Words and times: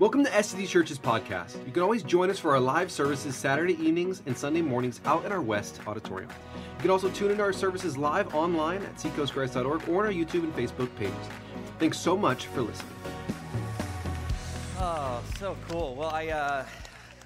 Welcome 0.00 0.22
to 0.26 0.30
SCD 0.30 0.68
Church's 0.68 0.96
podcast. 0.96 1.66
You 1.66 1.72
can 1.72 1.82
always 1.82 2.04
join 2.04 2.30
us 2.30 2.38
for 2.38 2.52
our 2.52 2.60
live 2.60 2.88
services 2.88 3.34
Saturday 3.34 3.72
evenings 3.84 4.22
and 4.26 4.38
Sunday 4.38 4.62
mornings 4.62 5.00
out 5.04 5.24
in 5.24 5.32
our 5.32 5.42
West 5.42 5.80
Auditorium. 5.88 6.30
You 6.76 6.82
can 6.82 6.92
also 6.92 7.10
tune 7.10 7.32
into 7.32 7.42
our 7.42 7.52
services 7.52 7.98
live 7.98 8.32
online 8.32 8.80
at 8.84 8.94
seacoastchrist.org 8.94 9.88
or 9.88 10.02
on 10.02 10.06
our 10.06 10.12
YouTube 10.12 10.44
and 10.44 10.54
Facebook 10.54 10.94
pages. 10.94 11.16
Thanks 11.80 11.98
so 11.98 12.16
much 12.16 12.46
for 12.46 12.62
listening. 12.62 12.92
Oh, 14.78 15.20
so 15.36 15.56
cool. 15.68 15.96
Well, 15.96 16.10
I, 16.10 16.28
uh, 16.28 16.64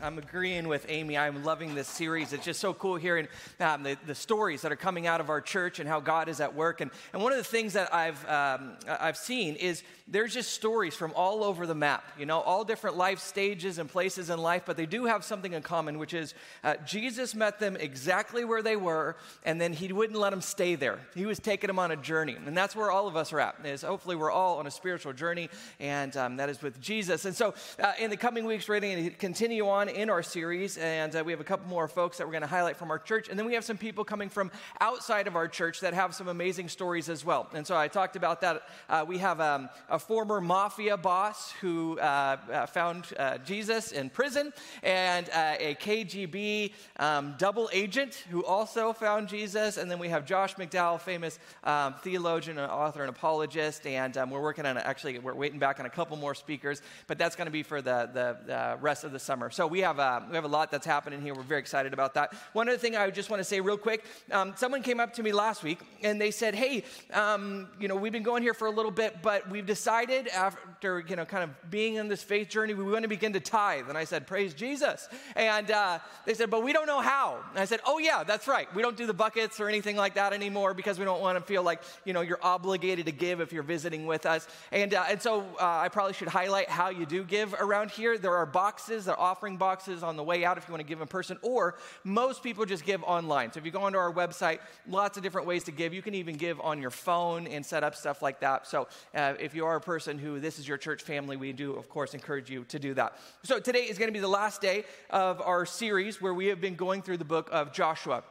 I'm 0.02 0.18
agreeing 0.18 0.66
with 0.66 0.84
Amy. 0.88 1.16
I'm 1.16 1.44
loving 1.44 1.76
this 1.76 1.86
series. 1.86 2.32
It's 2.32 2.44
just 2.44 2.58
so 2.58 2.74
cool 2.74 2.96
hearing 2.96 3.28
um, 3.60 3.84
the, 3.84 3.96
the 4.04 4.16
stories 4.16 4.62
that 4.62 4.72
are 4.72 4.76
coming 4.76 5.06
out 5.06 5.20
of 5.20 5.30
our 5.30 5.40
church 5.40 5.78
and 5.78 5.88
how 5.88 6.00
God 6.00 6.28
is 6.28 6.40
at 6.40 6.56
work. 6.56 6.80
And, 6.80 6.90
and 7.12 7.22
one 7.22 7.30
of 7.30 7.38
the 7.38 7.44
things 7.44 7.74
that 7.74 7.94
I've, 7.94 8.28
um, 8.28 8.72
I've 8.88 9.16
seen 9.16 9.54
is 9.54 9.84
there's 10.08 10.34
just 10.34 10.52
stories 10.52 10.96
from 10.96 11.12
all 11.14 11.44
over 11.44 11.68
the 11.68 11.74
map, 11.76 12.04
you 12.18 12.26
know, 12.26 12.40
all 12.40 12.64
different 12.64 12.96
life 12.96 13.20
stages 13.20 13.78
and 13.78 13.88
places 13.88 14.28
in 14.28 14.40
life, 14.40 14.64
but 14.66 14.76
they 14.76 14.86
do 14.86 15.04
have 15.04 15.24
something 15.24 15.52
in 15.52 15.62
common, 15.62 16.00
which 16.00 16.14
is 16.14 16.34
uh, 16.64 16.74
Jesus 16.84 17.36
met 17.36 17.60
them 17.60 17.76
exactly 17.76 18.44
where 18.44 18.60
they 18.60 18.74
were, 18.74 19.16
and 19.44 19.60
then 19.60 19.72
he 19.72 19.92
wouldn't 19.92 20.18
let 20.18 20.30
them 20.30 20.40
stay 20.40 20.74
there. 20.74 20.98
He 21.14 21.26
was 21.26 21.38
taking 21.38 21.68
them 21.68 21.78
on 21.78 21.92
a 21.92 21.96
journey. 21.96 22.36
And 22.44 22.56
that's 22.56 22.74
where 22.74 22.90
all 22.90 23.06
of 23.06 23.16
us 23.16 23.32
are 23.32 23.38
at, 23.38 23.54
is 23.64 23.82
hopefully 23.82 24.16
we're 24.16 24.32
all 24.32 24.58
on 24.58 24.66
a 24.66 24.70
spiritual 24.70 25.12
journey, 25.12 25.48
and 25.78 26.16
um, 26.16 26.36
that 26.38 26.48
is 26.48 26.60
with 26.60 26.80
Jesus. 26.80 27.24
And 27.24 27.36
so 27.36 27.54
uh, 27.78 27.92
in 28.00 28.10
the 28.10 28.16
coming 28.16 28.44
weeks, 28.44 28.68
we're 28.68 28.80
going 28.80 29.04
to 29.04 29.10
continue 29.10 29.68
on 29.68 29.91
in 29.92 30.10
our 30.10 30.22
series, 30.22 30.76
and 30.78 31.14
uh, 31.14 31.22
we 31.24 31.32
have 31.32 31.40
a 31.40 31.44
couple 31.44 31.68
more 31.68 31.88
folks 31.88 32.18
that 32.18 32.26
we're 32.26 32.32
going 32.32 32.42
to 32.42 32.48
highlight 32.48 32.76
from 32.76 32.90
our 32.90 32.98
church. 32.98 33.28
And 33.28 33.38
then 33.38 33.46
we 33.46 33.54
have 33.54 33.64
some 33.64 33.76
people 33.76 34.04
coming 34.04 34.28
from 34.28 34.50
outside 34.80 35.26
of 35.26 35.36
our 35.36 35.48
church 35.48 35.80
that 35.80 35.94
have 35.94 36.14
some 36.14 36.28
amazing 36.28 36.68
stories 36.68 37.08
as 37.08 37.24
well. 37.24 37.48
And 37.54 37.66
so 37.66 37.76
I 37.76 37.88
talked 37.88 38.16
about 38.16 38.40
that. 38.40 38.62
Uh, 38.88 39.04
we 39.06 39.18
have 39.18 39.40
um, 39.40 39.68
a 39.88 39.98
former 39.98 40.40
mafia 40.40 40.96
boss 40.96 41.52
who 41.60 41.98
uh, 41.98 42.36
uh 42.50 42.66
found 42.66 43.06
uh, 43.18 43.38
Jesus 43.38 43.92
in 43.92 44.10
prison, 44.10 44.52
and 44.82 45.28
a 45.28 45.76
KGB 45.80 46.72
um, 46.98 47.34
double 47.38 47.68
agent 47.72 48.14
who 48.30 48.44
also 48.44 48.92
found 48.92 49.28
Jesus. 49.28 49.76
And 49.76 49.90
then 49.90 49.98
we 49.98 50.08
have 50.08 50.24
Josh 50.24 50.54
McDowell, 50.54 51.00
famous 51.00 51.38
um, 51.64 51.94
theologian, 52.02 52.58
and 52.58 52.70
author, 52.70 53.02
and 53.02 53.10
apologist. 53.10 53.86
And 53.86 54.16
um, 54.16 54.30
we're 54.30 54.42
working 54.42 54.66
on 54.66 54.78
actually, 54.78 55.18
we're 55.18 55.34
waiting 55.34 55.58
back 55.58 55.80
on 55.80 55.86
a 55.86 55.90
couple 55.90 56.16
more 56.16 56.34
speakers, 56.34 56.82
but 57.06 57.18
that's 57.18 57.36
going 57.36 57.46
to 57.46 57.52
be 57.52 57.62
for 57.62 57.82
the, 57.82 58.10
the, 58.12 58.36
the 58.46 58.78
rest 58.80 59.04
of 59.04 59.12
the 59.12 59.18
summer. 59.18 59.50
So 59.50 59.66
we 59.66 59.81
have 59.82 59.98
uh, 59.98 60.20
we 60.28 60.34
have 60.34 60.44
a 60.44 60.48
lot 60.48 60.70
that's 60.70 60.86
happening 60.86 61.20
here. 61.20 61.34
We're 61.34 61.42
very 61.42 61.60
excited 61.60 61.92
about 61.92 62.14
that. 62.14 62.34
One 62.52 62.68
other 62.68 62.78
thing 62.78 62.96
I 62.96 63.10
just 63.10 63.30
want 63.30 63.40
to 63.40 63.44
say 63.44 63.60
real 63.60 63.76
quick 63.76 64.04
um, 64.30 64.54
someone 64.56 64.82
came 64.82 65.00
up 65.00 65.12
to 65.14 65.22
me 65.22 65.32
last 65.32 65.62
week 65.62 65.80
and 66.02 66.20
they 66.20 66.30
said, 66.30 66.54
Hey, 66.54 66.84
um, 67.12 67.68
you 67.78 67.88
know, 67.88 67.96
we've 67.96 68.12
been 68.12 68.22
going 68.22 68.42
here 68.42 68.54
for 68.54 68.66
a 68.66 68.70
little 68.70 68.90
bit, 68.90 69.22
but 69.22 69.48
we've 69.50 69.66
decided 69.66 70.28
after, 70.28 71.04
you 71.08 71.16
know, 71.16 71.24
kind 71.24 71.44
of 71.44 71.70
being 71.70 71.96
in 71.96 72.08
this 72.08 72.22
faith 72.22 72.48
journey, 72.48 72.74
we 72.74 72.84
want 72.84 73.02
to 73.02 73.08
begin 73.08 73.32
to 73.32 73.40
tithe. 73.40 73.88
And 73.88 73.98
I 73.98 74.04
said, 74.04 74.26
Praise 74.26 74.54
Jesus. 74.54 75.08
And 75.36 75.70
uh, 75.70 75.98
they 76.26 76.34
said, 76.34 76.50
But 76.50 76.62
we 76.62 76.72
don't 76.72 76.86
know 76.86 77.00
how. 77.00 77.40
And 77.50 77.58
I 77.58 77.64
said, 77.64 77.80
Oh, 77.86 77.98
yeah, 77.98 78.24
that's 78.24 78.48
right. 78.48 78.72
We 78.74 78.82
don't 78.82 78.96
do 78.96 79.06
the 79.06 79.14
buckets 79.14 79.60
or 79.60 79.68
anything 79.68 79.96
like 79.96 80.14
that 80.14 80.32
anymore 80.32 80.74
because 80.74 80.98
we 80.98 81.04
don't 81.04 81.20
want 81.20 81.38
to 81.38 81.44
feel 81.44 81.62
like, 81.62 81.82
you 82.04 82.12
know, 82.12 82.20
you're 82.20 82.42
obligated 82.42 83.06
to 83.06 83.12
give 83.12 83.40
if 83.40 83.52
you're 83.52 83.62
visiting 83.62 84.06
with 84.06 84.26
us. 84.26 84.46
And, 84.70 84.94
uh, 84.94 85.04
and 85.08 85.20
so 85.20 85.40
uh, 85.60 85.64
I 85.64 85.88
probably 85.88 86.14
should 86.14 86.28
highlight 86.28 86.68
how 86.68 86.90
you 86.90 87.06
do 87.06 87.24
give 87.24 87.54
around 87.54 87.90
here. 87.90 88.18
There 88.18 88.36
are 88.36 88.46
boxes, 88.46 89.04
there 89.04 89.14
are 89.14 89.20
offering 89.20 89.56
boxes 89.62 90.02
on 90.02 90.16
the 90.16 90.26
way 90.30 90.44
out 90.44 90.58
if 90.58 90.66
you 90.66 90.72
want 90.72 90.84
to 90.86 90.92
give 90.92 91.00
in 91.00 91.06
person, 91.06 91.36
or 91.42 91.76
most 92.02 92.42
people 92.42 92.64
just 92.64 92.84
give 92.84 93.00
online. 93.04 93.52
So 93.52 93.58
if 93.60 93.64
you 93.64 93.70
go 93.70 93.82
onto 93.82 93.98
our 94.06 94.12
website, 94.12 94.58
lots 94.88 95.16
of 95.16 95.22
different 95.22 95.46
ways 95.46 95.62
to 95.64 95.72
give. 95.80 95.94
You 95.94 96.02
can 96.02 96.16
even 96.22 96.34
give 96.36 96.60
on 96.60 96.82
your 96.84 96.90
phone 96.90 97.46
and 97.46 97.64
set 97.64 97.84
up 97.84 97.94
stuff 97.94 98.22
like 98.22 98.40
that. 98.40 98.66
So 98.66 98.88
uh, 99.14 99.34
if 99.38 99.54
you 99.54 99.64
are 99.64 99.76
a 99.76 99.80
person 99.80 100.18
who 100.18 100.40
this 100.40 100.58
is 100.58 100.66
your 100.66 100.78
church 100.78 101.02
family, 101.02 101.36
we 101.36 101.52
do, 101.52 101.68
of 101.74 101.88
course, 101.88 102.14
encourage 102.14 102.50
you 102.50 102.64
to 102.64 102.78
do 102.78 102.92
that. 102.94 103.10
So 103.44 103.60
today 103.60 103.84
is 103.90 103.98
going 103.98 104.08
to 104.08 104.12
be 104.12 104.18
the 104.18 104.36
last 104.42 104.60
day 104.60 104.84
of 105.10 105.40
our 105.40 105.64
series 105.64 106.20
where 106.20 106.34
we 106.34 106.46
have 106.46 106.60
been 106.60 106.74
going 106.74 107.02
through 107.02 107.18
the 107.18 107.24
book 107.36 107.48
of 107.52 107.72
Joshua. 107.72 108.24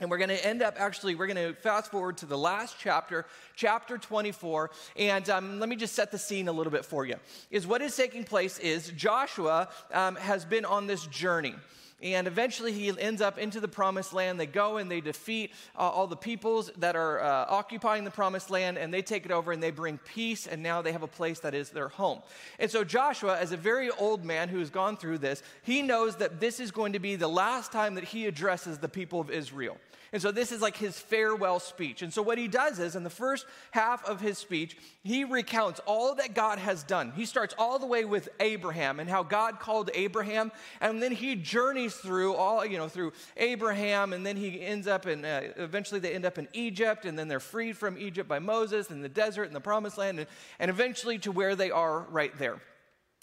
And 0.00 0.10
we're 0.10 0.18
going 0.18 0.28
to 0.28 0.46
end 0.46 0.62
up 0.62 0.76
actually, 0.78 1.16
we're 1.16 1.26
going 1.26 1.54
to 1.54 1.60
fast 1.60 1.90
forward 1.90 2.18
to 2.18 2.26
the 2.26 2.38
last 2.38 2.76
chapter, 2.78 3.26
chapter 3.56 3.98
24. 3.98 4.70
And 4.96 5.28
um, 5.28 5.58
let 5.58 5.68
me 5.68 5.74
just 5.74 5.94
set 5.94 6.12
the 6.12 6.18
scene 6.18 6.46
a 6.46 6.52
little 6.52 6.70
bit 6.70 6.84
for 6.84 7.04
you. 7.04 7.16
Is 7.50 7.66
what 7.66 7.82
is 7.82 7.96
taking 7.96 8.22
place 8.22 8.58
is 8.60 8.90
Joshua 8.90 9.68
um, 9.92 10.14
has 10.16 10.44
been 10.44 10.64
on 10.64 10.86
this 10.86 11.04
journey. 11.06 11.54
And 12.00 12.28
eventually 12.28 12.72
he 12.72 12.92
ends 12.96 13.20
up 13.20 13.38
into 13.38 13.58
the 13.58 13.66
promised 13.66 14.12
land. 14.12 14.38
They 14.38 14.46
go 14.46 14.76
and 14.76 14.88
they 14.88 15.00
defeat 15.00 15.50
uh, 15.76 15.80
all 15.80 16.06
the 16.06 16.16
peoples 16.16 16.70
that 16.78 16.94
are 16.94 17.20
uh, 17.20 17.46
occupying 17.48 18.04
the 18.04 18.10
promised 18.10 18.50
land, 18.50 18.78
and 18.78 18.94
they 18.94 19.02
take 19.02 19.24
it 19.24 19.32
over 19.32 19.50
and 19.50 19.60
they 19.60 19.72
bring 19.72 19.98
peace, 19.98 20.46
and 20.46 20.62
now 20.62 20.80
they 20.80 20.92
have 20.92 21.02
a 21.02 21.08
place 21.08 21.40
that 21.40 21.54
is 21.54 21.70
their 21.70 21.88
home. 21.88 22.20
And 22.60 22.70
so 22.70 22.84
Joshua, 22.84 23.36
as 23.36 23.50
a 23.50 23.56
very 23.56 23.90
old 23.90 24.24
man 24.24 24.48
who 24.48 24.60
has 24.60 24.70
gone 24.70 24.96
through 24.96 25.18
this, 25.18 25.42
he 25.62 25.82
knows 25.82 26.16
that 26.16 26.38
this 26.38 26.60
is 26.60 26.70
going 26.70 26.92
to 26.92 27.00
be 27.00 27.16
the 27.16 27.28
last 27.28 27.72
time 27.72 27.96
that 27.96 28.04
he 28.04 28.26
addresses 28.26 28.78
the 28.78 28.88
people 28.88 29.20
of 29.20 29.30
Israel. 29.30 29.76
And 30.10 30.22
so 30.22 30.32
this 30.32 30.52
is 30.52 30.62
like 30.62 30.76
his 30.76 30.98
farewell 30.98 31.60
speech. 31.60 32.00
And 32.00 32.10
so 32.10 32.22
what 32.22 32.38
he 32.38 32.48
does 32.48 32.78
is, 32.78 32.96
in 32.96 33.04
the 33.04 33.10
first 33.10 33.44
half 33.72 34.02
of 34.08 34.22
his 34.22 34.38
speech, 34.38 34.74
he 35.02 35.24
recounts 35.24 35.80
all 35.84 36.14
that 36.14 36.34
God 36.34 36.58
has 36.58 36.82
done. 36.82 37.12
He 37.14 37.26
starts 37.26 37.54
all 37.58 37.78
the 37.78 37.86
way 37.86 38.06
with 38.06 38.30
Abraham 38.40 39.00
and 39.00 39.10
how 39.10 39.22
God 39.22 39.60
called 39.60 39.90
Abraham, 39.92 40.50
and 40.80 41.02
then 41.02 41.12
he 41.12 41.34
journeys 41.34 41.87
through 41.94 42.34
all, 42.34 42.64
you 42.64 42.78
know, 42.78 42.88
through 42.88 43.12
Abraham, 43.36 44.12
and 44.12 44.24
then 44.24 44.36
he 44.36 44.60
ends 44.60 44.86
up 44.86 45.06
in, 45.06 45.24
uh, 45.24 45.52
eventually 45.56 46.00
they 46.00 46.12
end 46.12 46.24
up 46.24 46.38
in 46.38 46.48
Egypt, 46.52 47.04
and 47.04 47.18
then 47.18 47.28
they're 47.28 47.40
freed 47.40 47.76
from 47.76 47.98
Egypt 47.98 48.28
by 48.28 48.38
Moses 48.38 48.90
in 48.90 49.02
the 49.02 49.08
desert 49.08 49.44
and 49.44 49.54
the 49.56 49.60
promised 49.60 49.98
land, 49.98 50.18
and, 50.18 50.28
and 50.58 50.70
eventually 50.70 51.18
to 51.18 51.32
where 51.32 51.56
they 51.56 51.70
are 51.70 52.00
right 52.10 52.36
there. 52.38 52.60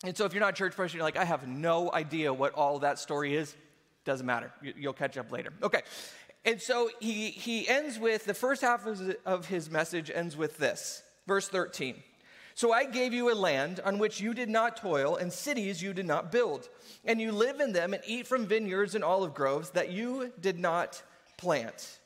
And 0.03 0.15
so 0.15 0.25
if 0.25 0.33
you're 0.33 0.41
not 0.41 0.55
church 0.55 0.75
person, 0.75 0.97
you're 0.97 1.05
like, 1.05 1.17
I 1.17 1.25
have 1.25 1.47
no 1.47 1.91
idea 1.91 2.33
what 2.33 2.53
all 2.53 2.79
that 2.79 2.99
story 2.99 3.35
is. 3.35 3.55
Doesn't 4.03 4.25
matter. 4.25 4.51
You'll 4.61 4.93
catch 4.93 5.17
up 5.17 5.31
later. 5.31 5.51
Okay. 5.63 5.81
And 6.43 6.61
so 6.61 6.89
he, 6.99 7.31
he 7.31 7.67
ends 7.67 7.97
with 7.97 8.25
the 8.25 8.35
first 8.35 8.61
half 8.61 8.85
of 9.25 9.47
his 9.47 9.71
message 9.71 10.11
ends 10.13 10.37
with 10.37 10.57
this 10.57 11.01
verse 11.25 11.47
13. 11.47 11.95
So 12.55 12.71
I 12.71 12.85
gave 12.85 13.13
you 13.13 13.31
a 13.31 13.35
land 13.35 13.81
on 13.83 13.99
which 13.99 14.21
you 14.21 14.33
did 14.33 14.49
not 14.49 14.77
toil, 14.77 15.17
and 15.17 15.31
cities 15.31 15.83
you 15.83 15.93
did 15.93 16.05
not 16.05 16.31
build. 16.31 16.69
And 17.03 17.19
you 17.19 17.33
live 17.33 17.59
in 17.59 17.73
them 17.73 17.93
and 17.93 18.01
eat 18.07 18.27
from 18.27 18.47
vineyards 18.47 18.95
and 18.95 19.03
olive 19.03 19.33
groves 19.33 19.71
that 19.71 19.91
you 19.91 20.31
did 20.39 20.57
not 20.57 21.03
plant. 21.37 21.99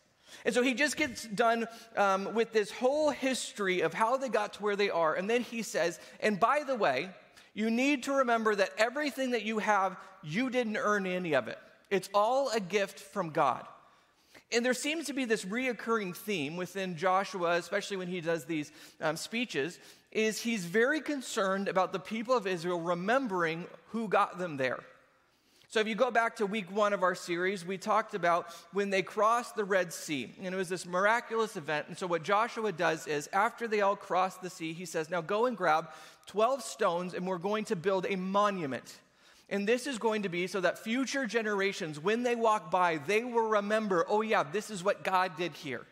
And 0.44 0.54
so 0.54 0.64
he 0.64 0.74
just 0.74 0.98
gets 0.98 1.26
done 1.28 1.68
um, 1.96 2.34
with 2.34 2.52
this 2.52 2.72
whole 2.72 3.12
history 3.12 3.82
of 3.82 3.94
how 3.94 4.18
they 4.18 4.30
got 4.30 4.54
to 4.54 4.64
where 4.64 4.76
they 4.76 4.90
are. 4.90 5.14
And 5.14 5.30
then 5.30 5.42
he 5.42 5.62
says, 5.62 6.00
and 6.20 6.40
by 6.40 6.64
the 6.66 6.76
way, 6.76 7.09
you 7.54 7.70
need 7.70 8.04
to 8.04 8.14
remember 8.14 8.56
that 8.56 8.72
everything 8.78 9.32
that 9.32 9.44
you 9.44 9.59
have, 9.59 9.98
you 10.24 10.50
didn't 10.50 10.78
earn 10.78 11.06
any 11.06 11.36
of 11.36 11.48
it. 11.48 11.59
It's 11.92 12.09
all 12.14 12.50
a 12.50 12.59
gift 12.59 13.00
from 13.00 13.30
God. 13.30 13.66
And 14.52 14.66
there 14.66 14.74
seems 14.74 15.06
to 15.08 15.14
be 15.14 15.26
this 15.26 15.46
reoccurring 15.46 16.16
theme 16.16 16.58
within 16.58 16.98
Joshua, 16.98 17.52
especially 17.58 17.98
when 17.98 18.08
he 18.08 18.20
does 18.20 18.46
these 18.46 18.72
um, 19.00 19.16
speeches, 19.16 19.78
is 20.12 20.42
he's 20.42 20.66
very 20.66 21.02
concerned 21.02 21.68
about 21.68 21.94
the 21.94 22.00
people 22.00 22.36
of 22.36 22.47
Israel 22.47 22.80
remembering 22.80 23.66
who 23.90 24.08
got 24.08 24.38
them 24.38 24.58
there. 24.58 24.80
So 25.68 25.80
if 25.80 25.88
you 25.88 25.94
go 25.94 26.09
back 26.09 26.38
to 26.38 26.47
week 26.47 26.72
one 26.72 26.94
of 26.94 27.03
our 27.03 27.14
series, 27.14 27.64
we 27.64 27.78
talked 27.78 28.16
about 28.16 28.47
when 28.74 28.90
they 28.90 29.03
crossed 29.03 29.56
the 29.56 29.64
Red 29.64 29.94
Sea, 29.94 30.34
and 30.42 30.53
it 30.53 30.58
was 30.58 30.68
this 30.68 30.88
miraculous 30.88 31.58
event. 31.58 31.88
And 31.90 31.97
so 31.97 32.08
what 32.08 32.24
Joshua 32.24 32.72
does 32.72 33.06
is, 33.06 33.30
after 33.34 33.68
they 33.68 33.81
all 33.81 33.96
cross 33.96 34.38
the 34.38 34.50
sea, 34.50 34.74
he 34.74 34.86
says, 34.86 35.12
Now 35.12 35.22
go 35.22 35.46
and 35.46 35.56
grab 35.56 35.90
12 36.26 36.64
stones, 36.64 37.14
and 37.14 37.28
we're 37.28 37.38
going 37.38 37.66
to 37.66 37.76
build 37.76 38.08
a 38.09 38.16
monument 38.16 39.00
and 39.50 39.68
this 39.68 39.88
is 39.88 39.97
going 39.97 40.24
to 40.24 40.30
be 40.30 40.47
so 40.47 40.62
that 40.62 40.78
future 40.78 41.26
generations, 41.26 42.00
when 42.00 42.24
they 42.24 42.36
walk 42.36 42.70
by, 42.70 42.97
they 43.08 43.24
will 43.24 43.50
remember, 43.50 44.06
oh, 44.08 44.22
yeah, 44.22 44.44
this 44.44 44.70
is 44.70 44.84
what 44.84 45.03
God 45.03 45.36
did 45.38 45.53
here. 45.53 45.86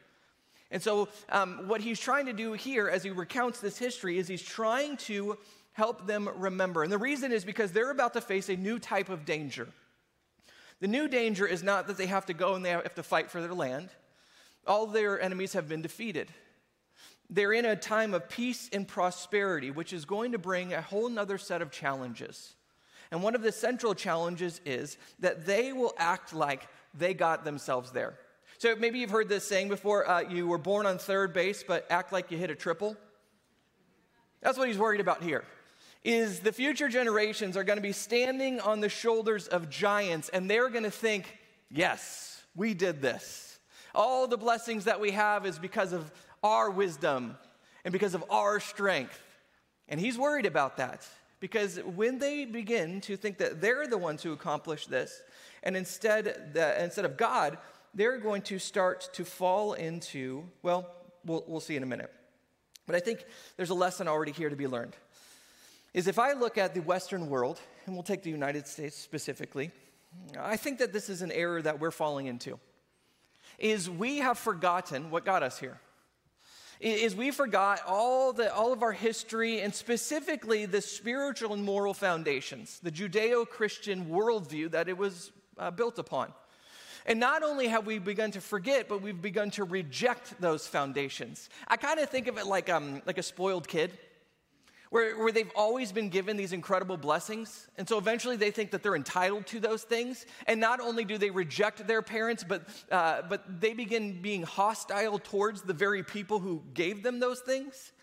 And 0.70 0.82
so, 0.82 1.08
um, 1.30 1.68
what 1.68 1.82
he's 1.82 2.00
trying 2.00 2.26
to 2.26 2.34
do 2.34 2.54
here 2.54 2.90
as 2.90 3.04
he 3.04 3.10
recounts 3.10 3.60
this 3.60 3.78
history 3.78 4.18
is 4.18 4.28
he's 4.28 4.42
trying 4.42 4.98
to 4.98 5.38
help 5.72 6.08
them 6.08 6.30
remember. 6.36 6.84
And 6.84 6.92
the 6.92 6.98
reason 6.98 7.32
is 7.32 7.46
because 7.46 7.72
they're 7.72 7.92
about 7.92 8.14
to 8.14 8.22
face 8.22 8.50
a 8.50 8.56
new 8.56 8.80
type 8.80 9.10
of 9.10 9.26
danger. 9.26 9.68
The 10.80 10.88
new 10.88 11.08
danger 11.08 11.46
is 11.48 11.64
not 11.64 11.88
that 11.88 11.98
they 11.98 12.08
have 12.08 12.26
to 12.28 12.34
go 12.34 12.56
and 12.56 12.66
they 12.66 12.72
have 12.72 12.96
to 12.96 13.04
fight 13.04 13.32
for 13.32 13.42
their 13.42 13.54
land, 13.54 13.90
all 14.66 14.88
their 14.88 15.22
enemies 15.22 15.54
have 15.54 15.70
been 15.70 15.82
defeated. 15.82 16.30
They're 17.30 17.54
in 17.54 17.66
a 17.66 17.76
time 17.76 18.14
of 18.14 18.30
peace 18.30 18.70
and 18.72 18.88
prosperity, 18.88 19.72
which 19.72 19.94
is 19.94 20.06
going 20.06 20.32
to 20.32 20.38
bring 20.38 20.74
a 20.74 20.82
whole 20.82 21.10
nother 21.10 21.38
set 21.38 21.62
of 21.62 21.72
challenges. 21.72 22.54
And 23.12 23.24
one 23.24 23.36
of 23.36 23.42
the 23.42 23.52
central 23.52 23.94
challenges 23.96 24.62
is 24.66 24.98
that 25.20 25.46
they 25.46 25.74
will 25.74 25.94
act 25.98 26.34
like 26.34 26.68
they 26.94 27.14
got 27.14 27.44
themselves 27.44 27.92
there. 27.92 28.18
So 28.60 28.76
maybe 28.76 28.98
you've 28.98 29.12
heard 29.12 29.30
this 29.30 29.48
saying 29.48 29.70
before 29.70 30.10
uh, 30.10 30.22
you 30.22 30.48
were 30.48 30.58
born 30.58 30.88
on 30.88 30.98
third 30.98 31.32
base, 31.32 31.64
but 31.64 31.86
act 31.92 32.12
like 32.12 32.32
you 32.32 32.40
hit 32.40 32.50
a 32.50 32.56
triple. 32.56 32.98
That's 34.42 34.58
what 34.58 34.68
he's 34.68 34.80
worried 34.80 35.00
about 35.00 35.22
here. 35.22 35.44
Is 36.04 36.40
the 36.40 36.52
future 36.52 36.90
generations 36.90 37.56
are 37.56 37.64
going 37.64 37.78
to 37.78 37.84
be 37.84 37.92
standing 37.92 38.60
on 38.60 38.80
the 38.80 38.90
shoulders 38.90 39.48
of 39.48 39.70
giants 39.70 40.30
and 40.30 40.50
they're 40.50 40.70
going 40.70 40.86
to 40.86 40.92
think, 40.92 41.38
yes, 41.70 42.44
we 42.56 42.74
did 42.74 43.00
this. 43.00 43.60
All 43.94 44.28
the 44.28 44.38
blessings 44.38 44.86
that 44.86 45.00
we 45.00 45.12
have 45.12 45.46
is 45.46 45.60
because 45.60 45.94
of 45.94 46.12
our 46.44 46.72
wisdom 46.72 47.38
and 47.86 47.92
because 47.92 48.16
of 48.16 48.24
our 48.30 48.60
strength. 48.60 49.22
And 49.88 50.00
he's 50.00 50.18
worried 50.18 50.46
about 50.46 50.78
that 50.78 51.08
Because 51.40 51.78
when 51.78 52.18
they 52.18 52.46
begin 52.46 53.02
to 53.02 53.18
think 53.18 53.38
that 53.38 53.62
they're 53.62 53.86
the 53.88 53.98
ones 53.98 54.24
who 54.24 54.34
accomplish 54.34 54.88
this, 54.88 55.22
and 55.62 55.78
instead, 55.78 56.54
the, 56.54 56.84
instead 56.84 57.06
of 57.06 57.18
God, 57.18 57.58
they're 57.98 58.20
going 58.20 58.44
to 58.44 58.60
start 58.60 59.10
to 59.14 59.26
fall 59.26 59.74
into, 59.74 60.44
well, 60.62 60.88
well, 61.26 61.44
we'll 61.48 61.60
see 61.60 61.76
in 61.76 61.82
a 61.84 61.88
minute. 61.88 62.14
But 62.86 62.96
I 62.96 63.00
think 63.00 63.26
there's 63.58 63.72
a 63.72 63.76
lesson 63.76 64.08
already 64.08 64.32
here 64.32 64.50
to 64.50 64.56
be 64.56 64.68
learned. 64.68 64.96
Is 65.94 66.08
if 66.08 66.20
I 66.20 66.34
look 66.34 66.60
at 66.60 66.76
the 66.76 66.82
Western 66.82 67.28
world, 67.28 67.60
and 67.86 67.96
we'll 67.96 68.04
take 68.04 68.22
the 68.22 68.30
United 68.30 68.68
States 68.68 68.96
specifically, 68.96 69.72
I 70.40 70.58
think 70.58 70.78
that 70.78 70.94
this 70.94 71.10
is 71.10 71.24
an 71.24 71.32
error 71.32 71.60
that 71.62 71.80
we're 71.80 71.92
falling 71.92 72.28
into. 72.28 72.60
Is 73.58 73.90
we 73.90 74.20
have 74.20 74.38
forgotten 74.38 75.10
what 75.10 75.26
got 75.26 75.42
us 75.42 75.60
here 75.60 75.80
is 76.80 77.16
we 77.16 77.32
forgot 77.32 77.82
all, 77.88 78.34
the, 78.34 78.54
all 78.54 78.72
of 78.72 78.84
our 78.84 78.92
history 78.92 79.62
and 79.62 79.74
specifically 79.74 80.68
the 80.68 80.80
spiritual 80.80 81.54
and 81.54 81.64
moral 81.64 81.96
foundations, 81.96 82.80
the 82.84 82.92
Judeo 82.92 83.50
Christian 83.50 84.06
worldview 84.06 84.70
that 84.70 84.88
it 84.88 84.96
was 84.96 85.32
uh, 85.58 85.72
built 85.72 85.98
upon. 85.98 86.32
And 87.08 87.22
not 87.22 87.42
only 87.42 87.68
have 87.68 87.88
we 87.88 88.00
begun 88.00 88.32
to 88.32 88.42
forget, 88.42 88.90
but 88.90 89.02
we've 89.02 89.22
begun 89.22 89.50
to 89.52 89.64
reject 89.64 90.40
those 90.42 90.68
foundations. 90.68 91.50
I 91.68 91.78
kind 91.78 92.00
of 92.00 92.10
think 92.10 92.28
of 92.28 92.38
it 92.38 92.46
like, 92.46 92.70
um, 92.70 93.02
like 93.06 93.18
a 93.18 93.24
spoiled 93.24 93.68
kid 93.68 93.98
where, 94.90 95.18
where 95.18 95.32
they've 95.32 95.52
always 95.56 95.94
been 95.94 96.10
given 96.10 96.36
these 96.36 96.52
incredible 96.52 96.98
blessings. 96.98 97.70
And 97.78 97.88
so 97.88 97.98
eventually 97.98 98.36
they 98.36 98.52
think 98.52 98.72
that 98.72 98.84
they're 98.84 98.96
entitled 98.96 99.48
to 99.48 99.60
those 99.62 99.84
things. 99.84 100.26
And 100.48 100.60
not 100.60 100.82
only 100.82 101.06
do 101.06 101.18
they 101.18 101.30
reject 101.30 101.88
their 101.88 102.02
parents, 102.02 102.44
but, 102.44 102.68
uh, 102.92 103.22
but 103.30 103.62
they 103.62 103.74
begin 103.74 104.22
being 104.22 104.44
hostile 104.44 105.18
towards 105.20 105.62
the 105.62 105.74
very 105.74 106.04
people 106.04 106.40
who 106.40 106.62
gave 106.74 107.04
them 107.04 107.20
those 107.20 107.40
things. 107.40 107.94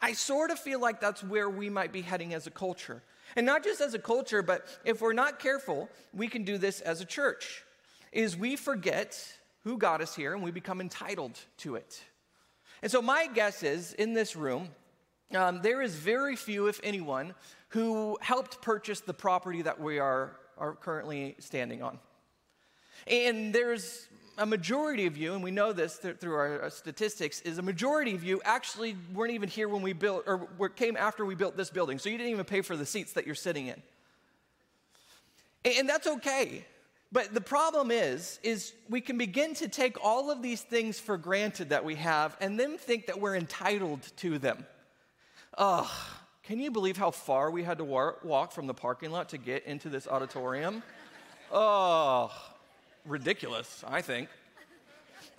I 0.00 0.12
sort 0.12 0.50
of 0.50 0.58
feel 0.58 0.80
like 0.80 1.00
that's 1.00 1.22
where 1.22 1.50
we 1.50 1.70
might 1.70 1.92
be 1.92 2.02
heading 2.02 2.34
as 2.34 2.46
a 2.46 2.50
culture. 2.50 3.02
And 3.36 3.44
not 3.44 3.62
just 3.62 3.80
as 3.80 3.94
a 3.94 3.98
culture, 3.98 4.42
but 4.42 4.66
if 4.84 5.00
we're 5.00 5.12
not 5.12 5.38
careful, 5.38 5.88
we 6.12 6.28
can 6.28 6.44
do 6.44 6.58
this 6.58 6.80
as 6.80 7.00
a 7.00 7.04
church. 7.04 7.64
Is 8.12 8.36
we 8.36 8.56
forget 8.56 9.38
who 9.64 9.76
got 9.76 10.00
us 10.00 10.14
here 10.14 10.34
and 10.34 10.42
we 10.42 10.50
become 10.50 10.80
entitled 10.80 11.38
to 11.58 11.76
it. 11.76 12.02
And 12.82 12.90
so 12.90 13.02
my 13.02 13.26
guess 13.26 13.62
is 13.62 13.92
in 13.94 14.14
this 14.14 14.36
room, 14.36 14.68
um, 15.34 15.60
there 15.62 15.82
is 15.82 15.94
very 15.94 16.36
few, 16.36 16.68
if 16.68 16.80
anyone, 16.82 17.34
who 17.68 18.16
helped 18.22 18.62
purchase 18.62 19.00
the 19.00 19.12
property 19.12 19.62
that 19.62 19.78
we 19.80 19.98
are, 19.98 20.36
are 20.56 20.74
currently 20.74 21.36
standing 21.38 21.82
on. 21.82 21.98
And 23.06 23.54
there's 23.54 24.08
a 24.38 24.46
majority 24.46 25.06
of 25.06 25.16
you, 25.16 25.34
and 25.34 25.42
we 25.42 25.50
know 25.50 25.72
this 25.72 25.98
th- 25.98 26.16
through 26.16 26.34
our, 26.34 26.70
statistics, 26.70 27.40
is 27.40 27.58
a 27.58 27.62
majority 27.62 28.14
of 28.14 28.22
you 28.24 28.40
actually 28.44 28.96
weren't 29.12 29.34
even 29.34 29.48
here 29.48 29.68
when 29.68 29.82
we 29.82 29.92
built, 29.92 30.24
or 30.26 30.68
came 30.70 30.96
after 30.96 31.26
we 31.26 31.34
built 31.34 31.56
this 31.56 31.70
building. 31.70 31.98
So 31.98 32.08
you 32.08 32.16
didn't 32.16 32.30
even 32.30 32.44
pay 32.44 32.62
for 32.62 32.76
the 32.76 32.86
seats 32.86 33.12
that 33.14 33.26
you're 33.26 33.34
sitting 33.34 33.66
in. 33.66 33.82
And 35.64 35.88
that's 35.88 36.06
okay. 36.06 36.64
But 37.10 37.32
the 37.32 37.40
problem 37.40 37.90
is, 37.90 38.38
is 38.42 38.74
we 38.88 39.00
can 39.00 39.16
begin 39.16 39.54
to 39.54 39.68
take 39.68 39.96
all 40.04 40.30
of 40.30 40.42
these 40.42 40.60
things 40.60 41.00
for 41.00 41.16
granted 41.16 41.70
that 41.70 41.84
we 41.84 41.94
have 41.94 42.36
and 42.40 42.60
then 42.60 42.76
think 42.76 43.06
that 43.06 43.18
we're 43.18 43.36
entitled 43.36 44.02
to 44.18 44.38
them. 44.38 44.66
Ugh, 45.56 45.88
can 46.42 46.60
you 46.60 46.70
believe 46.70 46.98
how 46.98 47.10
far 47.10 47.50
we 47.50 47.62
had 47.62 47.78
to 47.78 47.84
walk 47.84 48.52
from 48.52 48.66
the 48.66 48.74
parking 48.74 49.10
lot 49.10 49.30
to 49.30 49.38
get 49.38 49.64
into 49.64 49.88
this 49.88 50.06
auditorium? 50.06 50.82
Oh, 51.50 52.30
ridiculous, 53.06 53.82
I 53.86 54.02
think. 54.02 54.28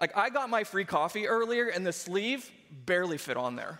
Like, 0.01 0.17
I 0.17 0.29
got 0.29 0.49
my 0.49 0.63
free 0.63 0.85
coffee 0.85 1.27
earlier, 1.27 1.67
and 1.67 1.85
the 1.85 1.93
sleeve 1.93 2.49
barely 2.85 3.17
fit 3.17 3.37
on 3.37 3.55
there. 3.55 3.79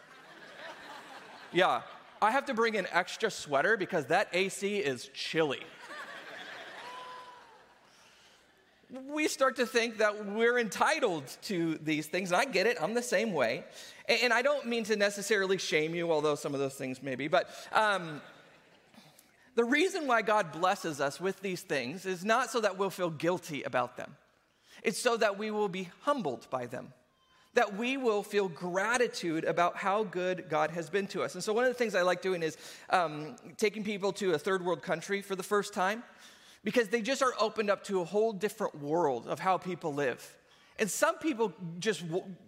Yeah, 1.52 1.82
I 2.22 2.32
have 2.32 2.46
to 2.46 2.54
bring 2.54 2.78
an 2.78 2.86
extra 2.92 3.32
sweater 3.32 3.78
because 3.78 4.06
that 4.08 4.28
AC 4.32 4.78
is 4.78 5.10
chilly. 5.14 5.64
We 9.08 9.28
start 9.28 9.58
to 9.58 9.66
think 9.66 9.98
that 9.98 10.26
we're 10.26 10.58
entitled 10.58 11.24
to 11.44 11.78
these 11.84 12.08
things. 12.08 12.32
And 12.32 12.42
I 12.42 12.46
get 12.46 12.66
it, 12.66 12.78
I'm 12.82 12.94
the 12.94 13.04
same 13.04 13.34
way. 13.34 13.64
And 14.08 14.34
I 14.34 14.42
don't 14.42 14.66
mean 14.66 14.84
to 14.86 14.96
necessarily 14.96 15.58
shame 15.60 15.94
you, 15.94 16.12
although 16.12 16.36
some 16.36 16.54
of 16.54 16.60
those 16.60 16.74
things 16.74 17.04
may 17.04 17.16
be. 17.16 17.28
But 17.28 17.50
um, 17.72 18.22
the 19.56 19.64
reason 19.64 20.08
why 20.08 20.24
God 20.24 20.52
blesses 20.52 21.00
us 21.00 21.20
with 21.20 21.40
these 21.42 21.62
things 21.62 22.06
is 22.06 22.26
not 22.26 22.50
so 22.50 22.62
that 22.62 22.78
we'll 22.78 22.90
feel 22.90 23.12
guilty 23.12 23.62
about 23.64 23.98
them, 23.98 24.16
it's 24.84 25.00
so 25.00 25.18
that 25.18 25.38
we 25.38 25.52
will 25.52 25.70
be 25.70 25.90
humbled 26.02 26.48
by 26.50 26.66
them. 26.66 26.94
That 27.56 27.76
we 27.76 27.98
will 27.98 28.22
feel 28.22 28.48
gratitude 28.48 29.44
about 29.44 29.76
how 29.76 30.04
good 30.04 30.46
God 30.50 30.70
has 30.72 30.90
been 30.90 31.08
to 31.08 31.24
us. 31.24 31.34
And 31.34 31.44
so, 31.44 31.52
one 31.52 31.66
of 31.66 31.72
the 31.72 31.78
things 31.78 31.96
I 31.96 32.04
like 32.04 32.22
doing 32.22 32.44
is 32.44 32.56
um, 32.92 33.36
taking 33.58 33.84
people 33.84 34.14
to 34.14 34.34
a 34.34 34.40
third 34.40 34.64
world 34.64 34.84
country 34.84 35.22
for 35.24 35.36
the 35.36 35.44
first 35.44 35.74
time 35.74 36.04
because 36.64 36.90
they 36.90 37.02
just 37.02 37.22
are 37.22 37.34
opened 37.40 37.70
up 37.70 37.84
to 37.86 38.02
a 38.02 38.06
whole 38.06 38.34
different 38.34 38.82
world 38.82 39.28
of 39.28 39.40
how 39.40 39.58
people 39.58 39.94
live. 39.94 40.36
And 40.78 40.90
some 40.90 41.18
people 41.18 41.54
just 41.80 42.04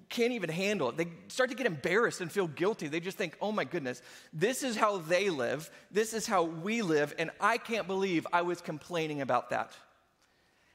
can't 0.10 0.32
even 0.32 0.50
handle 0.50 0.90
it. 0.90 0.98
They 0.98 1.08
start 1.28 1.50
to 1.50 1.56
get 1.56 1.66
embarrassed 1.66 2.22
and 2.22 2.32
feel 2.32 2.48
guilty. 2.48 2.88
They 2.88 3.02
just 3.02 3.18
think, 3.18 3.36
oh 3.42 3.52
my 3.52 3.66
goodness, 3.66 4.02
this 4.32 4.64
is 4.64 4.78
how 4.78 4.98
they 4.98 5.30
live, 5.30 5.70
this 5.92 6.14
is 6.14 6.26
how 6.26 6.44
we 6.44 6.82
live, 6.82 7.14
and 7.20 7.30
I 7.42 7.58
can't 7.58 7.88
believe 7.88 8.26
I 8.32 8.42
was 8.42 8.62
complaining 8.62 9.22
about 9.22 9.50
that. 9.50 9.74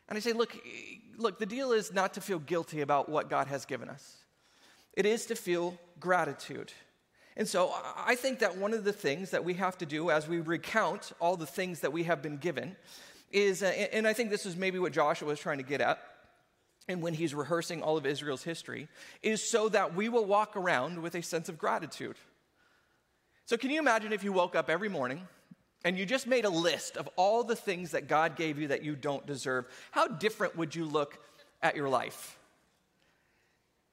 And 0.08 0.16
I 0.16 0.20
say, 0.20 0.32
look, 0.32 0.56
look, 1.16 1.38
the 1.38 1.46
deal 1.46 1.72
is 1.72 1.92
not 1.92 2.14
to 2.14 2.20
feel 2.20 2.38
guilty 2.38 2.82
about 2.82 3.08
what 3.08 3.30
God 3.30 3.48
has 3.48 3.64
given 3.64 3.88
us. 3.88 4.18
It 4.92 5.06
is 5.06 5.26
to 5.26 5.34
feel 5.34 5.78
gratitude. 5.98 6.72
And 7.38 7.48
so 7.48 7.72
I 7.96 8.14
think 8.14 8.38
that 8.38 8.56
one 8.56 8.72
of 8.72 8.84
the 8.84 8.92
things 8.92 9.30
that 9.30 9.44
we 9.44 9.54
have 9.54 9.76
to 9.78 9.86
do 9.86 10.10
as 10.10 10.28
we 10.28 10.40
recount 10.40 11.12
all 11.20 11.36
the 11.36 11.46
things 11.46 11.80
that 11.80 11.92
we 11.92 12.04
have 12.04 12.22
been 12.22 12.38
given 12.38 12.76
is, 13.36 13.62
uh, 13.62 13.66
and 13.66 14.08
I 14.08 14.14
think 14.14 14.30
this 14.30 14.46
is 14.46 14.56
maybe 14.56 14.78
what 14.78 14.92
Joshua 14.92 15.28
was 15.28 15.38
trying 15.38 15.58
to 15.58 15.64
get 15.64 15.82
at, 15.82 16.00
and 16.88 17.02
when 17.02 17.12
he's 17.12 17.34
rehearsing 17.34 17.82
all 17.82 17.98
of 17.98 18.06
Israel's 18.06 18.42
history, 18.42 18.88
is 19.22 19.46
so 19.46 19.68
that 19.68 19.94
we 19.94 20.08
will 20.08 20.24
walk 20.24 20.56
around 20.56 21.02
with 21.02 21.14
a 21.14 21.22
sense 21.22 21.50
of 21.50 21.58
gratitude. 21.58 22.16
So, 23.44 23.58
can 23.58 23.70
you 23.70 23.78
imagine 23.78 24.14
if 24.14 24.24
you 24.24 24.32
woke 24.32 24.56
up 24.56 24.70
every 24.70 24.88
morning 24.88 25.20
and 25.84 25.98
you 25.98 26.06
just 26.06 26.26
made 26.26 26.46
a 26.46 26.50
list 26.50 26.96
of 26.96 27.10
all 27.16 27.44
the 27.44 27.54
things 27.54 27.90
that 27.90 28.08
God 28.08 28.36
gave 28.36 28.58
you 28.58 28.68
that 28.68 28.82
you 28.82 28.96
don't 28.96 29.26
deserve? 29.26 29.66
How 29.90 30.06
different 30.06 30.56
would 30.56 30.74
you 30.74 30.86
look 30.86 31.18
at 31.62 31.76
your 31.76 31.90
life? 31.90 32.38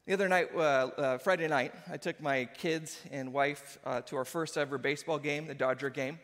The 0.07 0.13
other 0.13 0.29
night, 0.29 0.55
uh, 0.55 0.59
uh, 0.59 1.17
Friday 1.17 1.49
night, 1.49 1.73
I 1.91 1.97
took 1.97 2.21
my 2.21 2.45
kids 2.45 2.97
and 3.11 3.33
wife 3.33 3.77
uh, 3.85 4.01
to 4.01 4.15
our 4.15 4.25
first 4.25 4.57
ever 4.57 4.77
baseball 4.77 5.19
game, 5.19 5.47
the 5.47 5.53
Dodger 5.53 5.89
game. 5.89 6.19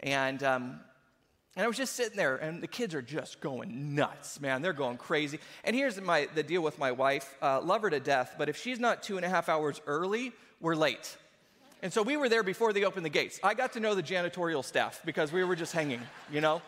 And 0.00 0.42
um, 0.42 0.80
and 1.56 1.64
I 1.64 1.66
was 1.66 1.76
just 1.76 1.94
sitting 1.96 2.16
there, 2.16 2.36
and 2.36 2.62
the 2.62 2.68
kids 2.68 2.94
are 2.94 3.02
just 3.02 3.40
going 3.40 3.94
nuts, 3.94 4.40
man. 4.40 4.62
They're 4.62 4.72
going 4.72 4.96
crazy. 4.96 5.40
And 5.64 5.74
here's 5.74 6.00
my, 6.00 6.28
the 6.34 6.42
deal 6.42 6.62
with 6.62 6.78
my 6.78 6.92
wife 6.92 7.36
uh, 7.42 7.60
love 7.60 7.82
her 7.82 7.90
to 7.90 8.00
death, 8.00 8.36
but 8.38 8.48
if 8.48 8.56
she's 8.56 8.78
not 8.78 9.02
two 9.02 9.16
and 9.16 9.26
a 9.26 9.28
half 9.28 9.48
hours 9.48 9.80
early, 9.86 10.32
we're 10.60 10.76
late. 10.76 11.16
And 11.82 11.92
so 11.92 12.02
we 12.02 12.16
were 12.16 12.28
there 12.28 12.42
before 12.42 12.72
they 12.72 12.84
opened 12.84 13.04
the 13.04 13.10
gates. 13.10 13.40
I 13.42 13.54
got 13.54 13.72
to 13.72 13.80
know 13.80 13.94
the 13.94 14.02
janitorial 14.02 14.64
staff 14.64 15.00
because 15.04 15.32
we 15.32 15.42
were 15.42 15.56
just 15.56 15.72
hanging, 15.72 16.00
you 16.30 16.40
know? 16.40 16.62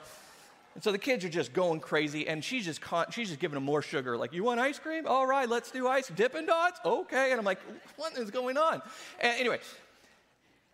And 0.75 0.83
so 0.83 0.91
the 0.91 0.99
kids 0.99 1.25
are 1.25 1.29
just 1.29 1.53
going 1.53 1.81
crazy, 1.81 2.27
and 2.27 2.43
she's 2.43 2.65
just 2.65 2.81
con- 2.81 3.07
she's 3.11 3.29
just 3.29 3.41
giving 3.41 3.55
them 3.55 3.65
more 3.65 3.83
sugar. 3.83 4.17
Like, 4.17 4.33
you 4.33 4.43
want 4.43 4.59
ice 4.59 4.79
cream? 4.79 5.07
All 5.07 5.27
right, 5.27 5.49
let's 5.49 5.71
do 5.71 5.87
ice. 5.87 6.09
Dippin' 6.09 6.47
Dots? 6.47 6.81
Okay. 6.85 7.31
And 7.31 7.39
I'm 7.39 7.45
like, 7.45 7.61
what 7.97 8.17
is 8.17 8.31
going 8.31 8.57
on? 8.57 8.81
And 9.21 9.39
anyway, 9.39 9.61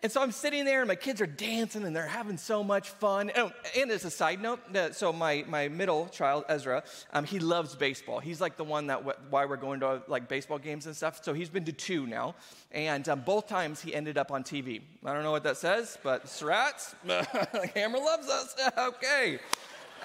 and 0.01 0.13
so 0.13 0.23
I'm 0.23 0.31
sitting 0.31 0.65
there, 0.65 0.81
and 0.81 0.87
my 0.87 0.95
kids 0.95 1.21
are 1.21 1.27
dancing, 1.27 1.83
and 1.83 1.95
they're 1.95 2.07
having 2.07 2.39
so 2.39 2.63
much 2.63 2.89
fun. 2.89 3.33
Oh, 3.37 3.51
and 3.77 3.91
as 3.91 4.05
a 4.05 4.11
side 4.11 4.41
note, 4.41 4.61
so 4.93 5.13
my, 5.13 5.45
my 5.49 5.67
middle 5.67 6.07
child, 6.07 6.45
Ezra, 6.49 6.85
um, 7.13 7.25
he 7.25 7.41
loves 7.41 7.75
baseball. 7.75 8.21
He's 8.21 8.41
like 8.41 8.57
the 8.57 8.63
one 8.63 8.87
that 8.87 9.03
why 9.29 9.45
we're 9.45 9.57
going 9.57 9.81
to 9.81 10.01
like 10.07 10.29
baseball 10.29 10.59
games 10.59 10.87
and 10.87 10.95
stuff. 10.95 11.25
So 11.25 11.33
he's 11.33 11.49
been 11.49 11.65
to 11.65 11.73
two 11.73 12.07
now, 12.07 12.37
and 12.71 13.09
um, 13.09 13.23
both 13.23 13.49
times 13.49 13.81
he 13.81 13.93
ended 13.93 14.19
up 14.19 14.31
on 14.31 14.45
TV. 14.45 14.83
I 15.05 15.13
don't 15.13 15.25
know 15.25 15.33
what 15.33 15.43
that 15.43 15.57
says, 15.57 15.99
but 16.05 16.27
Srats, 16.27 16.95
camera 17.75 17.99
loves 17.99 18.29
us. 18.29 18.55
okay. 18.79 19.41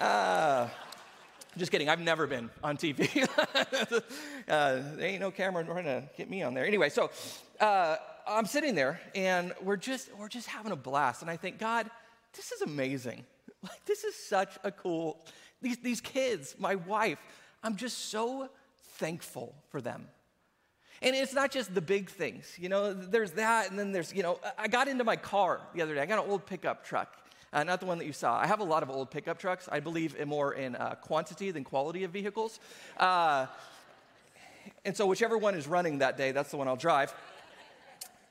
Uh, 0.00 0.66
just 1.56 1.70
kidding. 1.70 1.88
I've 1.88 2.00
never 2.00 2.26
been 2.26 2.50
on 2.64 2.76
TV. 2.76 3.28
uh, 4.48 4.80
there 4.96 5.06
ain't 5.06 5.20
no 5.20 5.30
camera 5.30 5.62
trying 5.62 5.84
to 5.84 6.02
get 6.16 6.28
me 6.28 6.42
on 6.42 6.52
there. 6.52 6.66
Anyway, 6.66 6.88
so. 6.88 7.12
Uh, 7.60 7.94
I'm 8.26 8.46
sitting 8.46 8.74
there 8.74 9.00
and 9.14 9.52
we're 9.62 9.76
just 9.76 10.10
we're 10.18 10.28
just 10.28 10.48
having 10.48 10.72
a 10.72 10.76
blast. 10.76 11.22
And 11.22 11.30
I 11.30 11.36
think, 11.36 11.58
God, 11.58 11.90
this 12.34 12.52
is 12.52 12.62
amazing. 12.62 13.24
Like 13.62 13.86
this 13.86 14.04
is 14.04 14.14
such 14.14 14.58
a 14.62 14.70
cool 14.70 15.24
these 15.62 15.78
these 15.78 16.02
kids, 16.02 16.54
my 16.58 16.74
wife, 16.74 17.18
I'm 17.62 17.76
just 17.76 18.10
so 18.10 18.50
thankful 18.98 19.54
for 19.70 19.80
them. 19.80 20.06
And 21.00 21.16
it's 21.16 21.32
not 21.32 21.50
just 21.50 21.74
the 21.74 21.80
big 21.80 22.10
things, 22.10 22.56
you 22.58 22.68
know, 22.68 22.92
there's 22.92 23.32
that, 23.32 23.70
and 23.70 23.78
then 23.78 23.92
there's, 23.92 24.12
you 24.12 24.22
know, 24.22 24.38
I 24.58 24.68
got 24.68 24.86
into 24.86 25.02
my 25.02 25.16
car 25.16 25.60
the 25.74 25.82
other 25.82 25.94
day. 25.94 26.02
I 26.02 26.06
got 26.06 26.22
an 26.22 26.30
old 26.30 26.46
pickup 26.46 26.84
truck, 26.84 27.16
uh, 27.52 27.64
not 27.64 27.80
the 27.80 27.86
one 27.86 27.98
that 27.98 28.04
you 28.04 28.12
saw. 28.12 28.38
I 28.38 28.46
have 28.46 28.60
a 28.60 28.64
lot 28.64 28.82
of 28.82 28.90
old 28.90 29.10
pickup 29.10 29.38
trucks. 29.38 29.68
I 29.72 29.80
believe 29.80 30.14
in 30.16 30.28
more 30.28 30.52
in 30.52 30.76
uh, 30.76 30.94
quantity 30.96 31.50
than 31.50 31.64
quality 31.64 32.04
of 32.04 32.10
vehicles. 32.10 32.60
Uh, 32.98 33.46
and 34.84 34.96
so, 34.96 35.06
whichever 35.06 35.36
one 35.36 35.54
is 35.54 35.66
running 35.66 35.98
that 35.98 36.16
day, 36.16 36.32
that's 36.32 36.50
the 36.50 36.56
one 36.56 36.68
I'll 36.68 36.76
drive. 36.76 37.14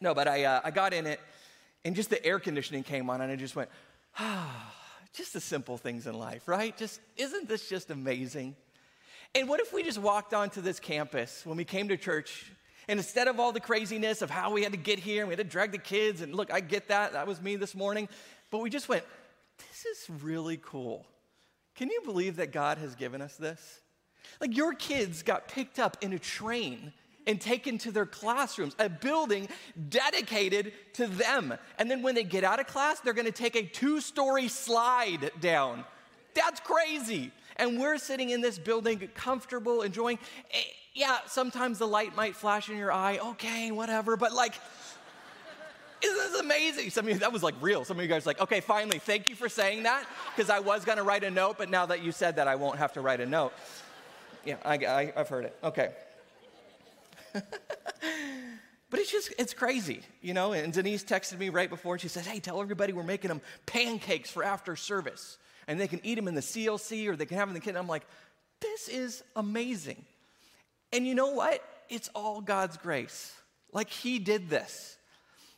No, 0.03 0.13
but 0.13 0.27
I, 0.27 0.43
uh, 0.43 0.59
I 0.65 0.71
got 0.71 0.93
in 0.93 1.07
it, 1.07 1.21
and 1.85 1.95
just 1.95 2.09
the 2.09 2.23
air 2.25 2.37
conditioning 2.37 2.83
came 2.83 3.09
on, 3.09 3.21
and 3.21 3.31
I 3.31 3.37
just 3.37 3.55
went, 3.55 3.69
ah, 4.19 4.73
just 5.13 5.31
the 5.31 5.39
simple 5.39 5.77
things 5.77 6.07
in 6.07 6.13
life, 6.19 6.45
right? 6.45 6.75
Just 6.75 6.99
isn't 7.15 7.47
this 7.47 7.69
just 7.69 7.89
amazing? 7.89 8.57
And 9.33 9.47
what 9.47 9.61
if 9.61 9.71
we 9.71 9.81
just 9.81 9.97
walked 9.97 10.33
onto 10.33 10.59
this 10.59 10.77
campus 10.77 11.45
when 11.45 11.55
we 11.55 11.63
came 11.63 11.87
to 11.87 11.95
church 11.95 12.51
and 12.89 12.99
instead 12.99 13.29
of 13.29 13.39
all 13.39 13.53
the 13.53 13.61
craziness 13.61 14.21
of 14.21 14.29
how 14.29 14.51
we 14.51 14.61
had 14.61 14.73
to 14.73 14.77
get 14.77 14.99
here 14.99 15.21
and 15.21 15.29
we 15.29 15.31
had 15.31 15.37
to 15.37 15.49
drag 15.49 15.71
the 15.71 15.77
kids, 15.77 16.19
and 16.19 16.35
look, 16.35 16.51
I 16.51 16.59
get 16.59 16.89
that, 16.89 17.13
that 17.13 17.25
was 17.25 17.41
me 17.41 17.55
this 17.55 17.73
morning, 17.73 18.09
but 18.51 18.59
we 18.59 18.69
just 18.69 18.89
went, 18.89 19.05
this 19.57 19.85
is 19.85 20.21
really 20.21 20.59
cool. 20.61 21.05
Can 21.75 21.89
you 21.89 22.01
believe 22.03 22.35
that 22.35 22.51
God 22.51 22.77
has 22.77 22.93
given 22.93 23.21
us 23.21 23.37
this? 23.37 23.79
Like 24.41 24.57
your 24.57 24.73
kids 24.73 25.23
got 25.23 25.47
picked 25.47 25.79
up 25.79 25.95
in 26.01 26.11
a 26.11 26.19
train 26.19 26.91
and 27.25 27.39
taken 27.39 27.77
to 27.79 27.91
their 27.91 28.05
classrooms, 28.05 28.75
a 28.79 28.89
building 28.89 29.47
dedicated 29.89 30.73
to 30.93 31.07
them. 31.07 31.53
And 31.77 31.89
then 31.89 32.01
when 32.01 32.15
they 32.15 32.23
get 32.23 32.43
out 32.43 32.59
of 32.59 32.67
class, 32.67 32.99
they're 32.99 33.13
gonna 33.13 33.31
take 33.31 33.55
a 33.55 33.63
two 33.63 34.01
story 34.01 34.47
slide 34.47 35.31
down. 35.39 35.85
That's 36.33 36.59
crazy. 36.59 37.31
And 37.57 37.79
we're 37.79 37.97
sitting 37.97 38.31
in 38.31 38.41
this 38.41 38.57
building, 38.57 39.07
comfortable, 39.13 39.83
enjoying. 39.83 40.19
Eh, 40.51 40.57
yeah, 40.95 41.19
sometimes 41.27 41.79
the 41.79 41.87
light 41.87 42.15
might 42.15 42.35
flash 42.35 42.69
in 42.69 42.77
your 42.77 42.91
eye. 42.91 43.19
Okay, 43.19 43.71
whatever. 43.71 44.17
But 44.17 44.33
like, 44.33 44.55
isn't 46.01 46.17
this 46.17 46.39
amazing? 46.41 46.89
Some 46.89 47.05
of 47.05 47.13
you, 47.13 47.19
that 47.19 47.31
was 47.31 47.43
like 47.43 47.55
real. 47.61 47.85
Some 47.85 47.97
of 47.97 48.03
you 48.03 48.09
guys 48.09 48.25
like, 48.25 48.41
okay, 48.41 48.59
finally, 48.59 48.99
thank 48.99 49.29
you 49.29 49.35
for 49.35 49.47
saying 49.47 49.83
that, 49.83 50.05
because 50.35 50.49
I 50.49 50.59
was 50.59 50.83
gonna 50.83 51.03
write 51.03 51.23
a 51.23 51.31
note, 51.31 51.57
but 51.57 51.69
now 51.69 51.85
that 51.85 52.03
you 52.03 52.11
said 52.11 52.35
that, 52.35 52.47
I 52.47 52.55
won't 52.55 52.77
have 52.77 52.93
to 52.93 53.01
write 53.01 53.21
a 53.21 53.25
note. 53.25 53.53
Yeah, 54.45 54.57
I, 54.65 55.13
I've 55.15 55.29
heard 55.29 55.45
it. 55.45 55.55
Okay. 55.63 55.91
but 58.89 58.99
it's 58.99 59.11
just, 59.11 59.33
it's 59.37 59.53
crazy, 59.53 60.01
you 60.21 60.33
know? 60.33 60.53
And 60.53 60.71
Denise 60.71 61.03
texted 61.03 61.39
me 61.39 61.49
right 61.49 61.69
before 61.69 61.95
and 61.95 62.01
she 62.01 62.07
says, 62.07 62.25
hey, 62.25 62.39
tell 62.39 62.61
everybody 62.61 62.93
we're 62.93 63.03
making 63.03 63.29
them 63.29 63.41
pancakes 63.65 64.29
for 64.29 64.43
after 64.43 64.75
service. 64.75 65.37
And 65.67 65.79
they 65.79 65.87
can 65.87 66.01
eat 66.03 66.15
them 66.15 66.27
in 66.27 66.35
the 66.35 66.41
CLC 66.41 67.07
or 67.07 67.15
they 67.15 67.25
can 67.25 67.37
have 67.37 67.47
them 67.47 67.55
in 67.55 67.61
the 67.61 67.65
kitchen. 67.65 67.77
I'm 67.77 67.87
like, 67.87 68.05
this 68.61 68.87
is 68.87 69.23
amazing. 69.35 70.03
And 70.91 71.07
you 71.07 71.15
know 71.15 71.31
what? 71.31 71.63
It's 71.89 72.09
all 72.13 72.39
God's 72.41 72.77
grace. 72.77 73.33
Like 73.71 73.89
He 73.89 74.19
did 74.19 74.49
this. 74.49 74.97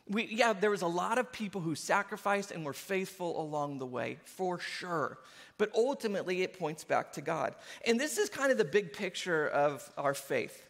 We, 0.08 0.26
yeah, 0.26 0.52
there 0.52 0.70
was 0.70 0.82
a 0.82 0.86
lot 0.86 1.18
of 1.18 1.32
people 1.32 1.60
who 1.60 1.74
sacrificed 1.74 2.52
and 2.52 2.64
were 2.64 2.72
faithful 2.72 3.40
along 3.40 3.80
the 3.80 3.86
way, 3.86 4.18
for 4.24 4.60
sure. 4.60 5.18
But 5.58 5.72
ultimately, 5.74 6.42
it 6.42 6.58
points 6.58 6.84
back 6.84 7.12
to 7.14 7.20
God. 7.20 7.54
And 7.84 7.98
this 7.98 8.16
is 8.16 8.28
kind 8.28 8.52
of 8.52 8.58
the 8.58 8.64
big 8.64 8.92
picture 8.92 9.48
of 9.48 9.90
our 9.98 10.14
faith 10.14 10.65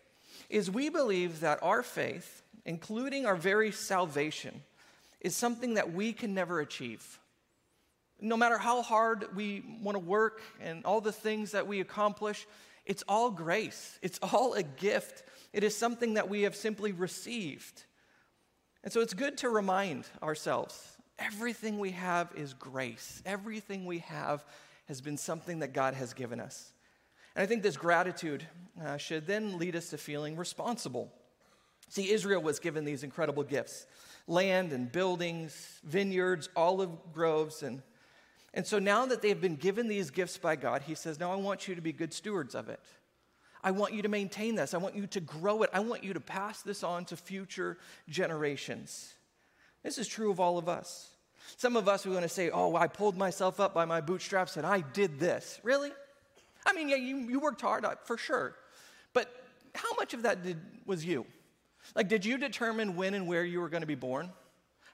is 0.48 0.70
we 0.70 0.88
believe 0.88 1.40
that 1.40 1.62
our 1.62 1.82
faith, 1.82 2.42
including 2.64 3.26
our 3.26 3.36
very 3.36 3.72
salvation, 3.72 4.62
is 5.20 5.34
something 5.36 5.74
that 5.74 5.92
we 5.92 6.12
can 6.12 6.34
never 6.34 6.60
achieve. 6.60 7.18
No 8.20 8.36
matter 8.36 8.58
how 8.58 8.82
hard 8.82 9.26
we 9.34 9.62
want 9.82 9.96
to 9.96 10.02
work 10.02 10.40
and 10.60 10.84
all 10.84 11.00
the 11.00 11.12
things 11.12 11.52
that 11.52 11.66
we 11.66 11.80
accomplish, 11.80 12.46
it's 12.84 13.02
all 13.08 13.30
grace. 13.30 13.98
It's 14.02 14.18
all 14.22 14.54
a 14.54 14.62
gift. 14.62 15.24
It 15.52 15.64
is 15.64 15.76
something 15.76 16.14
that 16.14 16.28
we 16.28 16.42
have 16.42 16.54
simply 16.54 16.92
received. 16.92 17.84
And 18.84 18.92
so 18.92 19.00
it's 19.00 19.14
good 19.14 19.38
to 19.38 19.48
remind 19.48 20.06
ourselves 20.22 20.96
everything 21.18 21.78
we 21.78 21.90
have 21.92 22.32
is 22.36 22.54
grace. 22.54 23.22
Everything 23.26 23.84
we 23.84 23.98
have 23.98 24.44
has 24.86 25.00
been 25.00 25.16
something 25.16 25.58
that 25.58 25.72
God 25.72 25.94
has 25.94 26.14
given 26.14 26.38
us. 26.40 26.72
And 27.36 27.42
I 27.42 27.46
think 27.46 27.62
this 27.62 27.76
gratitude 27.76 28.46
uh, 28.82 28.96
should 28.96 29.26
then 29.26 29.58
lead 29.58 29.76
us 29.76 29.90
to 29.90 29.98
feeling 29.98 30.36
responsible. 30.36 31.12
See, 31.90 32.10
Israel 32.10 32.42
was 32.42 32.58
given 32.58 32.84
these 32.84 33.04
incredible 33.04 33.44
gifts 33.44 33.86
land 34.26 34.72
and 34.72 34.90
buildings, 34.90 35.80
vineyards, 35.84 36.48
olive 36.56 36.90
groves. 37.12 37.62
And, 37.62 37.80
and 38.54 38.66
so 38.66 38.80
now 38.80 39.06
that 39.06 39.22
they've 39.22 39.40
been 39.40 39.54
given 39.54 39.86
these 39.86 40.10
gifts 40.10 40.36
by 40.36 40.56
God, 40.56 40.82
He 40.82 40.96
says, 40.96 41.20
Now 41.20 41.30
I 41.30 41.36
want 41.36 41.68
you 41.68 41.74
to 41.74 41.80
be 41.82 41.92
good 41.92 42.12
stewards 42.12 42.54
of 42.54 42.70
it. 42.70 42.80
I 43.62 43.70
want 43.70 43.92
you 43.92 44.02
to 44.02 44.08
maintain 44.08 44.54
this. 44.54 44.74
I 44.74 44.78
want 44.78 44.96
you 44.96 45.06
to 45.08 45.20
grow 45.20 45.62
it. 45.62 45.70
I 45.72 45.80
want 45.80 46.04
you 46.04 46.14
to 46.14 46.20
pass 46.20 46.62
this 46.62 46.82
on 46.82 47.04
to 47.06 47.16
future 47.16 47.76
generations. 48.08 49.12
This 49.82 49.98
is 49.98 50.08
true 50.08 50.30
of 50.30 50.40
all 50.40 50.56
of 50.56 50.68
us. 50.68 51.10
Some 51.56 51.76
of 51.76 51.86
us 51.86 52.06
are 52.06 52.10
going 52.10 52.22
to 52.22 52.28
say, 52.28 52.48
Oh, 52.50 52.74
I 52.74 52.88
pulled 52.88 53.16
myself 53.16 53.60
up 53.60 53.74
by 53.74 53.84
my 53.84 54.00
bootstraps 54.00 54.56
and 54.56 54.66
I 54.66 54.80
did 54.80 55.20
this. 55.20 55.60
Really? 55.62 55.92
I 56.66 56.72
mean, 56.72 56.88
yeah, 56.88 56.96
you, 56.96 57.16
you 57.16 57.40
worked 57.40 57.60
hard 57.60 57.84
uh, 57.84 57.94
for 58.04 58.18
sure. 58.18 58.54
But 59.14 59.32
how 59.74 59.94
much 59.98 60.12
of 60.12 60.24
that 60.24 60.42
did, 60.42 60.58
was 60.84 61.04
you? 61.04 61.24
Like, 61.94 62.08
did 62.08 62.24
you 62.24 62.36
determine 62.36 62.96
when 62.96 63.14
and 63.14 63.26
where 63.26 63.44
you 63.44 63.60
were 63.60 63.68
going 63.68 63.82
to 63.82 63.86
be 63.86 63.94
born? 63.94 64.30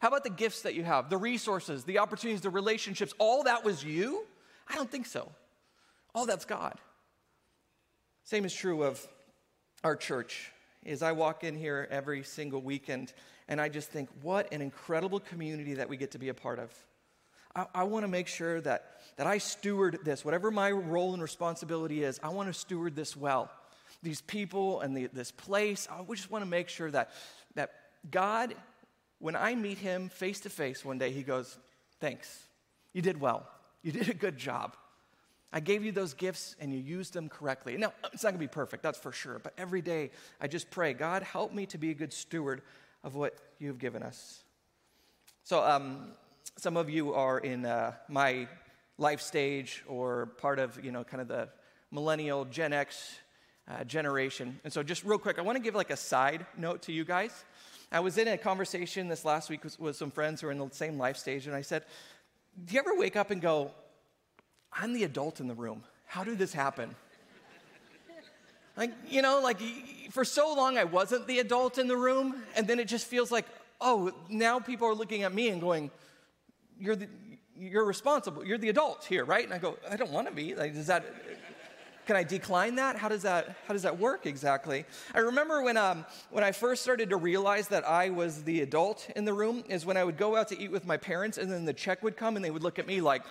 How 0.01 0.09
about 0.09 0.25
the 0.25 0.31
gifts 0.31 0.63
that 0.63 0.75
you 0.75 0.85
have, 0.85 1.09
the 1.09 1.17
resources, 1.17 1.85
the 1.85 1.99
opportunities, 1.99 2.43
the 2.43 2.51
relationships? 2.51 3.15
All 3.19 3.45
that 3.45 3.65
was 3.65 3.83
you? 3.83 4.27
I 4.69 4.75
don't 4.75 4.91
think 4.91 5.07
so. 5.07 5.31
All 6.15 6.27
that's 6.27 6.45
God. 6.45 6.75
Same 8.25 8.45
is 8.45 8.53
true 8.53 8.83
of 8.83 9.05
our 9.83 9.97
church. 9.97 10.53
As 10.85 11.03
I 11.03 11.13
walk 11.13 11.45
in 11.45 11.57
here 11.57 11.89
every 11.91 12.25
single 12.25 12.61
weekend, 12.61 13.13
and 13.49 13.61
I 13.61 13.69
just 13.69 13.91
think, 13.91 14.09
what 14.21 14.53
an 14.53 14.61
incredible 14.61 15.21
community 15.21 15.75
that 15.75 15.89
we 15.89 15.97
get 15.97 16.11
to 16.13 16.19
be 16.19 16.29
a 16.29 16.35
part 16.35 16.59
of. 16.59 16.73
I, 17.55 17.67
I 17.75 17.83
want 17.85 18.05
to 18.05 18.09
make 18.09 18.29
sure 18.29 18.61
that, 18.61 19.01
that 19.17 19.27
I 19.27 19.39
steward 19.39 20.01
this, 20.05 20.25
whatever 20.25 20.51
my 20.51 20.71
role 20.71 21.13
and 21.13 21.23
responsibility 21.23 22.03
is, 22.05 22.21
I 22.23 22.31
want 22.31 22.49
to 22.49 22.55
steward 22.55 22.97
this 22.97 23.17
well. 23.17 23.51
These 24.03 24.21
people 24.23 24.81
and 24.81 24.97
the, 24.97 25.07
this 25.13 25.31
place, 25.31 25.87
I 25.91 26.03
just 26.15 26.31
want 26.31 26.43
to 26.43 26.51
make 26.51 26.69
sure 26.69 26.91
that, 26.91 27.11
that 27.55 27.73
God, 28.11 28.55
when 29.19 29.37
I 29.37 29.55
meet 29.55 29.79
him 29.79 30.09
face 30.09 30.41
to 30.41 30.51
face 30.51 30.85
one 30.85 30.99
day, 30.99 31.13
he 31.13 31.23
goes, 31.23 31.59
Thanks. 32.01 32.49
You 32.93 33.01
did 33.01 33.21
well. 33.21 33.47
You 33.83 33.93
did 33.93 34.09
a 34.09 34.15
good 34.15 34.37
job. 34.37 34.77
I 35.53 35.61
gave 35.61 35.85
you 35.85 35.93
those 35.93 36.15
gifts 36.15 36.57
and 36.59 36.73
you 36.73 36.81
used 36.81 37.13
them 37.13 37.29
correctly. 37.29 37.77
Now, 37.77 37.93
it's 38.13 38.25
not 38.25 38.31
going 38.31 38.41
to 38.41 38.49
be 38.49 38.49
perfect, 38.49 38.83
that's 38.83 38.99
for 38.99 39.13
sure. 39.13 39.39
But 39.39 39.53
every 39.59 39.83
day, 39.83 40.11
I 40.41 40.49
just 40.49 40.71
pray, 40.71 40.95
God, 40.95 41.23
help 41.23 41.53
me 41.53 41.67
to 41.67 41.79
be 41.79 41.91
a 41.91 41.95
good 41.95 42.13
steward 42.13 42.63
of 43.05 43.15
what 43.15 43.37
you've 43.59 43.79
given 43.79 44.03
us. 44.03 44.43
So, 45.45 45.63
um, 45.63 46.09
some 46.57 46.77
of 46.77 46.91
you 46.91 47.15
are 47.15 47.39
in 47.39 47.65
uh, 47.65 47.93
my 48.09 48.47
life 48.99 49.21
stage 49.21 49.83
or 49.87 50.27
part 50.39 50.59
of, 50.59 50.83
you 50.85 50.93
know, 50.93 51.03
kind 51.03 51.21
of 51.21 51.29
the 51.29 51.49
millennial 51.91 52.45
Gen 52.45 52.73
X 52.73 53.17
uh, 53.69 53.85
generation. 53.85 54.61
And 54.65 54.73
so, 54.73 54.83
just 54.83 55.05
real 55.05 55.19
quick, 55.19 55.39
I 55.39 55.43
want 55.43 55.57
to 55.57 55.63
give 55.63 55.75
like 55.75 55.91
a 55.91 55.97
side 55.97 56.47
note 56.57 56.83
to 56.83 56.93
you 56.93 57.05
guys. 57.05 57.45
I 57.91 58.01
was 58.01 58.17
in 58.17 58.29
a 58.29 58.39
conversation 58.39 59.09
this 59.09 59.25
last 59.25 59.51
week 59.51 59.65
with, 59.65 59.79
with 59.79 59.97
some 59.97 60.11
friends 60.11 60.41
who 60.41 60.49
are 60.49 60.51
in 60.51 60.59
the 60.59 60.69
same 60.73 60.99
life 60.99 61.17
stage, 61.17 61.47
and 61.47 61.55
I 61.55 61.63
said, 61.63 61.85
Do 62.65 62.75
you 62.75 62.81
ever 62.81 62.95
wake 62.97 63.17
up 63.17 63.31
and 63.31 63.41
go, 63.41 63.71
I'm 64.73 64.93
the 64.93 65.05
adult 65.05 65.41
in 65.41 65.49
the 65.49 65.55
room? 65.55 65.85
How 66.07 66.25
did 66.25 66.39
this 66.39 66.53
happen? 66.53 66.95
like, 68.77 68.93
you 69.09 69.23
know, 69.23 69.41
like 69.43 69.59
for 70.11 70.25
so 70.25 70.55
long 70.55 70.79
I 70.79 70.85
wasn't 70.85 71.27
the 71.27 71.39
adult 71.39 71.79
in 71.79 71.87
the 71.87 71.97
room, 71.97 72.43
and 72.57 72.67
then 72.67 72.79
it 72.79 72.89
just 72.89 73.07
feels 73.07 73.31
like, 73.31 73.47
oh, 73.81 74.13
now 74.29 74.59
people 74.59 74.89
are 74.89 74.95
looking 74.95 75.23
at 75.23 75.35
me 75.35 75.49
and 75.49 75.61
going, 75.61 75.91
you're, 76.83 76.97
the, 76.97 77.09
you're 77.57 77.85
responsible. 77.85 78.45
You're 78.45 78.59
the 78.59 78.69
adult 78.69 79.05
here, 79.05 79.25
right? 79.25 79.45
And 79.45 79.55
I 79.55 79.59
go, 79.59 79.79
I 79.89 79.97
don't 79.97 80.11
want 80.11 80.27
to 80.27 80.35
be. 80.35 80.55
Like, 80.57 80.75
does 80.75 80.89
that, 80.89 81.05
can 82.07 82.17
I 82.17 82.25
decline 82.25 82.75
that? 82.75 82.97
How 82.97 83.09
does 83.09 83.23
that, 83.23 83.55
how 83.67 83.73
does 83.73 83.83
that 83.83 83.99
work 83.99 84.27
exactly? 84.27 84.85
I 85.15 85.21
remember 85.21 85.63
when, 85.63 85.77
um, 85.77 86.05
when 86.31 86.43
I 86.43 86.51
first 86.51 86.83
started 86.83 87.11
to 87.11 87.17
realize 87.17 87.69
that 87.69 87.89
I 87.89 88.11
was 88.11 88.43
the 88.43 88.63
adult 88.63 89.09
in 89.15 89.25
the 89.25 89.33
room 89.33 89.63
is 89.69 89.87
when 89.87 89.97
I 89.97 90.03
would 90.03 90.17
go 90.17 90.35
out 90.35 90.49
to 90.49 90.59
eat 90.59 90.73
with 90.73 90.85
my 90.85 90.97
parents 90.97 91.39
and 91.39 91.51
then 91.51 91.65
the 91.65 91.73
check 91.73 92.03
would 92.03 92.17
come 92.17 92.35
and 92.35 92.45
they 92.45 92.51
would 92.51 92.65
look 92.65 92.81
at 92.81 92.87
me 92.87 93.01
like, 93.01 93.23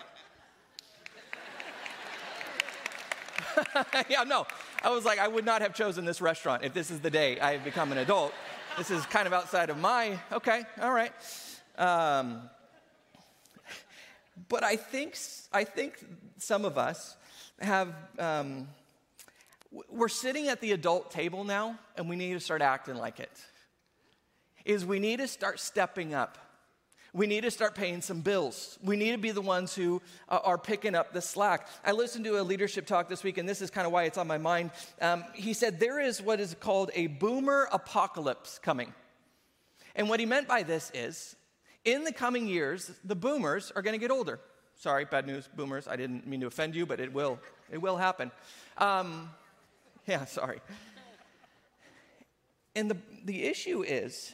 yeah, 4.09 4.23
no. 4.23 4.47
I 4.81 4.89
was 4.91 5.03
like, 5.03 5.19
I 5.19 5.27
would 5.27 5.45
not 5.45 5.61
have 5.61 5.75
chosen 5.75 6.05
this 6.05 6.21
restaurant 6.21 6.63
if 6.63 6.73
this 6.73 6.89
is 6.89 7.01
the 7.01 7.09
day 7.09 7.37
I 7.41 7.51
have 7.51 7.65
become 7.65 7.91
an 7.91 7.97
adult. 7.97 8.33
This 8.77 8.89
is 8.89 9.05
kind 9.07 9.27
of 9.27 9.33
outside 9.33 9.69
of 9.69 9.77
my, 9.77 10.17
okay, 10.31 10.63
all 10.81 10.93
right. 10.93 11.11
Um, 11.77 12.49
but 14.49 14.63
I 14.63 14.75
think, 14.75 15.17
I 15.51 15.63
think 15.63 16.03
some 16.37 16.65
of 16.65 16.77
us 16.77 17.15
have, 17.59 17.93
um, 18.19 18.67
we're 19.89 20.09
sitting 20.09 20.47
at 20.47 20.61
the 20.61 20.71
adult 20.71 21.11
table 21.11 21.43
now, 21.43 21.77
and 21.97 22.09
we 22.09 22.15
need 22.15 22.33
to 22.33 22.39
start 22.39 22.61
acting 22.61 22.95
like 22.95 23.19
it. 23.19 23.31
Is 24.65 24.85
we 24.85 24.99
need 24.99 25.19
to 25.19 25.27
start 25.27 25.59
stepping 25.59 26.13
up. 26.13 26.37
We 27.13 27.27
need 27.27 27.41
to 27.41 27.51
start 27.51 27.75
paying 27.75 28.01
some 28.01 28.21
bills. 28.21 28.79
We 28.81 28.95
need 28.95 29.11
to 29.11 29.17
be 29.17 29.31
the 29.31 29.41
ones 29.41 29.75
who 29.75 30.01
uh, 30.29 30.39
are 30.43 30.57
picking 30.57 30.95
up 30.95 31.11
the 31.11 31.21
slack. 31.21 31.67
I 31.83 31.91
listened 31.91 32.23
to 32.25 32.39
a 32.39 32.43
leadership 32.43 32.85
talk 32.85 33.09
this 33.09 33.23
week, 33.23 33.37
and 33.37 33.49
this 33.49 33.61
is 33.61 33.69
kind 33.69 33.85
of 33.85 33.91
why 33.91 34.03
it's 34.03 34.17
on 34.17 34.27
my 34.27 34.37
mind. 34.37 34.71
Um, 35.01 35.25
he 35.33 35.53
said, 35.53 35.79
There 35.79 35.99
is 35.99 36.21
what 36.21 36.39
is 36.39 36.55
called 36.59 36.89
a 36.93 37.07
boomer 37.07 37.67
apocalypse 37.71 38.59
coming. 38.59 38.93
And 39.93 40.07
what 40.07 40.21
he 40.21 40.25
meant 40.25 40.47
by 40.47 40.63
this 40.63 40.89
is 40.93 41.35
in 41.85 42.03
the 42.03 42.11
coming 42.11 42.47
years, 42.47 42.91
the 43.03 43.15
boomers 43.15 43.71
are 43.75 43.81
going 43.81 43.93
to 43.93 43.99
get 43.99 44.11
older. 44.11 44.39
Sorry, 44.75 45.05
bad 45.05 45.27
news, 45.27 45.49
boomers. 45.55 45.87
I 45.87 45.95
didn't 45.95 46.25
mean 46.27 46.41
to 46.41 46.47
offend 46.47 46.75
you, 46.75 46.85
but 46.85 46.99
it 46.99 47.13
will. 47.13 47.39
It 47.71 47.81
will 47.81 47.97
happen. 47.97 48.31
Um, 48.77 49.29
yeah, 50.07 50.25
sorry. 50.25 50.59
And 52.75 52.89
the, 52.89 52.97
the 53.25 53.43
issue 53.43 53.83
is, 53.83 54.33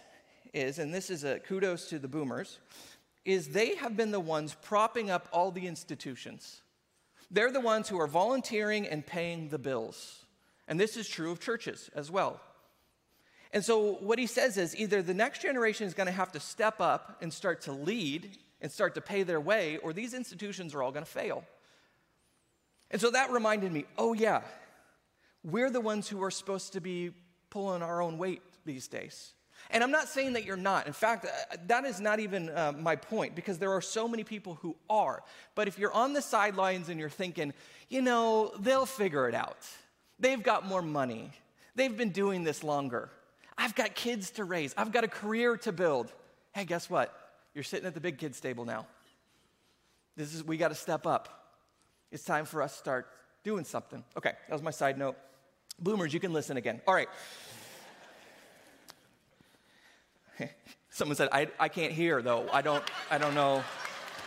is, 0.53 0.79
and 0.79 0.93
this 0.93 1.09
is 1.09 1.23
a 1.23 1.39
kudos 1.39 1.89
to 1.89 1.99
the 1.99 2.07
boomers, 2.07 2.59
is 3.25 3.49
they 3.49 3.75
have 3.75 3.97
been 3.97 4.11
the 4.11 4.19
ones 4.19 4.55
propping 4.61 5.09
up 5.09 5.27
all 5.33 5.51
the 5.51 5.67
institutions. 5.67 6.61
They're 7.29 7.51
the 7.51 7.59
ones 7.59 7.89
who 7.89 7.99
are 7.99 8.07
volunteering 8.07 8.87
and 8.87 9.05
paying 9.05 9.49
the 9.49 9.59
bills. 9.59 10.23
And 10.67 10.79
this 10.79 10.95
is 10.95 11.09
true 11.09 11.31
of 11.31 11.39
churches 11.39 11.89
as 11.95 12.09
well. 12.09 12.39
And 13.57 13.65
so, 13.65 13.93
what 14.01 14.19
he 14.19 14.27
says 14.27 14.55
is 14.57 14.75
either 14.75 15.01
the 15.01 15.15
next 15.15 15.41
generation 15.41 15.87
is 15.87 15.95
going 15.95 16.05
to 16.05 16.13
have 16.13 16.31
to 16.33 16.39
step 16.39 16.79
up 16.79 17.17
and 17.23 17.33
start 17.33 17.61
to 17.61 17.71
lead 17.71 18.37
and 18.61 18.71
start 18.71 18.93
to 18.93 19.01
pay 19.01 19.23
their 19.23 19.41
way, 19.41 19.77
or 19.77 19.93
these 19.93 20.13
institutions 20.13 20.75
are 20.75 20.83
all 20.83 20.91
going 20.91 21.03
to 21.03 21.11
fail. 21.11 21.43
And 22.91 23.01
so 23.01 23.09
that 23.09 23.31
reminded 23.31 23.71
me 23.71 23.85
oh, 23.97 24.13
yeah, 24.13 24.41
we're 25.43 25.71
the 25.71 25.81
ones 25.81 26.07
who 26.07 26.21
are 26.21 26.29
supposed 26.29 26.73
to 26.73 26.81
be 26.81 27.13
pulling 27.49 27.81
our 27.81 27.99
own 27.99 28.19
weight 28.19 28.43
these 28.63 28.87
days. 28.87 29.33
And 29.71 29.83
I'm 29.83 29.89
not 29.89 30.07
saying 30.07 30.33
that 30.33 30.45
you're 30.45 30.55
not. 30.55 30.85
In 30.85 30.93
fact, 30.93 31.25
uh, 31.25 31.57
that 31.65 31.83
is 31.83 31.99
not 31.99 32.19
even 32.19 32.49
uh, 32.49 32.73
my 32.77 32.95
point 32.95 33.33
because 33.33 33.57
there 33.57 33.71
are 33.71 33.81
so 33.81 34.07
many 34.07 34.23
people 34.23 34.59
who 34.61 34.75
are. 34.87 35.23
But 35.55 35.67
if 35.67 35.79
you're 35.79 35.93
on 35.93 36.13
the 36.13 36.21
sidelines 36.21 36.89
and 36.89 36.99
you're 36.99 37.09
thinking, 37.09 37.55
you 37.89 38.03
know, 38.03 38.51
they'll 38.59 38.85
figure 38.85 39.27
it 39.27 39.33
out, 39.33 39.67
they've 40.19 40.43
got 40.43 40.67
more 40.67 40.83
money, 40.83 41.31
they've 41.73 41.97
been 41.97 42.11
doing 42.11 42.43
this 42.43 42.63
longer, 42.63 43.09
I've 43.57 43.75
got 43.75 43.95
kids 43.95 44.31
to 44.31 44.43
raise, 44.43 44.73
I've 44.77 44.91
got 44.91 45.03
a 45.03 45.07
career 45.07 45.57
to 45.57 45.71
build. 45.71 46.11
Hey, 46.53 46.65
guess 46.65 46.89
what? 46.89 47.13
You're 47.53 47.63
sitting 47.63 47.85
at 47.87 47.93
the 47.93 48.01
big 48.01 48.17
kids 48.17 48.39
table 48.39 48.65
now. 48.65 48.87
This 50.15 50.33
is, 50.33 50.43
we 50.43 50.57
got 50.57 50.69
to 50.69 50.75
step 50.75 51.05
up. 51.05 51.55
It's 52.11 52.23
time 52.23 52.45
for 52.45 52.61
us 52.61 52.73
to 52.73 52.79
start 52.79 53.07
doing 53.43 53.63
something. 53.63 54.03
Okay, 54.17 54.31
that 54.47 54.53
was 54.53 54.61
my 54.61 54.71
side 54.71 54.97
note. 54.97 55.15
Boomers, 55.79 56.13
you 56.13 56.19
can 56.19 56.33
listen 56.33 56.57
again. 56.57 56.81
All 56.87 56.93
right. 56.93 57.09
Someone 60.89 61.15
said, 61.15 61.29
I, 61.31 61.47
I 61.59 61.69
can't 61.69 61.93
hear 61.93 62.21
though. 62.21 62.47
I 62.51 62.61
don't, 62.61 62.83
I 63.11 63.17
don't 63.17 63.35
know. 63.35 63.63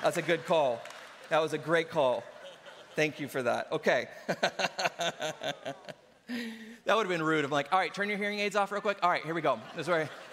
That's 0.03 0.17
a 0.17 0.23
good 0.23 0.47
call. 0.47 0.81
That 1.29 1.43
was 1.43 1.53
a 1.53 1.59
great 1.59 1.91
call. 1.91 2.23
Thank 2.95 3.21
you 3.21 3.29
for 3.29 3.43
that. 3.43 3.71
Okay. 3.73 4.09
that 6.85 6.97
would 6.97 7.07
have 7.07 7.09
been 7.09 7.23
rude. 7.23 7.45
I'm 7.45 7.51
like, 7.51 7.73
all 7.73 7.79
right, 7.79 7.93
turn 7.93 8.09
your 8.09 8.19
hearing 8.19 8.39
aids 8.39 8.57
off 8.57 8.73
real 8.73 8.81
quick. 8.81 8.99
All 9.03 9.11
right, 9.11 9.25
here 9.25 9.35
we 9.35 9.41
go. 9.41 9.59
This 9.77 9.89
way. 9.89 10.09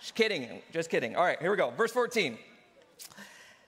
just 0.00 0.14
kidding. 0.14 0.62
Just 0.72 0.90
kidding. 0.90 1.16
All 1.16 1.24
right, 1.24 1.40
here 1.40 1.50
we 1.50 1.56
go. 1.56 1.70
Verse 1.70 1.92
14. 1.92 2.38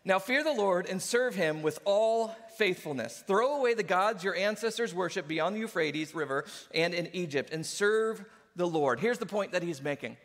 Now 0.05 0.19
fear 0.19 0.45
the 0.45 0.53
Lord 0.53 0.87
and 0.87 1.01
serve 1.01 1.35
him 1.35 1.63
with 1.63 1.79
all 1.85 2.37
faithfulness. 2.57 3.25
Throw 3.27 3.57
away 3.57 3.75
the 3.75 3.83
gods 3.83 4.23
your 4.23 4.37
ancestors 4.37 4.95
worshiped 4.95 5.29
beyond 5.29 5.57
the 5.57 5.61
Euphrates 5.61 6.15
River 6.15 6.45
and 6.75 6.93
in 6.93 7.09
Egypt 7.15 7.51
and 7.53 7.65
serve 7.65 8.25
the 8.55 8.67
Lord. 8.67 9.01
Here's 9.01 9.19
the 9.19 9.27
point 9.27 9.53
that 9.53 9.63
he's 9.63 9.83
making. 9.83 10.17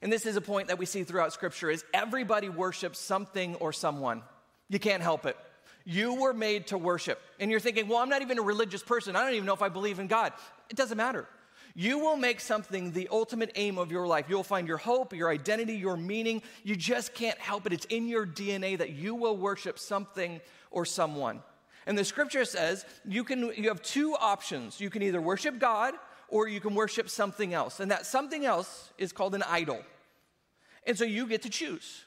And 0.00 0.12
this 0.12 0.24
is 0.24 0.36
a 0.36 0.40
point 0.40 0.68
that 0.68 0.78
we 0.78 0.86
see 0.86 1.02
throughout 1.02 1.32
scripture 1.32 1.68
is 1.68 1.84
everybody 1.92 2.48
worships 2.48 3.00
something 3.00 3.56
or 3.56 3.72
someone. 3.72 4.22
You 4.68 4.78
can't 4.78 5.02
help 5.02 5.26
it. 5.26 5.36
You 5.90 6.12
were 6.20 6.34
made 6.34 6.66
to 6.66 6.76
worship. 6.76 7.18
And 7.40 7.50
you're 7.50 7.60
thinking, 7.60 7.88
well, 7.88 8.00
I'm 8.00 8.10
not 8.10 8.20
even 8.20 8.38
a 8.38 8.42
religious 8.42 8.82
person. 8.82 9.16
I 9.16 9.24
don't 9.24 9.32
even 9.32 9.46
know 9.46 9.54
if 9.54 9.62
I 9.62 9.70
believe 9.70 9.98
in 9.98 10.06
God. 10.06 10.34
It 10.68 10.76
doesn't 10.76 10.98
matter. 10.98 11.26
You 11.74 11.98
will 11.98 12.18
make 12.18 12.40
something 12.40 12.92
the 12.92 13.08
ultimate 13.10 13.52
aim 13.54 13.78
of 13.78 13.90
your 13.90 14.06
life. 14.06 14.26
You'll 14.28 14.42
find 14.42 14.68
your 14.68 14.76
hope, 14.76 15.14
your 15.14 15.30
identity, 15.30 15.72
your 15.72 15.96
meaning. 15.96 16.42
You 16.62 16.76
just 16.76 17.14
can't 17.14 17.38
help 17.38 17.64
it. 17.64 17.72
It's 17.72 17.86
in 17.86 18.06
your 18.06 18.26
DNA 18.26 18.76
that 18.76 18.90
you 18.90 19.14
will 19.14 19.38
worship 19.38 19.78
something 19.78 20.42
or 20.70 20.84
someone. 20.84 21.40
And 21.86 21.96
the 21.96 22.04
scripture 22.04 22.44
says 22.44 22.84
you 23.06 23.24
can 23.24 23.50
you 23.56 23.68
have 23.68 23.80
two 23.80 24.14
options. 24.14 24.82
You 24.82 24.90
can 24.90 25.00
either 25.00 25.22
worship 25.22 25.58
God 25.58 25.94
or 26.28 26.48
you 26.48 26.60
can 26.60 26.74
worship 26.74 27.08
something 27.08 27.54
else. 27.54 27.80
And 27.80 27.90
that 27.90 28.04
something 28.04 28.44
else 28.44 28.92
is 28.98 29.10
called 29.10 29.34
an 29.34 29.42
idol. 29.44 29.80
And 30.86 30.98
so 30.98 31.06
you 31.06 31.26
get 31.26 31.40
to 31.42 31.48
choose. 31.48 32.04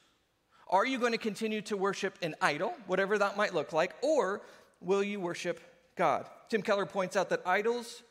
Are 0.71 0.85
you 0.85 0.99
going 0.99 1.11
to 1.11 1.17
continue 1.17 1.61
to 1.63 1.75
worship 1.75 2.17
an 2.21 2.35
idol, 2.41 2.73
whatever 2.87 3.17
that 3.17 3.35
might 3.35 3.53
look 3.53 3.73
like, 3.73 3.93
or 4.01 4.41
will 4.79 5.03
you 5.03 5.19
worship 5.19 5.59
God? 5.97 6.25
Tim 6.47 6.61
Keller 6.61 6.85
points 6.85 7.17
out 7.17 7.29
that 7.29 7.41
idols 7.45 8.03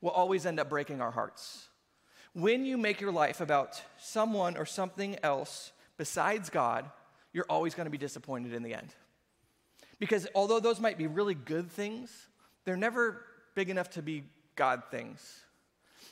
will 0.00 0.10
always 0.10 0.44
end 0.44 0.58
up 0.58 0.68
breaking 0.68 1.00
our 1.00 1.12
hearts. 1.12 1.68
When 2.32 2.64
you 2.64 2.76
make 2.76 3.00
your 3.00 3.12
life 3.12 3.40
about 3.40 3.80
someone 3.98 4.56
or 4.56 4.66
something 4.66 5.16
else 5.22 5.72
besides 5.96 6.50
God, 6.50 6.90
you're 7.32 7.46
always 7.48 7.74
going 7.74 7.86
to 7.86 7.90
be 7.90 7.98
disappointed 7.98 8.52
in 8.52 8.62
the 8.62 8.74
end. 8.74 8.88
Because 10.00 10.26
although 10.34 10.60
those 10.60 10.80
might 10.80 10.98
be 10.98 11.06
really 11.06 11.34
good 11.34 11.70
things, 11.70 12.10
they're 12.64 12.76
never 12.76 13.24
big 13.54 13.70
enough 13.70 13.90
to 13.90 14.02
be 14.02 14.24
God 14.56 14.82
things. 14.90 15.40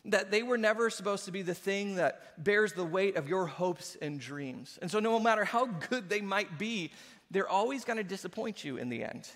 That 0.07 0.31
they 0.31 0.43
were 0.43 0.59
never 0.59 0.89
supposed 0.89 1.25
to 1.25 1.33
be 1.33 1.43
the 1.43 1.55
thing 1.55 1.97
that 1.97 2.43
bears 2.43 2.73
the 2.73 2.85
weight 2.85 3.17
of 3.17 3.29
your 3.29 3.47
hopes 3.47 3.97
and 4.01 4.21
dreams. 4.21 4.79
And 4.81 4.91
so, 4.91 5.01
no 5.01 5.19
matter 5.19 5.45
how 5.45 5.67
good 5.67 6.09
they 6.09 6.21
might 6.21 6.59
be, 6.59 6.93
they're 7.31 7.49
always 7.49 7.85
going 7.85 7.97
to 7.97 8.05
disappoint 8.05 8.65
you 8.65 8.77
in 8.77 8.89
the 8.89 9.03
end. 9.03 9.29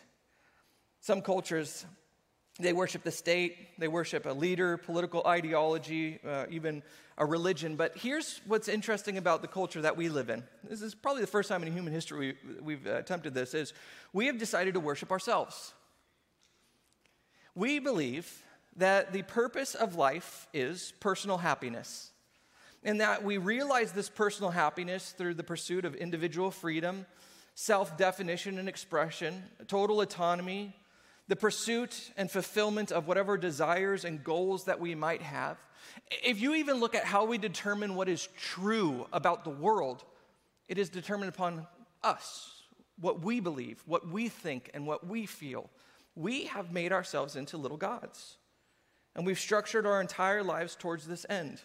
Some 1.00 1.22
cultures 1.22 1.87
they 2.61 2.72
worship 2.72 3.02
the 3.02 3.11
state, 3.11 3.56
they 3.78 3.88
worship 3.88 4.26
a 4.26 4.33
leader, 4.33 4.76
political 4.76 5.22
ideology, 5.26 6.18
uh, 6.26 6.46
even 6.50 6.83
a 7.16 7.24
religion. 7.24 7.76
But 7.76 7.96
here's 7.96 8.40
what's 8.46 8.68
interesting 8.68 9.18
about 9.18 9.42
the 9.42 9.48
culture 9.48 9.80
that 9.83 9.96
we 9.96 10.09
live 10.09 10.30
in. 10.30 10.44
This 10.68 10.83
is 10.83 10.94
probably 10.94 11.22
the 11.22 11.28
first 11.28 11.48
time 11.48 11.62
in 11.62 11.72
human 11.72 11.92
history 11.92 12.37
we, 12.61 12.74
have 12.74 12.87
attempted 12.87 13.35
this 13.35 13.54
is 13.54 13.72
we 14.12 14.26
have 14.26 14.38
decided 14.38 14.74
to 14.74 14.80
worship 14.80 15.11
ourselves. 15.11 15.72
We 17.54 17.78
believe 17.78 18.42
that 18.76 19.12
the 19.12 19.22
purpose 19.22 19.74
of 19.74 19.96
life 19.96 20.46
is 20.52 20.92
personal 21.00 21.38
happiness. 21.38 22.11
And 22.83 23.00
that 23.00 23.24
we 23.24 23.37
realize 23.37 23.92
this 23.92 24.09
personal 24.09 24.50
happiness 24.50 25.14
through 25.16 25.35
the 25.35 25.44
pursuit 25.44 25.85
of 25.85 25.94
individual 25.94 26.50
freedom, 26.50 27.04
self 27.54 27.98
definition 27.98 28.59
and 28.59 28.68
expression, 28.68 29.42
total 29.68 30.00
autonomy, 30.00 30.74
the 31.28 31.37
pursuit 31.37 32.11
and 32.16 32.30
fulfillment 32.30 32.90
of 32.90 33.06
whatever 33.06 33.37
desires 33.37 34.04
and 34.04 34.24
goals 34.24 34.64
that 34.64 34.80
we 34.80 34.94
might 34.94 35.22
have. 35.22 35.59
If 36.24 36.40
you 36.40 36.54
even 36.54 36.80
look 36.80 36.94
at 36.94 37.04
how 37.04 37.24
we 37.24 37.38
determine 37.38 37.94
what 37.94 38.09
is 38.09 38.28
true 38.37 39.06
about 39.12 39.44
the 39.44 39.50
world, 39.50 40.04
it 40.68 40.78
is 40.78 40.88
determined 40.88 41.28
upon 41.28 41.66
us, 42.02 42.64
what 42.98 43.22
we 43.22 43.40
believe, 43.40 43.83
what 43.87 44.09
we 44.09 44.28
think, 44.28 44.70
and 44.74 44.87
what 44.87 45.06
we 45.06 45.26
feel. 45.26 45.70
We 46.16 46.46
have 46.46 46.72
made 46.72 46.92
ourselves 46.92 47.37
into 47.37 47.56
little 47.56 47.76
gods, 47.76 48.37
and 49.14 49.26
we've 49.26 49.38
structured 49.38 49.86
our 49.86 50.00
entire 50.00 50.42
lives 50.42 50.76
towards 50.76 51.06
this 51.06 51.26
end. 51.28 51.60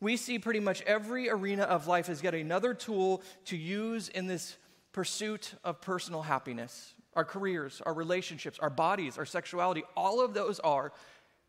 We 0.00 0.16
see 0.16 0.38
pretty 0.38 0.60
much 0.60 0.82
every 0.82 1.28
arena 1.28 1.64
of 1.64 1.86
life 1.86 2.08
as 2.08 2.22
yet 2.22 2.34
another 2.34 2.74
tool 2.74 3.22
to 3.46 3.56
use 3.56 4.08
in 4.08 4.26
this 4.26 4.56
pursuit 4.92 5.54
of 5.62 5.80
personal 5.80 6.22
happiness 6.22 6.94
our 7.14 7.24
careers, 7.24 7.82
our 7.84 7.92
relationships, 7.92 8.58
our 8.60 8.70
bodies, 8.70 9.18
our 9.18 9.26
sexuality, 9.26 9.82
all 9.96 10.24
of 10.24 10.32
those 10.32 10.60
are 10.60 10.92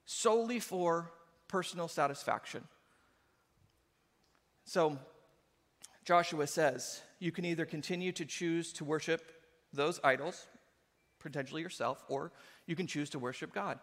solely 0.05 0.60
for 0.60 1.12
personal 1.47 1.88
satisfaction. 1.88 2.63
So, 4.65 4.97
Joshua 6.03 6.47
says, 6.47 7.01
you 7.19 7.31
can 7.31 7.45
either 7.45 7.65
continue 7.65 8.12
to 8.13 8.25
choose 8.25 8.73
to 8.73 8.84
worship 8.84 9.31
those 9.71 9.99
idols, 10.03 10.47
potentially 11.19 11.62
yourself, 11.62 12.03
or 12.10 12.31
you 12.65 12.75
can 12.75 12.88
choose 12.88 13.12
to 13.12 13.19
worship 13.19 13.53
God. 13.53 13.79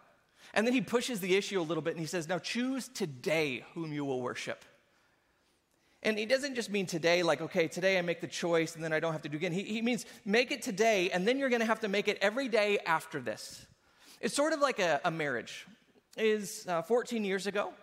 And 0.53 0.65
then 0.65 0.73
he 0.73 0.81
pushes 0.81 1.19
the 1.19 1.35
issue 1.35 1.59
a 1.59 1.63
little 1.63 1.83
bit 1.83 1.91
and 1.91 1.99
he 1.99 2.05
says, 2.05 2.27
Now 2.27 2.39
choose 2.39 2.87
today 2.87 3.63
whom 3.73 3.93
you 3.93 4.05
will 4.05 4.21
worship. 4.21 4.63
And 6.01 6.17
he 6.17 6.25
doesn't 6.25 6.55
just 6.55 6.69
mean 6.69 6.85
today, 6.85 7.23
like, 7.23 7.41
okay, 7.41 7.67
today 7.67 7.99
I 7.99 8.01
make 8.01 8.21
the 8.21 8.27
choice 8.27 8.75
and 8.75 8.83
then 8.83 8.93
I 8.93 9.01
don't 9.01 9.11
have 9.11 9.23
to 9.23 9.29
do 9.29 9.35
again. 9.35 9.51
He, 9.51 9.63
he 9.63 9.81
means 9.81 10.05
make 10.23 10.51
it 10.51 10.61
today 10.61 11.09
and 11.09 11.27
then 11.27 11.37
you're 11.37 11.49
going 11.49 11.59
to 11.59 11.65
have 11.65 11.81
to 11.81 11.89
make 11.89 12.07
it 12.07 12.17
every 12.21 12.47
day 12.47 12.79
after 12.85 13.19
this. 13.19 13.65
It's 14.21 14.33
sort 14.33 14.53
of 14.53 14.59
like 14.59 14.79
a, 14.79 15.01
a 15.03 15.11
marriage. 15.11 15.65
Is 16.17 16.65
uh, 16.67 16.81
14 16.81 17.23
years 17.23 17.47
ago, 17.47 17.73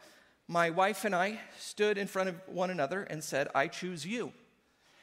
my 0.48 0.70
wife 0.70 1.05
and 1.05 1.14
I 1.14 1.40
stood 1.59 1.96
in 1.96 2.07
front 2.07 2.29
of 2.29 2.37
one 2.46 2.70
another 2.70 3.02
and 3.02 3.22
said, 3.22 3.48
I 3.55 3.68
choose 3.68 4.05
you. 4.05 4.33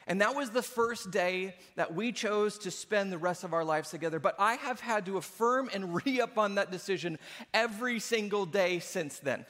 And 0.06 0.20
that 0.20 0.34
was 0.34 0.50
the 0.50 0.62
first 0.62 1.10
day 1.10 1.54
that 1.76 1.94
we 1.94 2.12
chose 2.12 2.58
to 2.58 2.70
spend 2.70 3.10
the 3.10 3.18
rest 3.18 3.42
of 3.42 3.54
our 3.54 3.64
lives 3.64 3.90
together. 3.90 4.18
But 4.18 4.36
I 4.38 4.54
have 4.54 4.80
had 4.80 5.06
to 5.06 5.16
affirm 5.16 5.70
and 5.72 5.94
re 6.04 6.20
up 6.20 6.36
on 6.36 6.56
that 6.56 6.70
decision 6.70 7.18
every 7.52 7.98
single 7.98 8.44
day 8.44 8.80
since 8.80 9.18
then. 9.18 9.46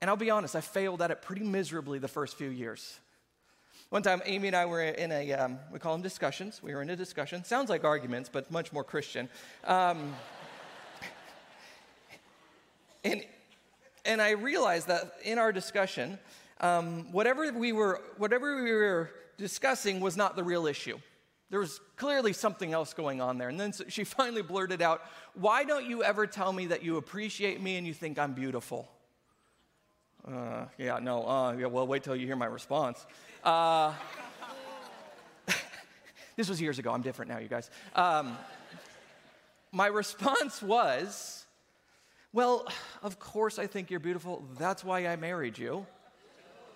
And 0.00 0.10
I'll 0.10 0.16
be 0.16 0.30
honest, 0.30 0.56
I 0.56 0.60
failed 0.60 1.00
at 1.00 1.10
it 1.10 1.22
pretty 1.22 1.44
miserably 1.44 1.98
the 1.98 2.08
first 2.08 2.36
few 2.36 2.50
years. 2.50 2.98
One 3.88 4.02
time, 4.02 4.22
Amy 4.24 4.48
and 4.48 4.56
I 4.56 4.64
were 4.64 4.82
in 4.82 5.12
a, 5.12 5.32
um, 5.32 5.58
we 5.70 5.78
call 5.78 5.92
them 5.92 6.02
discussions. 6.02 6.62
We 6.62 6.74
were 6.74 6.82
in 6.82 6.90
a 6.90 6.96
discussion. 6.96 7.44
Sounds 7.44 7.70
like 7.70 7.84
arguments, 7.84 8.28
but 8.32 8.50
much 8.50 8.72
more 8.72 8.82
Christian. 8.82 9.28
Um, 9.64 10.14
and, 13.04 13.22
and 14.04 14.20
I 14.20 14.30
realized 14.30 14.88
that 14.88 15.12
in 15.24 15.38
our 15.38 15.52
discussion, 15.52 16.18
um, 16.62 17.12
whatever, 17.12 17.52
we 17.52 17.72
were, 17.72 18.00
whatever 18.16 18.62
we 18.62 18.72
were 18.72 19.10
discussing 19.36 20.00
was 20.00 20.16
not 20.16 20.36
the 20.36 20.44
real 20.44 20.66
issue. 20.66 20.98
There 21.50 21.60
was 21.60 21.80
clearly 21.96 22.32
something 22.32 22.72
else 22.72 22.94
going 22.94 23.20
on 23.20 23.36
there. 23.36 23.50
And 23.50 23.60
then 23.60 23.72
she 23.88 24.04
finally 24.18 24.42
blurted 24.42 24.80
out, 24.80 25.02
Why 25.34 25.64
don't 25.64 25.84
you 25.84 26.02
ever 26.02 26.26
tell 26.26 26.52
me 26.52 26.66
that 26.66 26.82
you 26.82 26.96
appreciate 26.96 27.60
me 27.60 27.76
and 27.76 27.86
you 27.86 27.92
think 27.92 28.18
I'm 28.18 28.32
beautiful? 28.32 28.88
Uh, 30.26 30.66
yeah, 30.78 30.98
no, 31.00 31.26
uh, 31.28 31.52
yeah, 31.52 31.66
well, 31.66 31.86
wait 31.86 32.04
till 32.04 32.14
you 32.14 32.26
hear 32.26 32.36
my 32.36 32.46
response. 32.46 33.04
Uh, 33.42 33.92
This 36.36 36.48
was 36.48 36.60
years 36.60 36.78
ago. 36.78 36.92
I'm 36.92 37.02
different 37.02 37.30
now, 37.30 37.38
you 37.38 37.48
guys. 37.48 37.70
Um, 37.94 38.38
my 39.70 39.86
response 39.86 40.62
was, 40.62 41.44
Well, 42.32 42.66
of 43.02 43.18
course 43.18 43.58
I 43.58 43.66
think 43.66 43.90
you're 43.90 44.00
beautiful. 44.00 44.44
That's 44.58 44.82
why 44.82 45.06
I 45.06 45.16
married 45.16 45.58
you. 45.58 45.86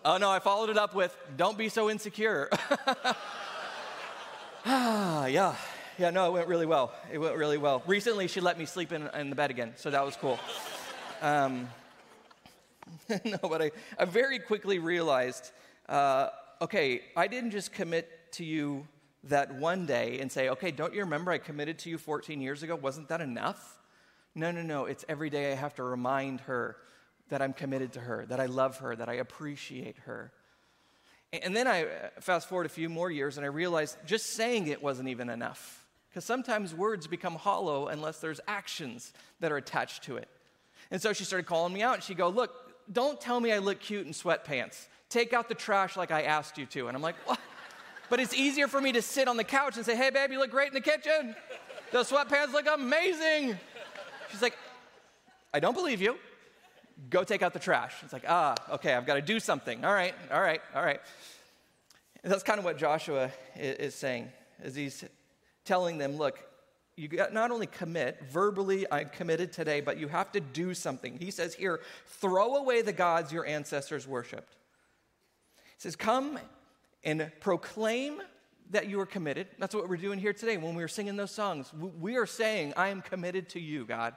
Oh 0.08 0.18
no, 0.18 0.30
I 0.30 0.38
followed 0.38 0.70
it 0.70 0.78
up 0.78 0.94
with, 0.94 1.16
Don't 1.36 1.58
be 1.58 1.68
so 1.68 1.90
insecure. 1.90 2.48
ah, 4.64 5.26
yeah. 5.26 5.56
Yeah, 5.98 6.10
no, 6.10 6.26
it 6.26 6.32
went 6.32 6.46
really 6.46 6.64
well. 6.64 6.92
It 7.10 7.18
went 7.18 7.34
really 7.34 7.58
well. 7.58 7.82
Recently, 7.88 8.28
she 8.28 8.40
let 8.40 8.56
me 8.56 8.66
sleep 8.66 8.92
in, 8.92 9.08
in 9.18 9.30
the 9.30 9.34
bed 9.34 9.50
again, 9.50 9.72
so 9.74 9.90
that 9.90 10.04
was 10.04 10.14
cool. 10.14 10.38
Um, 11.22 11.68
no, 13.24 13.38
but 13.42 13.60
I, 13.60 13.72
I 13.98 14.04
very 14.04 14.38
quickly 14.38 14.78
realized 14.78 15.50
uh, 15.88 16.28
okay, 16.62 17.02
I 17.16 17.26
didn't 17.26 17.50
just 17.50 17.72
commit 17.72 18.08
to 18.34 18.44
you 18.44 18.86
that 19.24 19.56
one 19.56 19.86
day 19.86 20.20
and 20.20 20.30
say, 20.30 20.50
okay, 20.50 20.70
don't 20.70 20.94
you 20.94 21.00
remember 21.00 21.32
I 21.32 21.38
committed 21.38 21.80
to 21.80 21.90
you 21.90 21.98
14 21.98 22.40
years 22.40 22.62
ago? 22.62 22.76
Wasn't 22.76 23.08
that 23.08 23.20
enough? 23.20 23.80
No, 24.36 24.52
no, 24.52 24.62
no. 24.62 24.84
It's 24.84 25.04
every 25.08 25.30
day 25.30 25.50
I 25.50 25.56
have 25.56 25.74
to 25.74 25.82
remind 25.82 26.42
her 26.42 26.76
that 27.28 27.42
I'm 27.42 27.52
committed 27.52 27.92
to 27.94 28.00
her, 28.00 28.24
that 28.28 28.40
I 28.40 28.46
love 28.46 28.78
her, 28.78 28.94
that 28.94 29.08
I 29.08 29.14
appreciate 29.14 29.96
her. 30.04 30.32
And 31.32 31.56
then 31.56 31.66
I 31.66 31.84
uh, 31.84 31.86
fast 32.20 32.48
forward 32.48 32.66
a 32.66 32.70
few 32.70 32.88
more 32.88 33.10
years 33.10 33.36
and 33.36 33.44
I 33.44 33.48
realized 33.48 33.96
just 34.06 34.34
saying 34.34 34.68
it 34.68 34.82
wasn't 34.82 35.08
even 35.08 35.28
enough. 35.28 35.84
Because 36.08 36.24
sometimes 36.24 36.74
words 36.74 37.06
become 37.06 37.34
hollow 37.34 37.88
unless 37.88 38.20
there's 38.20 38.40
actions 38.46 39.12
that 39.40 39.52
are 39.52 39.56
attached 39.56 40.04
to 40.04 40.16
it. 40.16 40.28
And 40.90 41.02
so 41.02 41.12
she 41.12 41.24
started 41.24 41.46
calling 41.46 41.72
me 41.72 41.82
out 41.82 41.94
and 41.94 42.02
she'd 42.02 42.16
go, 42.16 42.28
Look, 42.28 42.52
don't 42.90 43.20
tell 43.20 43.40
me 43.40 43.52
I 43.52 43.58
look 43.58 43.80
cute 43.80 44.06
in 44.06 44.12
sweatpants. 44.12 44.86
Take 45.10 45.32
out 45.32 45.48
the 45.48 45.54
trash 45.54 45.96
like 45.96 46.10
I 46.10 46.22
asked 46.22 46.58
you 46.58 46.66
to. 46.66 46.88
And 46.88 46.96
I'm 46.96 47.02
like, 47.02 47.16
What? 47.26 47.40
But 48.08 48.20
it's 48.20 48.34
easier 48.34 48.68
for 48.68 48.80
me 48.80 48.92
to 48.92 49.02
sit 49.02 49.26
on 49.26 49.36
the 49.36 49.44
couch 49.44 49.76
and 49.76 49.84
say, 49.84 49.96
Hey, 49.96 50.10
babe, 50.10 50.30
you 50.30 50.38
look 50.38 50.50
great 50.50 50.68
in 50.68 50.74
the 50.74 50.80
kitchen. 50.80 51.34
Those 51.92 52.10
sweatpants 52.10 52.52
look 52.52 52.66
amazing. 52.72 53.58
She's 54.30 54.42
like, 54.42 54.56
I 55.52 55.60
don't 55.60 55.74
believe 55.74 56.00
you. 56.00 56.16
Go 57.10 57.24
take 57.24 57.42
out 57.42 57.52
the 57.52 57.58
trash. 57.58 57.94
It's 58.02 58.12
like, 58.12 58.24
ah, 58.26 58.54
okay, 58.70 58.94
I've 58.94 59.06
got 59.06 59.14
to 59.14 59.22
do 59.22 59.38
something. 59.38 59.84
All 59.84 59.92
right, 59.92 60.14
all 60.32 60.40
right, 60.40 60.62
all 60.74 60.82
right. 60.82 61.00
And 62.22 62.32
that's 62.32 62.42
kind 62.42 62.58
of 62.58 62.64
what 62.64 62.78
Joshua 62.78 63.30
is 63.54 63.94
saying, 63.94 64.32
as 64.62 64.74
he's 64.74 65.04
telling 65.64 65.98
them, 65.98 66.16
look, 66.16 66.38
you 66.96 67.08
got 67.08 67.34
not 67.34 67.50
only 67.50 67.66
commit, 67.66 68.22
verbally, 68.30 68.86
I'm 68.90 69.10
committed 69.10 69.52
today, 69.52 69.82
but 69.82 69.98
you 69.98 70.08
have 70.08 70.32
to 70.32 70.40
do 70.40 70.72
something. 70.72 71.18
He 71.18 71.30
says 71.30 71.54
here, 71.54 71.80
throw 72.06 72.56
away 72.56 72.80
the 72.80 72.92
gods 72.92 73.30
your 73.30 73.44
ancestors 73.44 74.08
worshiped. 74.08 74.56
He 75.56 75.82
says, 75.82 75.94
come 75.94 76.38
and 77.04 77.30
proclaim 77.40 78.22
that 78.70 78.88
you 78.88 78.98
are 78.98 79.06
committed. 79.06 79.46
That's 79.58 79.74
what 79.74 79.88
we're 79.88 79.98
doing 79.98 80.18
here 80.18 80.32
today 80.32 80.56
when 80.56 80.74
we 80.74 80.82
are 80.82 80.88
singing 80.88 81.16
those 81.16 81.30
songs. 81.30 81.70
We 81.74 82.16
are 82.16 82.26
saying, 82.26 82.72
I 82.76 82.88
am 82.88 83.02
committed 83.02 83.50
to 83.50 83.60
you, 83.60 83.84
God. 83.84 84.14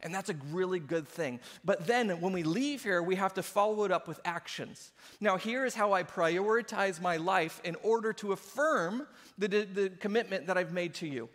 And 0.00 0.14
that's 0.14 0.30
a 0.30 0.36
really 0.52 0.78
good 0.78 1.08
thing. 1.08 1.40
But 1.64 1.86
then 1.86 2.20
when 2.20 2.32
we 2.32 2.44
leave 2.44 2.84
here, 2.84 3.02
we 3.02 3.16
have 3.16 3.34
to 3.34 3.42
follow 3.42 3.84
it 3.84 3.90
up 3.90 4.06
with 4.06 4.20
actions. 4.24 4.92
Now, 5.20 5.36
here 5.36 5.64
is 5.64 5.74
how 5.74 5.92
I 5.92 6.04
prioritize 6.04 7.00
my 7.00 7.16
life 7.16 7.60
in 7.64 7.74
order 7.82 8.12
to 8.14 8.32
affirm 8.32 9.06
the, 9.36 9.48
the 9.48 9.90
commitment 9.98 10.46
that 10.46 10.56
I've 10.56 10.72
made 10.72 10.94
to 10.94 11.08
you. 11.08 11.28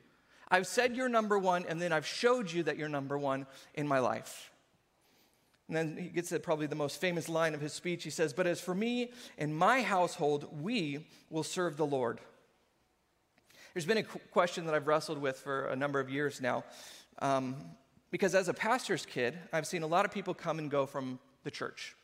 I've 0.49 0.67
said 0.67 0.95
you're 0.95 1.09
number 1.09 1.37
one, 1.37 1.65
and 1.67 1.81
then 1.81 1.91
I've 1.91 2.05
showed 2.05 2.51
you 2.51 2.63
that 2.63 2.77
you're 2.77 2.87
number 2.87 3.17
one 3.17 3.47
in 3.73 3.87
my 3.87 3.99
life. 3.99 4.51
And 5.67 5.75
then 5.75 5.97
he 5.97 6.09
gets 6.09 6.29
to 6.29 6.39
probably 6.39 6.67
the 6.67 6.75
most 6.75 7.01
famous 7.01 7.27
line 7.27 7.53
of 7.55 7.61
his 7.61 7.73
speech. 7.73 8.03
He 8.03 8.09
says, 8.09 8.33
But 8.33 8.47
as 8.47 8.61
for 8.61 8.75
me 8.75 9.11
and 9.37 9.55
my 9.55 9.81
household, 9.81 10.47
we 10.61 11.07
will 11.29 11.43
serve 11.43 11.75
the 11.75 11.85
Lord. 11.85 12.19
There's 13.73 13.85
been 13.85 13.97
a 13.97 14.03
question 14.03 14.65
that 14.67 14.75
I've 14.75 14.87
wrestled 14.87 15.17
with 15.17 15.39
for 15.39 15.65
a 15.65 15.75
number 15.75 15.99
of 15.99 16.09
years 16.09 16.39
now. 16.39 16.63
Um, 17.19 17.55
because 18.13 18.35
as 18.35 18.47
a 18.47 18.53
pastor's 18.53 19.07
kid, 19.07 19.39
I've 19.51 19.65
seen 19.65 19.81
a 19.81 19.87
lot 19.87 20.05
of 20.05 20.11
people 20.11 20.35
come 20.35 20.59
and 20.59 20.69
go 20.69 20.85
from 20.85 21.17
the 21.43 21.49
church. 21.49 21.95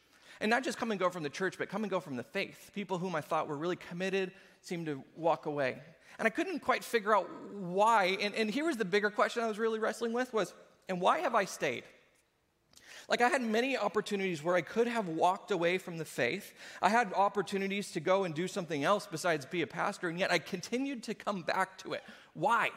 And 0.41 0.49
not 0.49 0.63
just 0.63 0.79
come 0.79 0.89
and 0.89 0.99
go 0.99 1.11
from 1.11 1.21
the 1.21 1.29
church, 1.29 1.59
but 1.59 1.69
come 1.69 1.83
and 1.83 1.91
go 1.91 1.99
from 1.99 2.15
the 2.15 2.23
faith. 2.23 2.71
People 2.73 2.97
whom 2.97 3.15
I 3.15 3.21
thought 3.21 3.47
were 3.47 3.55
really 3.55 3.75
committed 3.75 4.31
seemed 4.63 4.87
to 4.87 5.03
walk 5.15 5.45
away. 5.45 5.77
And 6.17 6.25
I 6.25 6.31
couldn't 6.31 6.61
quite 6.61 6.83
figure 6.83 7.15
out 7.15 7.29
why. 7.53 8.17
And, 8.21 8.33
and 8.33 8.49
here 8.49 8.65
was 8.65 8.75
the 8.75 8.85
bigger 8.85 9.11
question 9.11 9.43
I 9.43 9.47
was 9.47 9.59
really 9.59 9.77
wrestling 9.77 10.11
with 10.11 10.33
was, 10.33 10.55
and 10.89 10.99
why 10.99 11.19
have 11.19 11.35
I 11.35 11.45
stayed? 11.45 11.83
Like, 13.07 13.21
I 13.21 13.29
had 13.29 13.43
many 13.43 13.77
opportunities 13.77 14.43
where 14.43 14.55
I 14.55 14.61
could 14.61 14.87
have 14.87 15.07
walked 15.09 15.51
away 15.51 15.77
from 15.77 15.99
the 15.99 16.05
faith. 16.05 16.53
I 16.81 16.89
had 16.89 17.13
opportunities 17.13 17.91
to 17.91 17.99
go 17.99 18.23
and 18.23 18.33
do 18.33 18.47
something 18.47 18.83
else 18.83 19.05
besides 19.05 19.45
be 19.45 19.61
a 19.61 19.67
pastor, 19.67 20.09
and 20.09 20.17
yet 20.17 20.31
I 20.31 20.39
continued 20.39 21.03
to 21.03 21.13
come 21.13 21.43
back 21.43 21.77
to 21.79 21.93
it. 21.93 22.03
Why? 22.33 22.71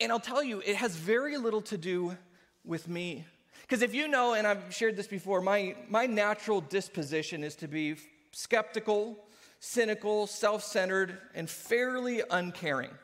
And 0.00 0.10
I'll 0.10 0.18
tell 0.18 0.42
you, 0.42 0.62
it 0.64 0.76
has 0.76 0.96
very 0.96 1.36
little 1.36 1.60
to 1.62 1.76
do 1.76 2.16
with 2.64 2.88
me. 2.88 3.26
Because 3.62 3.82
if 3.82 3.94
you 3.94 4.08
know, 4.08 4.34
and 4.34 4.46
I've 4.46 4.74
shared 4.74 4.96
this 4.96 5.06
before, 5.06 5.40
my, 5.40 5.76
my 5.88 6.06
natural 6.06 6.60
disposition 6.60 7.44
is 7.44 7.54
to 7.56 7.68
be 7.68 7.96
skeptical, 8.32 9.16
cynical, 9.60 10.26
self 10.26 10.64
centered, 10.64 11.18
and 11.34 11.48
fairly 11.48 12.22
uncaring. 12.30 12.90
I'm 12.90 12.96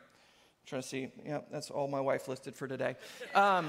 trying 0.67 0.83
to 0.83 0.89
see, 0.89 1.09
yeah, 1.25 1.41
that's 1.53 1.71
all 1.71 1.87
my 1.87 2.01
wife 2.01 2.29
listed 2.29 2.57
for 2.57 2.67
today. 2.67 2.97
Um, 3.35 3.69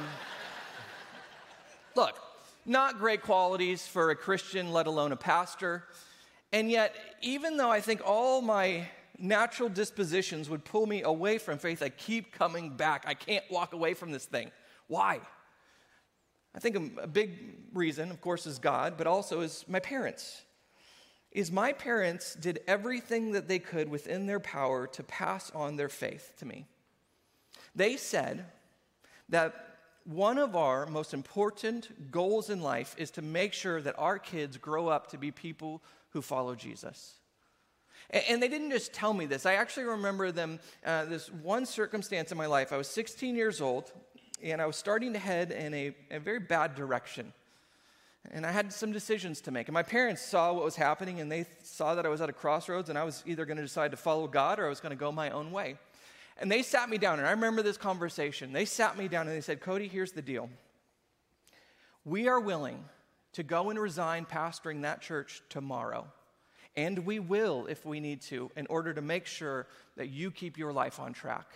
look, 1.95 2.17
not 2.65 2.97
great 2.97 3.21
qualities 3.21 3.85
for 3.85 4.09
a 4.09 4.15
Christian, 4.15 4.71
let 4.71 4.87
alone 4.87 5.11
a 5.11 5.17
pastor. 5.17 5.83
And 6.51 6.71
yet, 6.71 6.95
even 7.21 7.57
though 7.57 7.69
I 7.69 7.81
think 7.81 8.01
all 8.05 8.41
my 8.41 8.87
natural 9.19 9.69
dispositions 9.69 10.49
would 10.49 10.63
pull 10.65 10.85
me 10.85 11.01
away 11.01 11.37
from 11.37 11.57
faith, 11.57 11.81
I 11.81 11.89
keep 11.89 12.31
coming 12.31 12.69
back. 12.69 13.05
I 13.07 13.13
can't 13.13 13.45
walk 13.49 13.73
away 13.73 13.93
from 13.93 14.11
this 14.11 14.25
thing. 14.25 14.51
Why? 14.87 15.19
I 16.55 16.59
think 16.59 16.97
a 17.01 17.07
big 17.07 17.55
reason, 17.73 18.09
of 18.09 18.21
course, 18.21 18.47
is 18.47 18.59
God, 18.59 18.95
but 18.97 19.07
also 19.07 19.41
is 19.41 19.65
my 19.67 19.79
parents 19.79 20.41
is 21.31 21.51
my 21.51 21.71
parents 21.71 22.33
did 22.35 22.61
everything 22.67 23.33
that 23.33 23.47
they 23.47 23.59
could 23.59 23.89
within 23.89 24.25
their 24.25 24.39
power 24.39 24.87
to 24.87 25.03
pass 25.03 25.51
on 25.51 25.75
their 25.75 25.89
faith 25.89 26.33
to 26.37 26.45
me. 26.45 26.65
They 27.75 27.97
said 27.97 28.45
that 29.29 29.53
one 30.03 30.37
of 30.37 30.55
our 30.55 30.85
most 30.87 31.13
important 31.13 32.11
goals 32.11 32.49
in 32.49 32.61
life 32.61 32.95
is 32.97 33.11
to 33.11 33.21
make 33.21 33.53
sure 33.53 33.81
that 33.81 33.99
our 33.99 34.17
kids 34.17 34.57
grow 34.57 34.87
up 34.87 35.11
to 35.11 35.17
be 35.17 35.31
people 35.31 35.83
who 36.09 36.21
follow 36.21 36.55
Jesus. 36.55 37.19
And 38.09 38.41
they 38.41 38.47
didn't 38.47 38.71
just 38.71 38.93
tell 38.93 39.13
me 39.13 39.25
this. 39.25 39.45
I 39.45 39.55
actually 39.55 39.85
remember 39.85 40.31
them, 40.31 40.59
uh, 40.85 41.05
this 41.05 41.31
one 41.31 41.65
circumstance 41.65 42.31
in 42.31 42.37
my 42.37 42.45
life. 42.45 42.71
I 42.71 42.77
was 42.77 42.87
16 42.87 43.35
years 43.35 43.59
old, 43.59 43.91
and 44.41 44.61
I 44.61 44.65
was 44.65 44.75
starting 44.75 45.13
to 45.13 45.19
head 45.19 45.51
in 45.51 45.73
a, 45.73 45.95
a 46.11 46.19
very 46.19 46.39
bad 46.39 46.75
direction. 46.75 47.33
And 48.31 48.45
I 48.45 48.51
had 48.51 48.71
some 48.73 48.91
decisions 48.91 49.41
to 49.41 49.51
make. 49.51 49.67
And 49.67 49.73
my 49.73 49.83
parents 49.83 50.21
saw 50.21 50.53
what 50.53 50.63
was 50.63 50.75
happening 50.75 51.21
and 51.21 51.31
they 51.31 51.45
saw 51.63 51.95
that 51.95 52.05
I 52.05 52.09
was 52.09 52.19
at 52.19 52.27
a 52.27 52.33
crossroads 52.33 52.89
and 52.89 52.97
I 52.97 53.03
was 53.03 53.23
either 53.25 53.45
going 53.45 53.55
to 53.55 53.63
decide 53.63 53.91
to 53.91 53.97
follow 53.97 54.27
God 54.27 54.59
or 54.59 54.65
I 54.65 54.69
was 54.69 54.81
going 54.81 54.89
to 54.89 54.97
go 54.97 55.11
my 55.13 55.29
own 55.29 55.51
way. 55.51 55.77
And 56.39 56.51
they 56.51 56.61
sat 56.61 56.89
me 56.89 56.97
down, 56.97 57.17
and 57.17 57.27
I 57.27 57.31
remember 57.31 57.63
this 57.63 57.77
conversation. 57.77 58.53
They 58.53 58.65
sat 58.65 58.97
me 58.97 59.07
down 59.07 59.27
and 59.27 59.35
they 59.35 59.41
said, 59.41 59.59
Cody, 59.59 59.87
here's 59.87 60.11
the 60.11 60.21
deal. 60.21 60.49
We 62.05 62.27
are 62.27 62.39
willing 62.39 62.83
to 63.33 63.43
go 63.43 63.69
and 63.69 63.79
resign 63.79 64.25
pastoring 64.25 64.83
that 64.83 65.01
church 65.01 65.41
tomorrow. 65.49 66.07
And 66.77 66.99
we 66.99 67.19
will 67.19 67.65
if 67.67 67.85
we 67.85 67.99
need 67.99 68.21
to, 68.23 68.49
in 68.55 68.67
order 68.67 68.93
to 68.93 69.01
make 69.01 69.25
sure 69.25 69.67
that 69.97 70.07
you 70.07 70.31
keep 70.31 70.57
your 70.57 70.71
life 70.71 70.99
on 70.99 71.11
track 71.11 71.47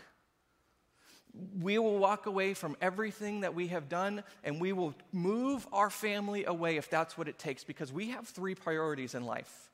we 1.60 1.78
will 1.78 1.98
walk 1.98 2.26
away 2.26 2.54
from 2.54 2.76
everything 2.82 3.42
that 3.42 3.54
we 3.54 3.68
have 3.68 3.88
done 3.88 4.24
and 4.44 4.60
we 4.60 4.74
will 4.74 4.94
move 5.12 5.66
our 5.72 5.90
family 5.90 6.46
away 6.46 6.78
if 6.78 6.90
that's 6.90 7.18
what 7.18 7.28
it 7.28 7.40
takes 7.40 7.64
because 7.64 7.92
we 7.92 8.10
have 8.10 8.28
three 8.28 8.56
priorities 8.56 9.16
in 9.16 9.26
life. 9.26 9.70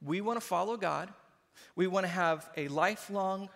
We 0.00 0.20
want 0.20 0.40
to 0.40 0.46
follow 0.46 0.76
God, 0.76 1.08
we 1.76 1.86
want 1.86 2.04
to 2.04 2.12
have 2.12 2.48
a 2.56 2.68
lifelong 2.68 3.48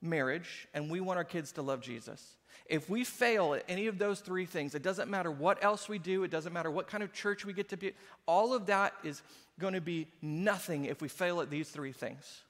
marriage, 0.00 0.68
and 0.74 0.90
we 0.90 1.00
want 1.00 1.16
our 1.16 1.24
kids 1.24 1.52
to 1.52 1.62
love 1.62 1.80
Jesus. 1.80 2.36
If 2.66 2.88
we 2.88 3.04
fail 3.04 3.54
at 3.54 3.64
any 3.68 3.86
of 3.86 3.98
those 3.98 4.20
three 4.20 4.46
things, 4.46 4.74
it 4.74 4.82
doesn't 4.82 5.10
matter 5.10 5.30
what 5.30 5.62
else 5.62 5.88
we 5.88 5.98
do, 5.98 6.24
it 6.24 6.30
doesn't 6.30 6.52
matter 6.52 6.70
what 6.70 6.86
kind 6.86 7.02
of 7.02 7.12
church 7.12 7.44
we 7.44 7.52
get 7.52 7.68
to 7.70 7.76
be, 7.76 7.92
all 8.26 8.54
of 8.54 8.66
that 8.66 8.94
is 9.04 9.22
going 9.58 9.74
to 9.74 9.80
be 9.80 10.08
nothing 10.20 10.86
if 10.86 11.00
we 11.00 11.08
fail 11.08 11.40
at 11.40 11.50
these 11.50 11.68
three 11.68 11.92
things. 11.92 12.42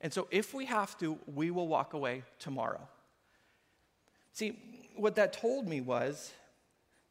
And 0.00 0.12
so, 0.12 0.26
if 0.30 0.52
we 0.52 0.66
have 0.66 0.98
to, 0.98 1.18
we 1.32 1.50
will 1.50 1.68
walk 1.68 1.94
away 1.94 2.24
tomorrow. 2.38 2.80
See, 4.32 4.58
what 4.96 5.14
that 5.16 5.32
told 5.32 5.68
me 5.68 5.80
was 5.80 6.32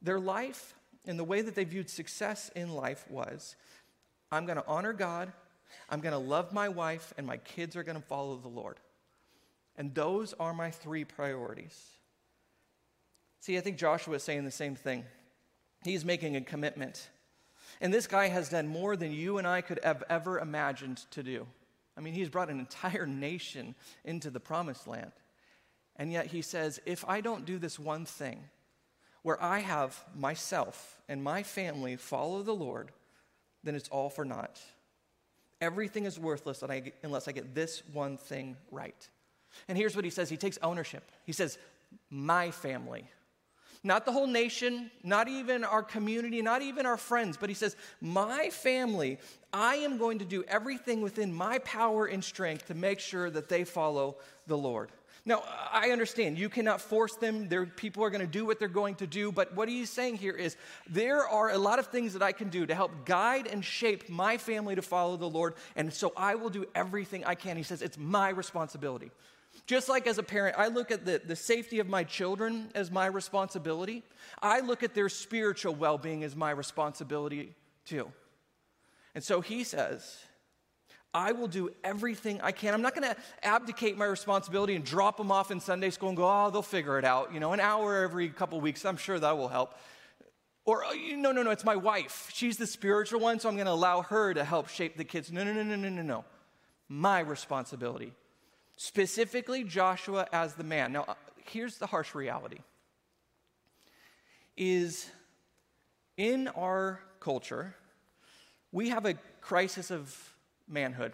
their 0.02 0.20
life 0.20 0.74
and 1.06 1.18
the 1.18 1.24
way 1.24 1.42
that 1.42 1.56
they 1.56 1.64
viewed 1.64 1.90
success 1.90 2.52
in 2.56 2.74
life 2.74 3.06
was 3.10 3.56
I'm 4.32 4.46
going 4.46 4.58
to 4.58 4.68
honor 4.68 4.94
God, 4.94 5.32
I'm 5.90 6.00
going 6.02 6.14
to 6.14 6.18
love 6.18 6.54
my 6.54 6.70
wife, 6.70 7.14
and 7.18 7.26
my 7.26 7.38
kids 7.38 7.76
are 7.76 7.84
going 7.84 8.00
to 8.00 8.06
follow 8.06 8.38
the 8.38 8.48
Lord. 8.48 8.78
And 9.78 9.94
those 9.96 10.34
are 10.40 10.54
my 10.54 10.70
three 10.70 11.06
priorities. 11.06 11.92
See, 13.40 13.58
I 13.58 13.62
think 13.62 13.78
Joshua 13.78 14.16
is 14.16 14.24
saying 14.24 14.46
the 14.46 14.52
same 14.52 14.76
thing. 14.76 15.04
He's 15.84 16.06
making 16.06 16.36
a 16.36 16.42
commitment. 16.42 17.10
And 17.82 17.94
this 17.94 18.08
guy 18.08 18.28
has 18.28 18.50
done 18.50 18.68
more 18.68 18.96
than 18.96 19.12
you 19.12 19.40
and 19.40 19.48
I 19.48 19.62
could 19.62 19.80
have 19.84 20.04
ever 20.10 20.40
imagined 20.40 20.98
to 21.12 21.24
do. 21.24 21.48
I 21.98 22.02
mean, 22.02 22.14
he's 22.14 22.30
brought 22.30 22.50
an 22.50 22.60
entire 22.60 23.06
nation 23.06 23.76
into 24.06 24.30
the 24.30 24.40
promised 24.40 24.88
land. 24.88 25.12
And 25.98 26.12
yet 26.12 26.28
he 26.28 26.42
says, 26.42 26.80
if 26.86 27.04
I 27.08 27.22
don't 27.22 27.46
do 27.46 27.58
this 27.58 27.78
one 27.78 28.06
thing, 28.06 28.40
where 29.24 29.42
I 29.42 29.60
have 29.60 30.00
myself 30.16 31.00
and 31.10 31.24
my 31.24 31.44
family 31.44 31.96
follow 31.96 32.44
the 32.44 32.56
Lord, 32.56 32.92
then 33.64 33.76
it's 33.76 33.90
all 33.90 34.10
for 34.10 34.26
naught. 34.26 34.60
Everything 35.60 36.06
is 36.06 36.20
worthless 36.20 36.64
unless 37.04 37.28
I 37.28 37.32
get 37.32 37.54
this 37.54 37.84
one 37.94 38.18
thing 38.18 38.58
right. 38.72 39.08
And 39.68 39.78
here's 39.78 39.96
what 39.96 40.06
he 40.06 40.12
says 40.12 40.30
He 40.30 40.38
takes 40.38 40.58
ownership. 40.64 41.12
He 41.26 41.34
says, 41.34 41.58
My 42.10 42.52
family. 42.52 43.08
Not 43.84 44.06
the 44.06 44.12
whole 44.12 44.28
nation, 44.28 44.92
not 45.04 45.28
even 45.28 45.64
our 45.64 45.82
community, 45.82 46.42
not 46.44 46.62
even 46.62 46.86
our 46.86 46.98
friends, 46.98 47.36
but 47.36 47.50
he 47.50 47.56
says, 47.56 47.76
My 48.00 48.50
family, 48.50 49.18
I 49.52 49.76
am 49.78 49.98
going 49.98 50.20
to 50.20 50.26
do 50.26 50.44
everything 50.48 51.02
within 51.02 51.34
my 51.34 51.58
power 51.60 52.06
and 52.06 52.24
strength 52.24 52.68
to 52.68 52.76
make 52.76 53.00
sure 53.00 53.30
that 53.32 53.50
they 53.50 53.64
follow 53.64 54.18
the 54.46 54.58
Lord. 54.58 54.92
Now, 55.24 55.44
I 55.72 55.92
understand 55.92 56.40
you 56.40 56.50
cannot 56.50 56.82
force 56.82 57.16
them. 57.16 57.48
There, 57.48 57.66
people 57.68 58.04
are 58.04 58.10
going 58.10 58.26
to 58.26 58.32
do 58.32 58.44
what 58.44 58.58
they're 58.58 58.68
going 58.68 58.96
to 58.96 59.08
do. 59.08 59.32
But 59.32 59.56
what 59.56 59.70
he's 59.70 59.90
saying 59.90 60.18
here 60.18 60.34
is 60.34 60.58
there 60.90 61.28
are 61.28 61.52
a 61.52 61.60
lot 61.60 61.78
of 61.78 61.88
things 61.88 62.14
that 62.14 62.24
I 62.24 62.32
can 62.32 62.50
do 62.50 62.66
to 62.66 62.74
help 62.74 63.06
guide 63.06 63.46
and 63.46 63.64
shape 63.64 64.10
my 64.10 64.38
family 64.38 64.74
to 64.76 64.82
follow 64.82 65.18
the 65.18 65.30
Lord. 65.30 65.54
And 65.76 65.94
so 65.94 66.12
I 66.18 66.36
will 66.36 66.50
do 66.50 66.66
everything 66.74 67.24
I 67.24 67.36
can. 67.36 67.56
He 67.56 67.62
says 67.62 67.84
it's 67.84 68.00
my 68.00 68.30
responsibility. 68.30 69.12
Just 69.72 69.88
like 69.88 70.06
as 70.06 70.18
a 70.18 70.24
parent, 70.24 70.58
I 70.60 70.68
look 70.68 70.92
at 70.92 71.06
the, 71.06 71.22
the 71.24 71.38
safety 71.38 71.80
of 71.80 71.88
my 71.88 72.04
children 72.04 72.68
as 72.76 72.92
my 72.92 73.06
responsibility, 73.06 74.04
I 74.42 74.60
look 74.60 74.84
at 74.84 74.94
their 74.94 75.08
spiritual 75.08 75.74
well 75.74 75.98
being 75.98 76.26
as 76.26 76.36
my 76.36 76.52
responsibility 76.52 77.56
too. 77.86 78.12
And 79.16 79.24
so 79.24 79.40
he 79.40 79.64
says, 79.64 80.18
I 81.14 81.32
will 81.32 81.48
do 81.48 81.70
everything 81.86 82.42
I 82.42 82.52
can. 82.52 82.74
I'm 82.74 82.82
not 82.82 82.96
going 82.96 83.16
to 83.16 83.16
abdicate 83.44 83.98
my 83.98 84.04
responsibility 84.04 84.76
and 84.76 84.84
drop 84.84 85.16
them 85.16 85.32
off 85.32 85.52
in 85.52 85.62
Sunday 85.62 85.90
school 85.90 86.10
and 86.10 86.18
go, 86.18 86.26
oh, 86.28 86.50
they'll 86.50 86.62
figure 86.62 87.00
it 87.00 87.06
out. 87.06 87.34
You 87.34 87.40
know, 87.40 87.54
an 87.54 87.62
hour 87.62 88.04
every 88.04 88.28
couple 88.28 88.60
weeks, 88.60 88.84
I'm 88.84 88.98
sure 88.98 89.18
that 89.20 89.38
will 89.38 89.48
help. 89.48 89.76
Or, 90.66 90.84
uh, 90.84 90.90
no, 91.16 91.32
no, 91.32 91.44
no, 91.44 91.52
it's 91.52 91.64
my 91.64 91.78
wife. 91.78 92.30
She's 92.34 92.58
the 92.58 92.68
spiritual 92.68 93.22
one, 93.22 93.40
so 93.40 93.48
I'm 93.48 93.56
going 93.56 93.68
to 93.68 93.72
allow 93.72 94.02
her 94.02 94.34
to 94.34 94.44
help 94.44 94.68
shape 94.68 94.98
the 94.98 95.06
kids. 95.06 95.32
No, 95.32 95.46
no, 95.46 95.54
no, 95.54 95.64
no, 95.64 95.78
no, 95.78 95.88
no, 95.88 96.02
no. 96.02 96.26
My 96.90 97.22
responsibility. 97.22 98.12
Specifically, 98.78 99.64
Joshua 99.64 100.28
as 100.32 100.56
the 100.56 100.64
man. 100.64 100.94
Now, 100.94 101.06
uh, 101.08 101.14
here's 101.46 101.78
the 101.78 101.88
harsh 101.88 102.16
reality 102.16 102.60
is 104.58 105.10
in 106.18 106.48
our 106.50 107.00
culture, 107.20 107.76
we 108.72 108.90
have 108.90 109.06
a 109.06 109.16
crisis 109.42 109.92
of 109.92 110.34
manhood. 110.68 111.14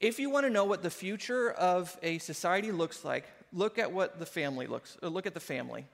If 0.00 0.18
you 0.18 0.30
want 0.30 0.46
to 0.46 0.50
know 0.50 0.64
what 0.64 0.82
the 0.82 0.90
future 0.90 1.50
of 1.52 1.96
a 2.02 2.18
society 2.18 2.72
looks 2.72 3.04
like, 3.04 3.26
look 3.52 3.78
at 3.78 3.92
what 3.92 4.18
the 4.18 4.26
family 4.26 4.66
looks. 4.66 4.96
Uh, 5.02 5.08
look 5.08 5.26
at 5.26 5.34
the 5.34 5.40
family. 5.40 5.86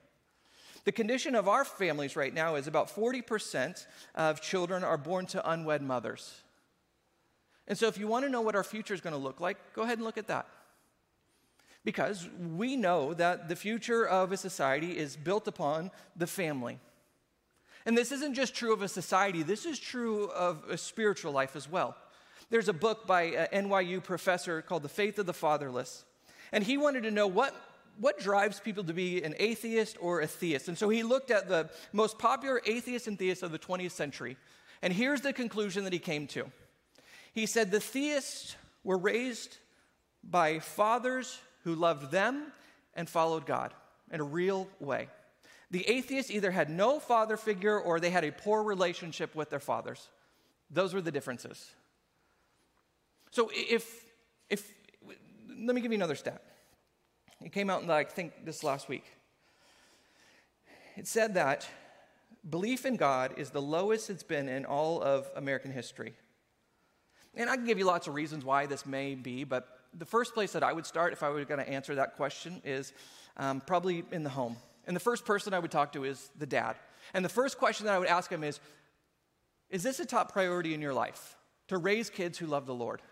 The 0.85 0.93
condition 0.93 1.35
of 1.35 1.49
our 1.49 1.65
families 1.65 2.17
right 2.17 2.33
now 2.33 2.55
is 2.55 2.67
about 2.67 2.89
40% 2.89 3.87
of 4.15 4.41
children 4.41 4.85
are 4.85 4.97
born 4.97 5.27
to 5.27 5.51
unwed 5.51 5.83
mothers. 5.83 6.41
And 7.69 7.77
so, 7.77 7.87
if 7.87 7.99
you 7.99 8.09
want 8.09 8.25
to 8.25 8.31
know 8.31 8.41
what 8.41 8.57
our 8.57 8.65
future 8.65 8.95
is 8.95 9.01
going 9.01 9.13
to 9.13 9.19
look 9.19 9.41
like, 9.41 9.59
go 9.75 9.83
ahead 9.83 9.99
and 9.99 10.05
look 10.05 10.19
at 10.19 10.27
that. 10.27 10.47
Because 11.85 12.29
we 12.57 12.77
know 12.77 13.15
that 13.15 13.49
the 13.49 13.57
future 13.57 14.07
of 14.07 14.33
a 14.33 14.37
society 14.37 14.97
is 14.99 15.17
built 15.17 15.47
upon 15.47 15.91
the 16.17 16.27
family. 16.27 16.81
And 17.87 17.97
this 17.97 18.11
isn't 18.11 18.35
just 18.35 18.55
true 18.55 18.73
of 18.73 18.83
a 18.83 18.89
society, 18.89 19.43
this 19.43 19.65
is 19.65 19.79
true 19.79 20.27
of 20.31 20.65
a 20.69 20.77
spiritual 20.77 21.33
life 21.33 21.55
as 21.55 21.71
well. 21.71 21.97
There's 22.51 22.69
a 22.69 22.73
book 22.73 23.07
by 23.07 23.35
uh, 23.35 23.47
an 23.53 23.69
NYU 23.69 24.03
professor 24.03 24.63
called 24.63 24.83
The 24.83 24.89
Faith 24.89 25.19
of 25.19 25.27
the 25.27 25.35
Fatherless. 25.35 26.05
And 26.51 26.65
he 26.65 26.79
wanted 26.79 27.03
to 27.03 27.11
know 27.11 27.27
what, 27.27 27.55
what 27.99 28.19
drives 28.19 28.59
people 28.59 28.85
to 28.85 28.95
be 28.95 29.23
an 29.23 29.35
atheist 29.39 29.99
or 30.01 30.23
a 30.23 30.27
theist. 30.27 30.69
And 30.69 30.79
so 30.79 30.89
he 30.89 31.03
looked 31.03 31.31
at 31.31 31.49
the 31.49 31.69
most 31.93 32.19
popular 32.19 32.63
atheists 32.65 33.07
and 33.07 33.19
theists 33.19 33.43
of 33.43 33.53
the 33.53 33.59
20th 33.59 33.91
century. 33.91 34.39
And 34.81 34.93
here's 34.93 35.21
the 35.21 35.35
conclusion 35.35 35.85
that 35.85 35.93
he 35.93 35.99
came 35.99 36.27
to. 36.29 36.51
He 37.39 37.47
said 37.47 37.71
the 37.71 37.79
theists 37.79 38.57
were 38.83 38.99
raised 38.99 39.59
by 40.25 40.59
fathers 40.59 41.39
who 41.63 41.77
loved 41.77 42.11
them 42.11 42.51
and 42.95 43.09
followed 43.09 43.47
God 43.47 43.73
in 44.11 44.19
a 44.19 44.25
real 44.25 44.67
way. 44.81 45.09
The 45.71 45.89
atheists 45.89 46.33
either 46.33 46.51
had 46.51 46.69
no 46.69 46.99
father 46.99 47.37
figure 47.37 47.79
or 47.79 48.01
they 48.01 48.11
had 48.11 48.25
a 48.25 48.33
poor 48.33 48.65
relationship 48.65 49.37
with 49.37 49.51
their 49.51 49.61
fathers. 49.61 50.09
Those 50.69 50.93
were 50.93 51.01
the 51.01 51.13
differences. 51.13 51.71
So 53.31 53.53
if, 53.55 54.05
if 54.51 54.75
let 55.49 55.77
me 55.77 55.81
give 55.81 55.93
you 55.93 55.99
another 55.99 56.17
stat. 56.17 56.43
It 57.41 57.53
came 57.53 57.71
out 57.71 57.85
in, 57.85 57.91
I 57.91 58.03
think, 58.03 58.47
this 58.47 58.65
last 58.65 58.89
week. 58.89 59.05
It 60.97 61.07
said 61.07 61.35
that 61.35 61.69
belief 62.51 62.85
in 62.85 62.97
God 62.97 63.35
is 63.37 63.51
the 63.51 63.63
lowest 63.63 64.11
it's 64.11 64.25
been 64.25 64.49
in 64.49 64.65
all 64.65 65.01
of 65.01 65.31
American 65.37 65.71
history. 65.71 66.17
And 67.35 67.49
I 67.49 67.57
can 67.57 67.65
give 67.65 67.79
you 67.79 67.85
lots 67.85 68.07
of 68.07 68.15
reasons 68.15 68.45
why 68.45 68.67
this 68.67 68.85
may 68.87 69.15
be, 69.15 69.45
but 69.45 69.79
the 69.95 70.05
first 70.05 70.35
place 70.35 70.53
that 70.53 70.63
I 70.63 70.73
would 70.73 70.87
start 70.87 71.13
if 71.13 71.23
I 71.23 71.31
were 71.31 71.45
going 71.45 71.65
to 71.65 71.69
answer 71.69 71.95
that 71.95 72.17
question 72.17 72.61
is 72.65 72.93
um, 73.37 73.61
probably 73.61 74.05
in 74.11 74.23
the 74.23 74.31
home. 74.31 74.57
And 74.87 74.97
the 74.97 75.01
first 75.01 75.25
person 75.25 75.55
I 75.55 75.59
would 75.59 75.71
talk 75.71 75.93
to 75.93 76.05
is 76.05 76.31
the 76.39 76.47
dad. 76.47 76.77
And 77.15 77.25
the 77.25 77.29
first 77.29 77.59
question 77.59 77.87
that 77.87 77.95
I 77.95 77.99
would 77.99 78.09
ask 78.09 78.31
him 78.31 78.43
is 78.43 78.61
Is 79.71 79.83
this 79.83 80.01
a 80.01 80.07
top 80.07 80.33
priority 80.33 80.75
in 80.75 80.83
your 80.83 80.95
life 80.95 81.37
to 81.69 81.79
raise 81.79 82.11
kids 82.11 82.39
who 82.39 82.47
love 82.47 82.67
the 82.67 82.75
Lord? 82.75 83.03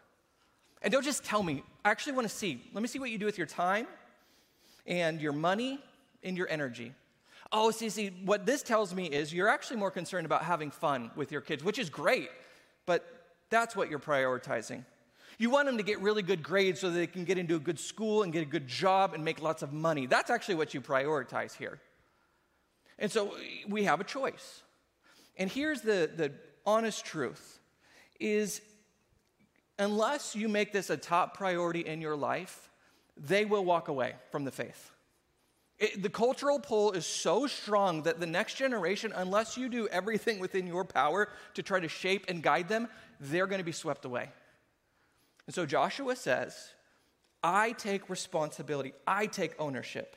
And 0.83 0.92
don't 0.92 1.05
just 1.05 1.24
tell 1.24 1.42
me. 1.42 1.62
I 1.85 1.90
actually 1.90 2.12
want 2.14 2.29
to 2.29 2.35
see. 2.35 2.62
Let 2.72 2.83
me 2.83 2.88
see 2.88 2.98
what 2.98 3.11
you 3.11 3.18
do 3.18 3.26
with 3.26 3.38
your 3.38 3.46
time 3.46 3.87
and 4.87 5.20
your 5.20 5.33
money 5.33 5.81
and 6.22 6.37
your 6.37 6.48
energy. 6.48 6.92
Oh, 7.52 7.70
see, 7.70 7.88
see, 7.88 8.09
what 8.24 8.44
this 8.44 8.62
tells 8.62 8.94
me 8.94 9.07
is 9.07 9.33
you're 9.33 9.48
actually 9.48 9.76
more 9.76 9.90
concerned 9.90 10.26
about 10.26 10.42
having 10.42 10.70
fun 10.70 11.11
with 11.14 11.31
your 11.31 11.40
kids, 11.40 11.62
which 11.62 11.79
is 11.79 11.88
great, 11.88 12.29
but 12.87 13.15
that's 13.50 13.76
what 13.76 13.90
you're 13.90 13.98
prioritizing. 13.98 14.85
You 15.38 15.50
want 15.50 15.66
them 15.66 15.76
to 15.76 15.82
get 15.82 16.00
really 16.00 16.22
good 16.22 16.42
grades 16.42 16.80
so 16.80 16.90
they 16.90 17.06
can 17.06 17.24
get 17.24 17.37
into 17.37 17.56
a 17.56 17.59
good 17.59 17.78
school 17.78 18.22
and 18.22 18.32
get 18.32 18.42
a 18.42 18.46
good 18.46 18.66
job 18.66 19.12
and 19.12 19.24
make 19.24 19.42
lots 19.42 19.62
of 19.62 19.72
money. 19.72 20.06
That's 20.06 20.30
actually 20.30 20.54
what 20.54 20.72
you 20.72 20.80
prioritize 20.80 21.54
here. 21.54 21.78
And 22.98 23.12
so 23.12 23.35
we 23.68 23.85
have 23.85 24.00
a 24.00 24.04
choice. 24.04 24.62
And 25.37 25.50
here's 25.50 25.82
the, 25.82 26.11
the 26.14 26.32
honest 26.64 27.04
truth 27.04 27.59
is 28.18 28.62
unless 29.78 30.35
you 30.35 30.48
make 30.48 30.72
this 30.72 30.88
a 30.88 30.96
top 30.96 31.37
priority 31.37 31.80
in 31.80 32.00
your 32.00 32.16
life, 32.16 32.70
they 33.18 33.44
will 33.44 33.64
walk 33.64 33.88
away 33.88 34.14
from 34.30 34.44
the 34.44 34.50
faith. 34.50 34.90
It, 35.79 36.03
the 36.03 36.09
cultural 36.09 36.59
pull 36.59 36.93
is 36.93 37.05
so 37.05 37.47
strong 37.47 38.03
that 38.05 38.19
the 38.19 38.27
next 38.27 38.55
generation, 38.55 39.12
unless 39.15 39.57
you 39.57 39.69
do 39.69 39.87
everything 39.89 40.39
within 40.39 40.67
your 40.67 40.85
power 40.85 41.29
to 41.55 41.62
try 41.62 41.81
to 41.81 41.89
shape 41.89 42.27
and 42.29 42.43
guide 42.43 42.69
them, 42.69 42.89
they're 43.21 43.47
going 43.47 43.61
to 43.61 43.65
be 43.65 43.73
swept 43.73 44.05
away. 44.05 44.31
And 45.47 45.55
so 45.55 45.67
Joshua 45.67 46.17
says, 46.17 46.71
I 47.43 47.73
take 47.73 48.09
responsibility, 48.09 48.95
I 49.07 49.27
take 49.27 49.55
ownership. 49.59 50.17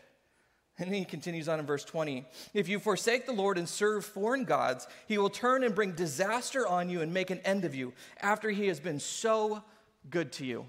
And 0.77 0.87
then 0.87 0.99
he 0.99 1.03
continues 1.03 1.49
on 1.49 1.59
in 1.59 1.65
verse 1.65 1.83
20. 1.83 2.25
If 2.53 2.69
you 2.69 2.79
forsake 2.79 3.25
the 3.25 3.33
Lord 3.33 3.57
and 3.57 3.67
serve 3.67 4.05
foreign 4.05 4.45
gods, 4.45 4.87
he 5.07 5.17
will 5.17 5.29
turn 5.29 5.65
and 5.65 5.75
bring 5.75 5.91
disaster 5.91 6.65
on 6.65 6.89
you 6.89 7.01
and 7.01 7.13
make 7.13 7.31
an 7.31 7.39
end 7.39 7.65
of 7.65 7.75
you 7.75 7.91
after 8.21 8.49
he 8.49 8.67
has 8.67 8.79
been 8.79 8.99
so 8.99 9.61
good 10.09 10.31
to 10.33 10.45
you. 10.45 10.65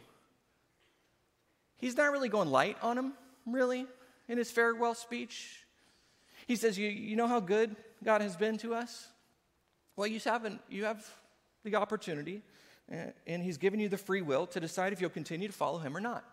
He's 1.76 1.96
not 1.96 2.10
really 2.10 2.28
going 2.28 2.50
light 2.50 2.76
on 2.82 2.98
him, 2.98 3.12
really, 3.46 3.86
in 4.30 4.38
his 4.38 4.50
farewell 4.50 4.94
speech. 4.94 5.66
He 6.46 6.56
says, 6.56 6.78
You, 6.78 6.88
you 6.88 7.16
know 7.16 7.28
how 7.28 7.40
good 7.40 7.76
God 8.02 8.22
has 8.22 8.36
been 8.36 8.56
to 8.58 8.74
us? 8.74 9.08
Well, 9.96 10.06
you 10.06 10.20
haven't, 10.20 10.60
you 10.70 10.84
have 10.84 11.06
the 11.64 11.74
opportunity 11.74 12.42
and 13.26 13.42
he's 13.42 13.58
given 13.58 13.78
you 13.78 13.88
the 13.88 13.98
free 13.98 14.22
will 14.22 14.46
to 14.48 14.60
decide 14.60 14.92
if 14.92 15.00
you'll 15.00 15.10
continue 15.10 15.46
to 15.46 15.54
follow 15.54 15.78
him 15.78 15.96
or 15.96 16.00
not. 16.00 16.24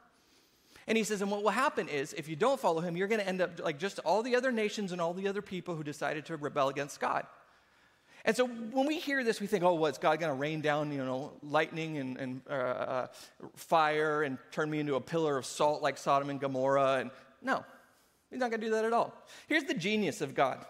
And 0.87 0.97
he 0.97 1.03
says, 1.03 1.21
and 1.21 1.29
what 1.29 1.43
will 1.43 1.49
happen 1.49 1.89
is, 1.89 2.13
if 2.13 2.29
you 2.29 2.35
don't 2.35 2.59
follow 2.59 2.79
him, 2.79 2.95
you're 2.95 3.09
going 3.09 3.19
to 3.19 3.27
end 3.27 3.41
up 3.41 3.61
like 3.61 3.77
just 3.77 3.99
all 3.99 4.23
the 4.23 4.35
other 4.35 4.51
nations 4.51 4.91
and 4.91 5.01
all 5.01 5.13
the 5.13 5.27
other 5.27 5.41
people 5.41 5.75
who 5.75 5.83
decided 5.83 6.25
to 6.27 6.37
rebel 6.37 6.69
against 6.69 6.99
God. 6.99 7.25
And 8.23 8.35
so 8.35 8.47
when 8.47 8.87
we 8.87 8.99
hear 8.99 9.23
this, 9.23 9.39
we 9.39 9.47
think, 9.47 9.63
oh, 9.63 9.73
what's 9.73 9.97
God 9.97 10.19
going 10.19 10.31
to 10.31 10.39
rain 10.39 10.61
down, 10.61 10.91
you 10.91 11.03
know, 11.03 11.33
lightning 11.43 11.97
and, 11.97 12.17
and 12.17 12.41
uh, 12.49 12.53
uh, 12.53 13.07
fire 13.55 14.23
and 14.23 14.37
turn 14.51 14.69
me 14.69 14.79
into 14.79 14.95
a 14.95 15.01
pillar 15.01 15.37
of 15.37 15.45
salt 15.45 15.81
like 15.81 15.97
Sodom 15.97 16.29
and 16.29 16.39
Gomorrah? 16.39 16.99
And 16.99 17.11
no, 17.41 17.63
he's 18.29 18.39
not 18.39 18.49
going 18.49 18.61
to 18.61 18.67
do 18.67 18.73
that 18.73 18.85
at 18.85 18.93
all. 18.93 19.13
Here's 19.47 19.63
the 19.63 19.73
genius 19.73 20.21
of 20.21 20.35
God 20.35 20.65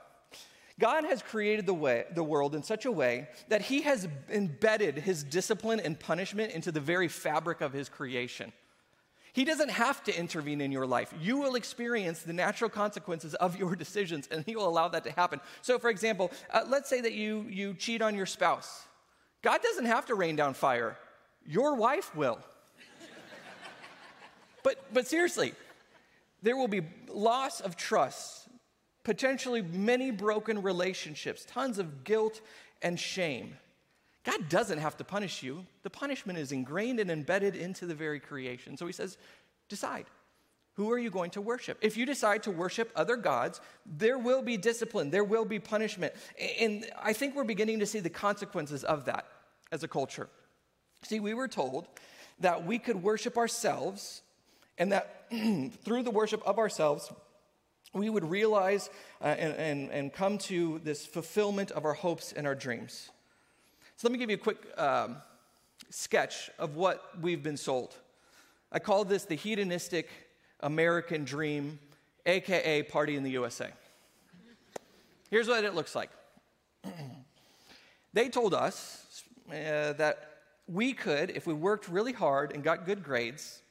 God 0.79 1.05
has 1.05 1.21
created 1.21 1.65
the, 1.65 1.73
way, 1.73 2.05
the 2.13 2.23
world 2.23 2.53
in 2.53 2.61
such 2.61 2.85
a 2.85 2.91
way 2.91 3.27
that 3.49 3.61
he 3.61 3.81
has 3.81 4.07
embedded 4.29 4.97
his 4.99 5.23
discipline 5.23 5.79
and 5.79 5.99
punishment 5.99 6.51
into 6.53 6.71
the 6.71 6.79
very 6.79 7.07
fabric 7.07 7.61
of 7.61 7.73
his 7.73 7.89
creation. 7.89 8.53
He 9.33 9.45
doesn't 9.45 9.69
have 9.69 10.03
to 10.05 10.17
intervene 10.17 10.61
in 10.61 10.71
your 10.71 10.87
life. 10.87 11.13
You 11.21 11.37
will 11.37 11.53
experience 11.53 12.23
the 12.23 12.33
natural 12.33 12.71
consequences 12.71 13.35
of 13.35 13.55
your 13.55 13.75
decisions, 13.75 14.27
and 14.31 14.43
He 14.43 14.55
will 14.55 14.67
allow 14.67 14.87
that 14.87 15.03
to 15.03 15.11
happen. 15.11 15.41
So, 15.61 15.77
for 15.77 15.91
example, 15.91 16.31
uh, 16.49 16.61
let's 16.67 16.89
say 16.89 17.01
that 17.01 17.13
you, 17.13 17.45
you 17.47 17.75
cheat 17.75 18.01
on 18.01 18.15
your 18.15 18.25
spouse. 18.25 18.87
God 19.43 19.61
doesn't 19.61 19.85
have 19.85 20.07
to 20.07 20.15
rain 20.15 20.35
down 20.37 20.55
fire. 20.55 20.97
Your 21.45 21.75
wife 21.75 22.15
will. 22.15 22.39
but, 24.63 24.83
but 24.91 25.05
seriously, 25.05 25.53
there 26.41 26.55
will 26.55 26.67
be 26.67 26.81
loss 27.09 27.59
of 27.61 27.75
trust, 27.75 28.47
potentially 29.03 29.61
many 29.61 30.11
broken 30.11 30.61
relationships, 30.61 31.45
tons 31.45 31.79
of 31.79 32.03
guilt 32.03 32.41
and 32.81 32.99
shame. 32.99 33.57
God 34.23 34.49
doesn't 34.49 34.79
have 34.79 34.97
to 34.97 35.03
punish 35.03 35.41
you. 35.41 35.65
The 35.83 35.89
punishment 35.89 36.37
is 36.37 36.51
ingrained 36.51 36.99
and 36.99 37.09
embedded 37.09 37.55
into 37.55 37.85
the 37.85 37.95
very 37.95 38.19
creation. 38.19 38.75
So 38.75 38.85
he 38.85 38.91
says, 38.91 39.17
decide. 39.69 40.05
Who 40.73 40.91
are 40.91 40.99
you 40.99 41.09
going 41.09 41.31
to 41.31 41.41
worship? 41.41 41.79
If 41.81 41.97
you 41.97 42.05
decide 42.05 42.43
to 42.43 42.51
worship 42.51 42.91
other 42.95 43.15
gods, 43.15 43.61
there 43.85 44.19
will 44.19 44.43
be 44.43 44.57
discipline, 44.57 45.09
there 45.09 45.23
will 45.23 45.45
be 45.45 45.59
punishment. 45.59 46.13
And 46.59 46.85
I 47.01 47.13
think 47.13 47.35
we're 47.35 47.45
beginning 47.45 47.79
to 47.79 47.87
see 47.87 47.99
the 47.99 48.11
consequences 48.11 48.83
of 48.83 49.05
that 49.05 49.25
as 49.71 49.83
a 49.83 49.87
culture. 49.87 50.29
See, 51.01 51.19
we 51.19 51.33
were 51.33 51.47
told 51.47 51.87
that 52.39 52.65
we 52.65 52.77
could 52.77 53.01
worship 53.01 53.37
ourselves 53.37 54.21
and 54.77 54.91
that 54.91 55.31
through 55.83 56.03
the 56.03 56.11
worship 56.11 56.41
of 56.45 56.57
ourselves, 56.57 57.11
we 57.93 58.09
would 58.09 58.29
realize 58.29 58.89
uh, 59.21 59.25
and, 59.25 59.53
and, 59.55 59.91
and, 59.91 60.13
come 60.13 60.37
to 60.37 60.79
this 60.83 61.05
fulfillment 61.05 61.71
of 61.71 61.85
our 61.85 61.93
hopes 61.93 62.31
and 62.31 62.45
our 62.45 62.55
dreams. 62.55 63.09
So 63.95 64.07
let 64.07 64.11
me 64.11 64.19
give 64.19 64.29
you 64.29 64.35
a 64.35 64.39
quick 64.39 64.57
um, 64.77 65.17
sketch 65.89 66.49
of 66.59 66.75
what 66.75 67.19
we've 67.21 67.41
been 67.41 67.57
sold. 67.57 67.95
I 68.71 68.79
call 68.79 69.05
this 69.05 69.25
the 69.25 69.35
hedonistic 69.35 70.09
American 70.59 71.23
dream, 71.23 71.79
aka 72.25 72.83
party 72.83 73.15
in 73.15 73.23
the 73.23 73.31
USA. 73.31 73.69
Here's 75.29 75.47
what 75.47 75.63
it 75.63 75.73
looks 75.73 75.95
like. 75.95 76.09
they 78.13 78.29
told 78.29 78.53
us 78.53 79.23
uh, 79.49 79.93
that 79.93 80.29
we 80.67 80.93
could, 80.93 81.31
if 81.31 81.47
we 81.47 81.53
worked 81.53 81.87
really 81.87 82.13
hard 82.13 82.53
and 82.53 82.63
got 82.63 82.85
good 82.85 83.03
grades, 83.03 83.61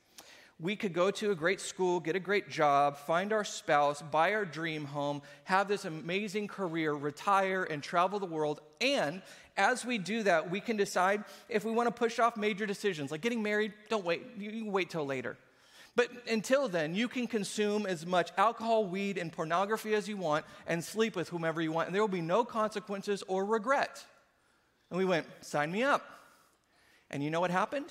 we 0.58 0.74
could 0.74 0.94
go 0.94 1.10
to 1.10 1.30
a 1.30 1.34
great 1.34 1.60
school, 1.60 2.00
get 2.00 2.16
a 2.16 2.20
great 2.20 2.48
job, 2.48 2.96
find 2.96 3.32
our 3.32 3.44
spouse, 3.44 4.00
buy 4.00 4.32
our 4.32 4.46
dream 4.46 4.86
home, 4.86 5.20
have 5.44 5.68
this 5.68 5.84
amazing 5.84 6.48
career, 6.48 6.92
retire, 6.94 7.64
and 7.64 7.82
travel 7.82 8.18
the 8.18 8.26
world. 8.26 8.62
And 8.80 9.20
as 9.58 9.84
we 9.84 9.98
do 9.98 10.22
that, 10.22 10.50
we 10.50 10.60
can 10.60 10.78
decide 10.78 11.24
if 11.50 11.64
we 11.64 11.72
want 11.72 11.88
to 11.88 11.92
push 11.92 12.18
off 12.18 12.38
major 12.38 12.64
decisions 12.64 13.10
like 13.10 13.20
getting 13.20 13.42
married. 13.42 13.74
Don't 13.90 14.04
wait, 14.04 14.22
you 14.38 14.50
can 14.50 14.72
wait 14.72 14.88
till 14.88 15.04
later. 15.04 15.36
But 15.94 16.10
until 16.28 16.68
then, 16.68 16.94
you 16.94 17.08
can 17.08 17.26
consume 17.26 17.86
as 17.86 18.06
much 18.06 18.30
alcohol, 18.36 18.86
weed, 18.86 19.18
and 19.18 19.32
pornography 19.32 19.94
as 19.94 20.08
you 20.08 20.16
want 20.16 20.44
and 20.66 20.82
sleep 20.82 21.16
with 21.16 21.28
whomever 21.28 21.60
you 21.60 21.72
want, 21.72 21.88
and 21.88 21.94
there 21.94 22.02
will 22.02 22.08
be 22.08 22.20
no 22.20 22.44
consequences 22.44 23.22
or 23.28 23.44
regret. 23.44 24.04
And 24.90 24.98
we 24.98 25.04
went, 25.04 25.26
sign 25.40 25.70
me 25.70 25.82
up. 25.82 26.02
And 27.10 27.22
you 27.22 27.30
know 27.30 27.40
what 27.40 27.50
happened? 27.50 27.86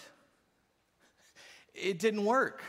It 1.76 2.00
didn't 2.00 2.26
work. 2.26 2.64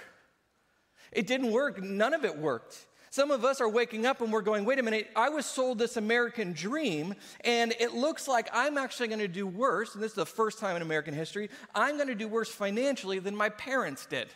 It 1.12 1.27
didn't 1.27 1.53
work. 1.53 1.83
None 1.83 2.12
of 2.14 2.25
it 2.25 2.37
worked. 2.37 2.77
Some 3.11 3.31
of 3.31 3.47
us 3.47 3.62
are 3.62 3.69
waking 3.69 4.05
up 4.05 4.21
and 4.21 4.31
we're 4.31 4.42
going, 4.42 4.66
wait 4.66 4.79
a 4.79 4.83
minute, 4.83 5.09
I 5.16 5.31
was 5.31 5.47
sold 5.47 5.79
this 5.79 5.97
American 5.97 6.53
dream, 6.53 7.14
and 7.45 7.73
it 7.81 7.95
looks 7.95 8.29
like 8.29 8.49
I'm 8.53 8.77
actually 8.77 9.09
going 9.09 9.21
to 9.21 9.29
do 9.29 9.47
worse. 9.47 9.95
And 9.95 10.05
this 10.05 10.11
is 10.11 10.16
the 10.16 10.27
first 10.27 10.59
time 10.59 10.77
in 10.77 10.83
American 10.83 11.14
history, 11.14 11.49
I'm 11.75 11.97
going 11.97 12.09
to 12.09 12.14
do 12.14 12.29
worse 12.29 12.51
financially 12.51 13.19
than 13.19 13.35
my 13.35 13.49
parents 13.49 14.05
did. 14.05 14.29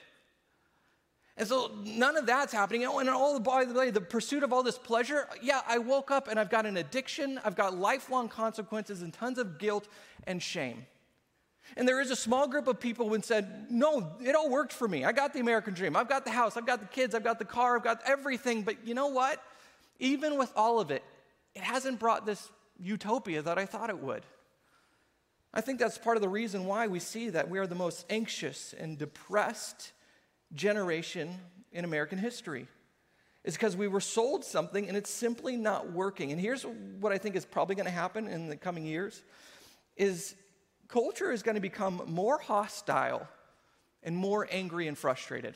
And 1.36 1.46
so 1.46 1.72
none 1.84 2.16
of 2.16 2.26
that's 2.26 2.52
happening. 2.52 2.84
Oh, 2.84 2.98
and 3.00 3.08
all 3.10 3.34
the 3.34 3.40
by 3.40 3.64
the 3.64 3.74
way, 3.74 3.90
the 3.90 4.00
pursuit 4.00 4.42
of 4.42 4.52
all 4.52 4.62
this 4.62 4.78
pleasure, 4.78 5.28
yeah, 5.42 5.60
I 5.66 5.78
woke 5.78 6.10
up 6.10 6.28
and 6.28 6.40
I've 6.40 6.50
got 6.50 6.64
an 6.64 6.78
addiction, 6.78 7.40
I've 7.44 7.56
got 7.56 7.76
lifelong 7.76 8.28
consequences 8.28 9.02
and 9.02 9.12
tons 9.12 9.38
of 9.38 9.58
guilt 9.58 9.88
and 10.26 10.42
shame. 10.42 10.86
And 11.76 11.86
there 11.86 12.00
is 12.00 12.10
a 12.10 12.16
small 12.16 12.48
group 12.48 12.66
of 12.66 12.80
people 12.80 13.08
who 13.08 13.20
said, 13.22 13.66
No, 13.70 14.12
it 14.20 14.34
all 14.34 14.50
worked 14.50 14.72
for 14.72 14.88
me. 14.88 15.04
I 15.04 15.12
got 15.12 15.32
the 15.32 15.40
American 15.40 15.74
dream. 15.74 15.96
I've 15.96 16.08
got 16.08 16.24
the 16.24 16.30
house. 16.30 16.56
I've 16.56 16.66
got 16.66 16.80
the 16.80 16.86
kids. 16.86 17.14
I've 17.14 17.24
got 17.24 17.38
the 17.38 17.44
car. 17.44 17.76
I've 17.76 17.84
got 17.84 18.00
everything. 18.06 18.62
But 18.62 18.86
you 18.86 18.94
know 18.94 19.08
what? 19.08 19.42
Even 19.98 20.38
with 20.38 20.52
all 20.56 20.80
of 20.80 20.90
it, 20.90 21.04
it 21.54 21.62
hasn't 21.62 21.98
brought 21.98 22.26
this 22.26 22.50
utopia 22.78 23.42
that 23.42 23.58
I 23.58 23.66
thought 23.66 23.90
it 23.90 23.98
would. 23.98 24.24
I 25.52 25.60
think 25.60 25.78
that's 25.78 25.98
part 25.98 26.16
of 26.16 26.22
the 26.22 26.28
reason 26.28 26.64
why 26.64 26.86
we 26.86 27.00
see 27.00 27.30
that 27.30 27.50
we 27.50 27.58
are 27.58 27.66
the 27.66 27.74
most 27.74 28.06
anxious 28.08 28.72
and 28.72 28.96
depressed 28.96 29.92
generation 30.54 31.38
in 31.72 31.84
American 31.84 32.18
history. 32.18 32.66
Is 33.42 33.54
because 33.54 33.74
we 33.74 33.88
were 33.88 34.00
sold 34.00 34.44
something 34.44 34.86
and 34.86 34.96
it's 34.96 35.10
simply 35.10 35.56
not 35.56 35.92
working. 35.92 36.30
And 36.30 36.40
here's 36.40 36.64
what 37.00 37.10
I 37.10 37.18
think 37.18 37.36
is 37.36 37.46
probably 37.46 37.74
going 37.74 37.86
to 37.86 37.90
happen 37.90 38.28
in 38.28 38.48
the 38.48 38.56
coming 38.56 38.84
years 38.84 39.22
is 39.96 40.34
culture 40.90 41.30
is 41.30 41.42
going 41.42 41.54
to 41.54 41.60
become 41.60 42.02
more 42.06 42.38
hostile 42.38 43.26
and 44.02 44.16
more 44.16 44.48
angry 44.50 44.88
and 44.88 44.96
frustrated. 44.96 45.54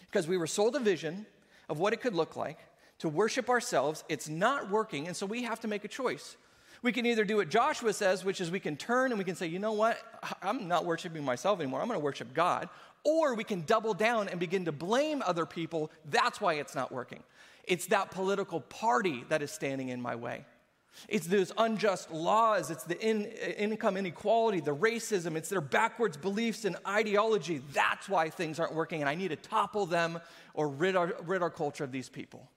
Because 0.00 0.26
we 0.26 0.36
were 0.36 0.46
sold 0.46 0.76
a 0.76 0.80
vision 0.80 1.26
of 1.68 1.78
what 1.78 1.92
it 1.92 2.00
could 2.00 2.14
look 2.14 2.36
like 2.36 2.58
to 2.98 3.08
worship 3.08 3.48
ourselves. 3.48 4.04
It's 4.08 4.28
not 4.28 4.70
working, 4.70 5.06
and 5.06 5.16
so 5.16 5.26
we 5.26 5.42
have 5.42 5.60
to 5.60 5.68
make 5.68 5.84
a 5.84 5.88
choice. 5.88 6.36
We 6.82 6.92
can 6.92 7.06
either 7.06 7.24
do 7.24 7.36
what 7.36 7.48
Joshua 7.48 7.92
says, 7.92 8.24
which 8.24 8.40
is 8.40 8.50
we 8.50 8.60
can 8.60 8.76
turn 8.76 9.10
and 9.10 9.18
we 9.18 9.24
can 9.24 9.34
say, 9.34 9.46
you 9.46 9.58
know 9.58 9.72
what, 9.72 9.98
I'm 10.42 10.68
not 10.68 10.84
worshiping 10.84 11.24
myself 11.24 11.60
anymore, 11.60 11.80
I'm 11.80 11.88
going 11.88 11.98
to 11.98 12.04
worship 12.04 12.32
God. 12.34 12.68
Or 13.04 13.34
we 13.34 13.44
can 13.44 13.62
double 13.62 13.94
down 13.94 14.28
and 14.28 14.40
begin 14.40 14.64
to 14.64 14.72
blame 14.72 15.22
other 15.24 15.46
people. 15.46 15.90
That's 16.04 16.40
why 16.40 16.54
it's 16.54 16.74
not 16.74 16.90
working. 16.92 17.22
It's 17.64 17.86
that 17.86 18.10
political 18.10 18.60
party 18.60 19.24
that 19.28 19.42
is 19.42 19.50
standing 19.50 19.88
in 19.88 20.00
my 20.00 20.16
way. 20.16 20.44
It's 21.06 21.26
those 21.26 21.52
unjust 21.56 22.10
laws, 22.10 22.70
it's 22.70 22.84
the 22.84 22.98
in, 23.00 23.26
uh, 23.26 23.50
income 23.50 23.96
inequality, 23.96 24.60
the 24.60 24.74
racism, 24.74 25.36
it's 25.36 25.48
their 25.48 25.60
backwards 25.60 26.16
beliefs 26.16 26.64
and 26.64 26.76
ideology. 26.86 27.62
That's 27.72 28.08
why 28.08 28.30
things 28.30 28.58
aren't 28.58 28.74
working, 28.74 29.00
and 29.00 29.08
I 29.08 29.14
need 29.14 29.28
to 29.28 29.36
topple 29.36 29.86
them 29.86 30.20
or 30.54 30.68
rid 30.68 30.96
our, 30.96 31.14
rid 31.24 31.42
our 31.42 31.50
culture 31.50 31.84
of 31.84 31.92
these 31.92 32.08
people. 32.08 32.50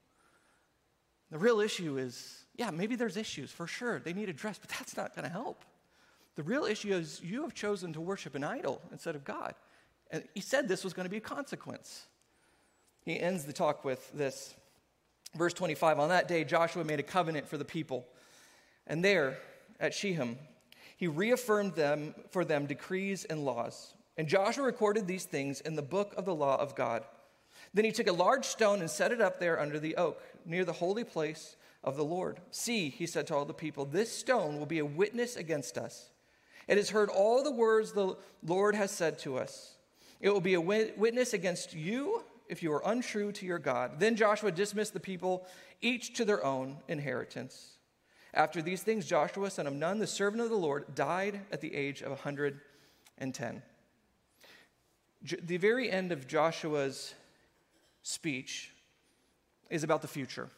The 1.30 1.38
real 1.38 1.60
issue 1.60 1.98
is 1.98 2.42
yeah, 2.54 2.70
maybe 2.70 2.96
there's 2.96 3.16
issues 3.16 3.50
for 3.50 3.66
sure. 3.66 3.98
They 3.98 4.12
need 4.12 4.28
addressed, 4.28 4.60
but 4.60 4.70
that's 4.70 4.96
not 4.96 5.14
going 5.14 5.24
to 5.24 5.32
help. 5.32 5.64
The 6.36 6.42
real 6.42 6.64
issue 6.64 6.94
is 6.94 7.20
you 7.22 7.42
have 7.42 7.54
chosen 7.54 7.92
to 7.94 8.00
worship 8.00 8.34
an 8.34 8.44
idol 8.44 8.80
instead 8.90 9.14
of 9.14 9.24
God. 9.24 9.54
And 10.10 10.24
he 10.34 10.40
said 10.40 10.68
this 10.68 10.84
was 10.84 10.92
going 10.92 11.04
to 11.04 11.10
be 11.10 11.16
a 11.16 11.20
consequence. 11.20 12.06
He 13.04 13.18
ends 13.18 13.44
the 13.44 13.52
talk 13.52 13.84
with 13.84 14.12
this. 14.12 14.54
Verse 15.34 15.54
25 15.54 15.98
On 15.98 16.10
that 16.10 16.28
day, 16.28 16.44
Joshua 16.44 16.84
made 16.84 17.00
a 17.00 17.02
covenant 17.02 17.48
for 17.48 17.56
the 17.56 17.64
people 17.64 18.06
and 18.86 19.04
there, 19.04 19.38
at 19.80 19.94
Shechem, 19.94 20.38
he 20.96 21.08
reaffirmed 21.08 21.74
them 21.74 22.14
for 22.30 22.44
them 22.44 22.66
decrees 22.66 23.24
and 23.24 23.44
laws. 23.44 23.94
And 24.16 24.28
Joshua 24.28 24.64
recorded 24.64 25.06
these 25.06 25.24
things 25.24 25.60
in 25.60 25.74
the 25.74 25.82
book 25.82 26.14
of 26.16 26.24
the 26.24 26.34
law 26.34 26.56
of 26.60 26.74
God. 26.74 27.04
Then 27.74 27.84
he 27.84 27.92
took 27.92 28.06
a 28.06 28.12
large 28.12 28.44
stone 28.44 28.80
and 28.80 28.90
set 28.90 29.12
it 29.12 29.20
up 29.20 29.40
there 29.40 29.58
under 29.58 29.78
the 29.78 29.96
oak, 29.96 30.22
near 30.44 30.64
the 30.64 30.72
holy 30.72 31.04
place 31.04 31.56
of 31.82 31.96
the 31.96 32.04
Lord. 32.04 32.38
See, 32.50 32.90
he 32.90 33.06
said 33.06 33.26
to 33.28 33.34
all 33.34 33.44
the 33.44 33.54
people, 33.54 33.84
this 33.84 34.16
stone 34.16 34.58
will 34.58 34.66
be 34.66 34.78
a 34.78 34.84
witness 34.84 35.36
against 35.36 35.78
us. 35.78 36.10
It 36.68 36.76
has 36.76 36.90
heard 36.90 37.08
all 37.08 37.42
the 37.42 37.50
words 37.50 37.92
the 37.92 38.16
Lord 38.44 38.74
has 38.74 38.90
said 38.90 39.18
to 39.20 39.38
us. 39.38 39.74
It 40.20 40.30
will 40.30 40.40
be 40.40 40.54
a 40.54 40.60
witness 40.60 41.32
against 41.32 41.74
you 41.74 42.22
if 42.48 42.62
you 42.62 42.72
are 42.72 42.82
untrue 42.84 43.32
to 43.32 43.46
your 43.46 43.58
God. 43.58 43.98
Then 43.98 44.14
Joshua 44.14 44.52
dismissed 44.52 44.92
the 44.92 45.00
people, 45.00 45.46
each 45.80 46.14
to 46.14 46.24
their 46.24 46.44
own 46.44 46.76
inheritance. 46.86 47.78
After 48.34 48.62
these 48.62 48.82
things, 48.82 49.06
Joshua, 49.06 49.50
son 49.50 49.66
of 49.66 49.74
Nun, 49.74 49.98
the 49.98 50.06
servant 50.06 50.42
of 50.42 50.48
the 50.48 50.56
Lord, 50.56 50.94
died 50.94 51.40
at 51.50 51.60
the 51.60 51.74
age 51.74 52.00
of 52.00 52.10
110. 52.10 53.62
The 55.42 55.56
very 55.58 55.90
end 55.90 56.12
of 56.12 56.26
Joshua's 56.26 57.14
speech 58.02 58.72
is 59.70 59.84
about 59.84 60.02
the 60.02 60.08
future. 60.08 60.48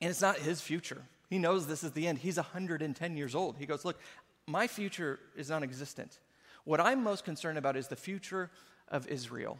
And 0.00 0.10
it's 0.10 0.20
not 0.20 0.38
his 0.38 0.60
future. 0.60 1.02
He 1.28 1.38
knows 1.38 1.66
this 1.66 1.82
is 1.82 1.92
the 1.92 2.06
end. 2.06 2.18
He's 2.18 2.36
110 2.36 3.16
years 3.16 3.34
old. 3.34 3.56
He 3.58 3.66
goes, 3.66 3.84
Look, 3.84 4.00
my 4.46 4.66
future 4.66 5.18
is 5.36 5.50
non 5.50 5.62
existent. 5.62 6.18
What 6.64 6.80
I'm 6.80 7.02
most 7.02 7.24
concerned 7.24 7.58
about 7.58 7.76
is 7.76 7.88
the 7.88 7.96
future 7.96 8.50
of 8.88 9.06
Israel. 9.08 9.58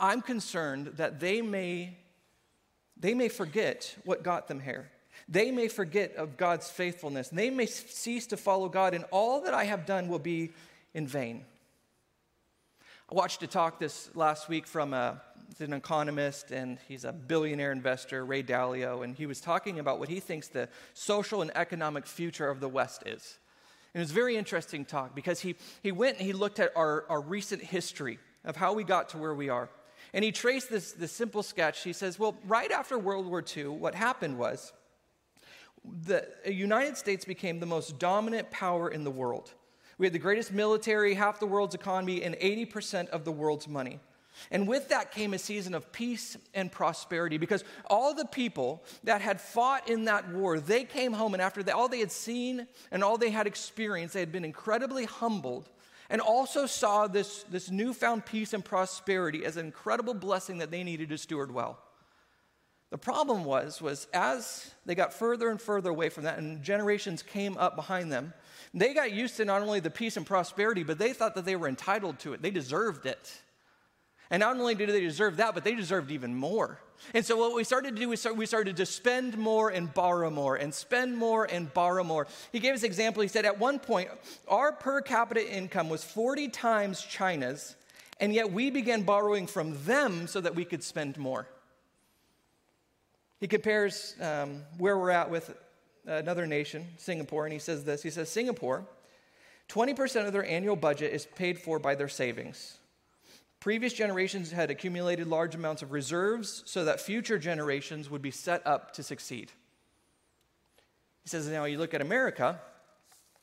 I'm 0.00 0.22
concerned 0.22 0.92
that 0.96 1.20
they 1.20 1.40
may, 1.40 1.96
they 2.96 3.14
may 3.14 3.28
forget 3.28 3.94
what 4.04 4.22
got 4.22 4.48
them 4.48 4.60
here. 4.60 4.90
They 5.28 5.50
may 5.50 5.68
forget 5.68 6.16
of 6.16 6.36
God's 6.36 6.70
faithfulness. 6.70 7.28
They 7.28 7.50
may 7.50 7.66
cease 7.66 8.26
to 8.28 8.36
follow 8.36 8.68
God, 8.68 8.94
and 8.94 9.04
all 9.10 9.42
that 9.42 9.52
I 9.52 9.64
have 9.64 9.84
done 9.84 10.08
will 10.08 10.18
be 10.18 10.52
in 10.94 11.06
vain. 11.06 11.44
I 13.10 13.14
watched 13.14 13.42
a 13.42 13.46
talk 13.46 13.78
this 13.78 14.10
last 14.14 14.48
week 14.48 14.66
from 14.66 14.94
uh, 14.94 15.14
a, 15.60 15.64
an 15.64 15.74
economist, 15.74 16.50
and 16.50 16.78
he's 16.88 17.04
a 17.04 17.12
billionaire 17.12 17.72
investor, 17.72 18.24
Ray 18.24 18.42
Dalio, 18.42 19.04
and 19.04 19.16
he 19.16 19.26
was 19.26 19.40
talking 19.40 19.78
about 19.78 19.98
what 19.98 20.08
he 20.08 20.20
thinks 20.20 20.48
the 20.48 20.68
social 20.94 21.42
and 21.42 21.50
economic 21.54 22.06
future 22.06 22.48
of 22.48 22.60
the 22.60 22.68
West 22.68 23.02
is. 23.06 23.38
And 23.92 24.00
it 24.00 24.04
was 24.04 24.10
a 24.10 24.14
very 24.14 24.36
interesting 24.36 24.84
talk 24.84 25.14
because 25.14 25.40
he, 25.40 25.56
he 25.82 25.92
went 25.92 26.18
and 26.18 26.26
he 26.26 26.32
looked 26.32 26.58
at 26.58 26.72
our, 26.76 27.04
our 27.08 27.20
recent 27.20 27.62
history 27.62 28.18
of 28.44 28.56
how 28.56 28.72
we 28.72 28.84
got 28.84 29.10
to 29.10 29.18
where 29.18 29.34
we 29.34 29.48
are. 29.48 29.68
And 30.14 30.24
he 30.24 30.32
traced 30.32 30.70
this, 30.70 30.92
this 30.92 31.12
simple 31.12 31.42
sketch. 31.42 31.82
He 31.82 31.92
says, 31.92 32.18
Well, 32.18 32.36
right 32.46 32.70
after 32.70 32.98
World 32.98 33.26
War 33.26 33.44
II, 33.56 33.68
what 33.68 33.94
happened 33.94 34.38
was 34.38 34.72
the 36.04 36.26
uh, 36.46 36.50
United 36.50 36.96
States 36.96 37.24
became 37.24 37.60
the 37.60 37.66
most 37.66 37.98
dominant 37.98 38.50
power 38.50 38.88
in 38.90 39.04
the 39.04 39.10
world. 39.10 39.52
We 39.98 40.06
had 40.06 40.12
the 40.12 40.18
greatest 40.18 40.52
military, 40.52 41.14
half 41.14 41.40
the 41.40 41.46
world's 41.46 41.74
economy, 41.74 42.22
and 42.22 42.36
80% 42.36 43.08
of 43.08 43.24
the 43.24 43.32
world's 43.32 43.66
money. 43.66 43.98
And 44.50 44.68
with 44.68 44.88
that 44.90 45.10
came 45.10 45.34
a 45.34 45.38
season 45.38 45.74
of 45.74 45.90
peace 45.90 46.36
and 46.54 46.70
prosperity 46.70 47.38
because 47.38 47.64
all 47.86 48.14
the 48.14 48.24
people 48.24 48.84
that 49.02 49.20
had 49.20 49.40
fought 49.40 49.88
in 49.90 50.04
that 50.04 50.28
war, 50.30 50.60
they 50.60 50.84
came 50.84 51.12
home, 51.12 51.34
and 51.34 51.42
after 51.42 51.62
all 51.72 51.88
they 51.88 51.98
had 51.98 52.12
seen 52.12 52.68
and 52.92 53.02
all 53.02 53.18
they 53.18 53.30
had 53.30 53.48
experienced, 53.48 54.14
they 54.14 54.20
had 54.20 54.30
been 54.30 54.44
incredibly 54.44 55.04
humbled 55.04 55.68
and 56.10 56.20
also 56.20 56.66
saw 56.66 57.06
this, 57.06 57.44
this 57.50 57.70
newfound 57.70 58.24
peace 58.24 58.54
and 58.54 58.64
prosperity 58.64 59.44
as 59.44 59.56
an 59.56 59.66
incredible 59.66 60.14
blessing 60.14 60.58
that 60.58 60.70
they 60.70 60.82
needed 60.82 61.08
to 61.10 61.18
steward 61.18 61.52
well. 61.52 61.78
The 62.90 62.98
problem 62.98 63.44
was, 63.44 63.82
was 63.82 64.08
as 64.14 64.70
they 64.86 64.94
got 64.94 65.12
further 65.12 65.50
and 65.50 65.60
further 65.60 65.90
away 65.90 66.08
from 66.08 66.24
that, 66.24 66.38
and 66.38 66.62
generations 66.62 67.22
came 67.22 67.56
up 67.58 67.76
behind 67.76 68.10
them, 68.10 68.32
they 68.72 68.94
got 68.94 69.12
used 69.12 69.36
to 69.36 69.44
not 69.44 69.62
only 69.62 69.80
the 69.80 69.90
peace 69.90 70.16
and 70.16 70.24
prosperity, 70.24 70.82
but 70.82 70.98
they 70.98 71.12
thought 71.12 71.34
that 71.34 71.44
they 71.44 71.56
were 71.56 71.68
entitled 71.68 72.18
to 72.20 72.32
it. 72.32 72.40
They 72.40 72.50
deserved 72.50 73.04
it. 73.04 73.40
And 74.30 74.40
not 74.40 74.56
only 74.56 74.74
did 74.74 74.90
they 74.90 75.00
deserve 75.00 75.36
that, 75.36 75.54
but 75.54 75.64
they 75.64 75.74
deserved 75.74 76.10
even 76.10 76.34
more. 76.34 76.80
And 77.14 77.24
so 77.24 77.36
what 77.36 77.54
we 77.54 77.64
started 77.64 77.94
to 77.94 78.02
do 78.02 78.12
is 78.12 78.26
we 78.36 78.44
started 78.44 78.76
to 78.76 78.86
spend 78.86 79.38
more 79.38 79.70
and 79.70 79.92
borrow 79.92 80.30
more 80.30 80.56
and 80.56 80.74
spend 80.74 81.16
more 81.16 81.44
and 81.44 81.72
borrow 81.72 82.04
more. 82.04 82.26
He 82.52 82.58
gave 82.58 82.74
us 82.74 82.80
an 82.80 82.86
example. 82.86 83.22
He 83.22 83.28
said 83.28 83.44
at 83.44 83.58
one 83.58 83.78
point, 83.78 84.10
our 84.48 84.72
per 84.72 85.00
capita 85.00 85.46
income 85.50 85.88
was 85.88 86.04
40 86.04 86.48
times 86.48 87.00
China's, 87.00 87.76
and 88.18 88.34
yet 88.34 88.50
we 88.50 88.70
began 88.70 89.02
borrowing 89.02 89.46
from 89.46 89.82
them 89.84 90.26
so 90.26 90.40
that 90.40 90.54
we 90.54 90.64
could 90.64 90.82
spend 90.82 91.16
more. 91.16 91.46
He 93.40 93.46
compares 93.46 94.14
um, 94.20 94.62
where 94.78 94.98
we're 94.98 95.10
at 95.10 95.30
with 95.30 95.54
another 96.06 96.46
nation, 96.46 96.86
Singapore, 96.96 97.44
and 97.44 97.52
he 97.52 97.58
says 97.58 97.84
this 97.84 98.02
He 98.02 98.10
says, 98.10 98.28
Singapore, 98.28 98.86
20% 99.68 100.26
of 100.26 100.32
their 100.32 100.46
annual 100.46 100.76
budget 100.76 101.12
is 101.12 101.26
paid 101.26 101.58
for 101.58 101.78
by 101.78 101.94
their 101.94 102.08
savings. 102.08 102.78
Previous 103.60 103.92
generations 103.92 104.52
had 104.52 104.70
accumulated 104.70 105.26
large 105.26 105.54
amounts 105.54 105.82
of 105.82 105.92
reserves 105.92 106.62
so 106.64 106.84
that 106.84 107.00
future 107.00 107.38
generations 107.38 108.08
would 108.08 108.22
be 108.22 108.30
set 108.30 108.64
up 108.66 108.92
to 108.94 109.02
succeed. 109.02 109.50
He 111.24 111.28
says, 111.28 111.48
now 111.48 111.64
you 111.64 111.76
look 111.76 111.92
at 111.92 112.00
America, 112.00 112.60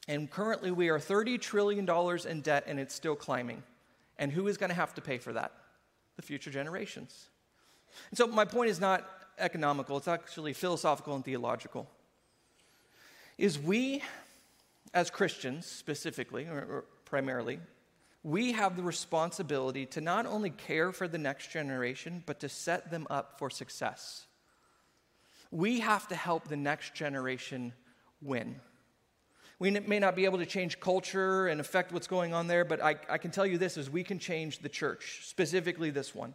and 0.08 0.32
currently 0.32 0.72
we 0.72 0.89
are 0.89 1.00
$30 1.00 1.39
trillion 1.39 1.88
in 2.28 2.41
debt 2.41 2.64
and 2.66 2.80
it's 2.80 2.96
still 2.96 3.16
climbing. 3.16 3.62
And 4.18 4.32
who 4.32 4.48
is 4.48 4.58
going 4.58 4.70
to 4.70 4.76
have 4.76 4.93
to 4.96 5.02
pay 5.02 5.18
for 5.18 5.34
that? 5.34 5.52
The 6.16 6.22
future 6.22 6.50
generations. 6.50 7.28
And 8.10 8.18
so 8.18 8.28
my 8.28 8.46
point 8.46 8.70
is 8.70 8.80
not 8.80 9.06
economical, 9.38 9.98
it's 9.98 10.08
actually 10.08 10.54
philosophical 10.54 11.16
and 11.16 11.24
theological. 11.24 11.88
Is 13.38 13.60
we, 13.60 14.02
as 14.94 15.10
Christians 15.10 15.66
specifically, 15.66 16.46
or, 16.46 16.60
or 16.60 16.86
primarily, 17.06 17.60
we 18.24 18.54
have 18.54 18.76
the 18.76 18.84
responsibility 18.84 19.86
to 19.86 20.02
not 20.02 20.26
only 20.26 20.50
care 20.50 20.92
for 20.92 21.08
the 21.08 21.18
next 21.18 21.52
generation, 21.52 22.24
but 22.26 22.40
to 22.40 22.50
set 22.50 22.90
them 22.90 23.06
up 23.10 23.38
for 23.38 23.50
success. 23.50 24.26
We 25.52 25.80
have 25.82 26.08
to 26.08 26.16
help 26.16 26.48
the 26.48 26.58
next 26.58 26.96
generation 26.96 27.74
win. 28.22 28.60
We 29.60 29.72
may 29.72 30.00
not 30.00 30.16
be 30.16 30.26
able 30.26 30.40
to 30.40 30.46
change 30.46 30.80
culture 30.80 31.48
and 31.48 31.62
affect 31.62 31.94
what's 31.94 32.08
going 32.08 32.34
on 32.34 32.48
there, 32.48 32.66
but 32.66 32.84
I, 32.84 32.96
I 33.10 33.18
can 33.18 33.32
tell 33.32 33.46
you 33.46 33.58
this 33.58 33.78
is 33.78 33.90
we 33.90 34.04
can 34.04 34.20
change 34.20 34.60
the 34.60 34.70
church, 34.70 35.22
specifically 35.24 35.92
this 35.92 36.14
one. 36.14 36.34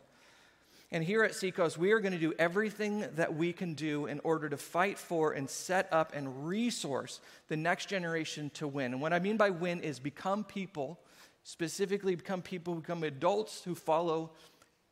And 0.93 1.05
here 1.05 1.23
at 1.23 1.37
Seacoast, 1.37 1.79
we 1.79 1.93
are 1.93 2.01
going 2.01 2.13
to 2.13 2.19
do 2.19 2.33
everything 2.37 3.05
that 3.15 3.37
we 3.37 3.53
can 3.53 3.75
do 3.75 4.07
in 4.07 4.21
order 4.25 4.49
to 4.49 4.57
fight 4.57 4.99
for 4.99 5.33
and 5.33 5.49
set 5.49 5.89
up 5.93 6.13
and 6.15 6.49
resource 6.49 7.21
the 7.47 7.57
next 7.57 7.87
generation 7.87 8.51
to 8.55 8.67
win. 8.67 8.93
And 8.93 9.01
what 9.01 9.13
I 9.13 9.21
mean 9.21 9.37
by 9.37 9.51
win 9.51 9.81
is 9.81 10.01
become 10.01 10.43
people, 10.43 10.99
specifically 11.45 12.17
become 12.17 12.43
people, 12.43 12.75
become 12.75 13.05
adults 13.05 13.63
who 13.63 13.77
follow 13.77 14.33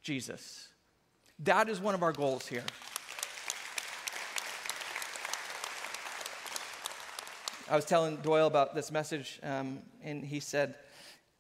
Jesus. 0.02 0.68
That 1.40 1.68
is 1.68 1.80
one 1.80 1.96
of 1.96 2.04
our 2.04 2.12
goals 2.12 2.46
here. 2.46 2.64
I 7.68 7.74
was 7.74 7.84
telling 7.84 8.16
Doyle 8.18 8.46
about 8.46 8.74
this 8.74 8.92
message, 8.92 9.40
um, 9.42 9.80
and 10.02 10.24
he 10.24 10.38
said, 10.38 10.76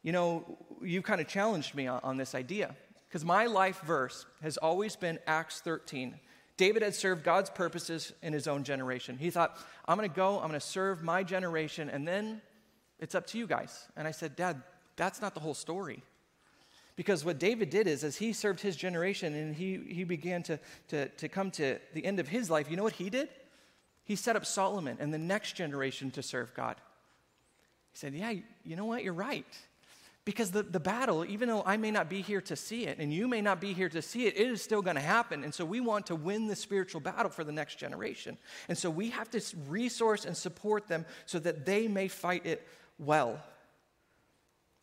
You 0.02 0.10
know, 0.10 0.58
you 0.82 1.00
kind 1.00 1.20
of 1.20 1.28
challenged 1.28 1.76
me 1.76 1.86
on, 1.86 2.00
on 2.02 2.16
this 2.16 2.34
idea. 2.34 2.74
Because 3.08 3.24
my 3.24 3.46
life 3.46 3.80
verse 3.80 4.26
has 4.42 4.56
always 4.56 4.96
been 4.96 5.18
Acts 5.26 5.60
13. 5.60 6.14
David 6.56 6.82
had 6.82 6.94
served 6.94 7.24
God's 7.24 7.50
purposes 7.50 8.12
in 8.22 8.32
his 8.32 8.46
own 8.46 8.64
generation. 8.64 9.16
He 9.16 9.30
thought, 9.30 9.56
I'm 9.86 9.96
going 9.96 10.08
to 10.08 10.14
go, 10.14 10.36
I'm 10.36 10.48
going 10.48 10.60
to 10.60 10.60
serve 10.60 11.02
my 11.02 11.22
generation, 11.22 11.88
and 11.88 12.06
then 12.06 12.42
it's 12.98 13.14
up 13.14 13.26
to 13.28 13.38
you 13.38 13.46
guys. 13.46 13.86
And 13.96 14.06
I 14.06 14.10
said, 14.10 14.36
Dad, 14.36 14.62
that's 14.96 15.22
not 15.22 15.34
the 15.34 15.40
whole 15.40 15.54
story. 15.54 16.02
Because 16.96 17.24
what 17.24 17.38
David 17.38 17.70
did 17.70 17.86
is, 17.86 18.02
as 18.02 18.16
he 18.16 18.32
served 18.32 18.60
his 18.60 18.74
generation 18.74 19.32
and 19.32 19.54
he, 19.54 19.78
he 19.88 20.02
began 20.02 20.42
to, 20.42 20.58
to, 20.88 21.08
to 21.08 21.28
come 21.28 21.52
to 21.52 21.78
the 21.94 22.04
end 22.04 22.18
of 22.18 22.26
his 22.26 22.50
life, 22.50 22.68
you 22.68 22.76
know 22.76 22.82
what 22.82 22.94
he 22.94 23.08
did? 23.08 23.28
He 24.02 24.16
set 24.16 24.34
up 24.34 24.44
Solomon 24.44 24.96
and 24.98 25.14
the 25.14 25.18
next 25.18 25.52
generation 25.52 26.10
to 26.10 26.22
serve 26.24 26.52
God. 26.54 26.74
He 27.92 27.98
said, 27.98 28.14
Yeah, 28.14 28.32
you 28.64 28.74
know 28.74 28.84
what? 28.84 29.04
You're 29.04 29.12
right. 29.12 29.46
Because 30.28 30.50
the, 30.50 30.62
the 30.62 30.78
battle, 30.78 31.24
even 31.24 31.48
though 31.48 31.62
I 31.64 31.78
may 31.78 31.90
not 31.90 32.10
be 32.10 32.20
here 32.20 32.42
to 32.42 32.54
see 32.54 32.84
it 32.84 32.98
and 32.98 33.10
you 33.10 33.26
may 33.26 33.40
not 33.40 33.62
be 33.62 33.72
here 33.72 33.88
to 33.88 34.02
see 34.02 34.26
it, 34.26 34.36
it 34.36 34.46
is 34.46 34.60
still 34.60 34.82
going 34.82 34.96
to 34.96 35.00
happen. 35.00 35.42
And 35.42 35.54
so 35.54 35.64
we 35.64 35.80
want 35.80 36.04
to 36.08 36.14
win 36.14 36.48
the 36.48 36.54
spiritual 36.54 37.00
battle 37.00 37.30
for 37.30 37.44
the 37.44 37.50
next 37.50 37.76
generation. 37.76 38.36
And 38.68 38.76
so 38.76 38.90
we 38.90 39.08
have 39.08 39.30
to 39.30 39.40
resource 39.68 40.26
and 40.26 40.36
support 40.36 40.86
them 40.86 41.06
so 41.24 41.38
that 41.38 41.64
they 41.64 41.88
may 41.88 42.08
fight 42.08 42.44
it 42.44 42.68
well. 42.98 43.40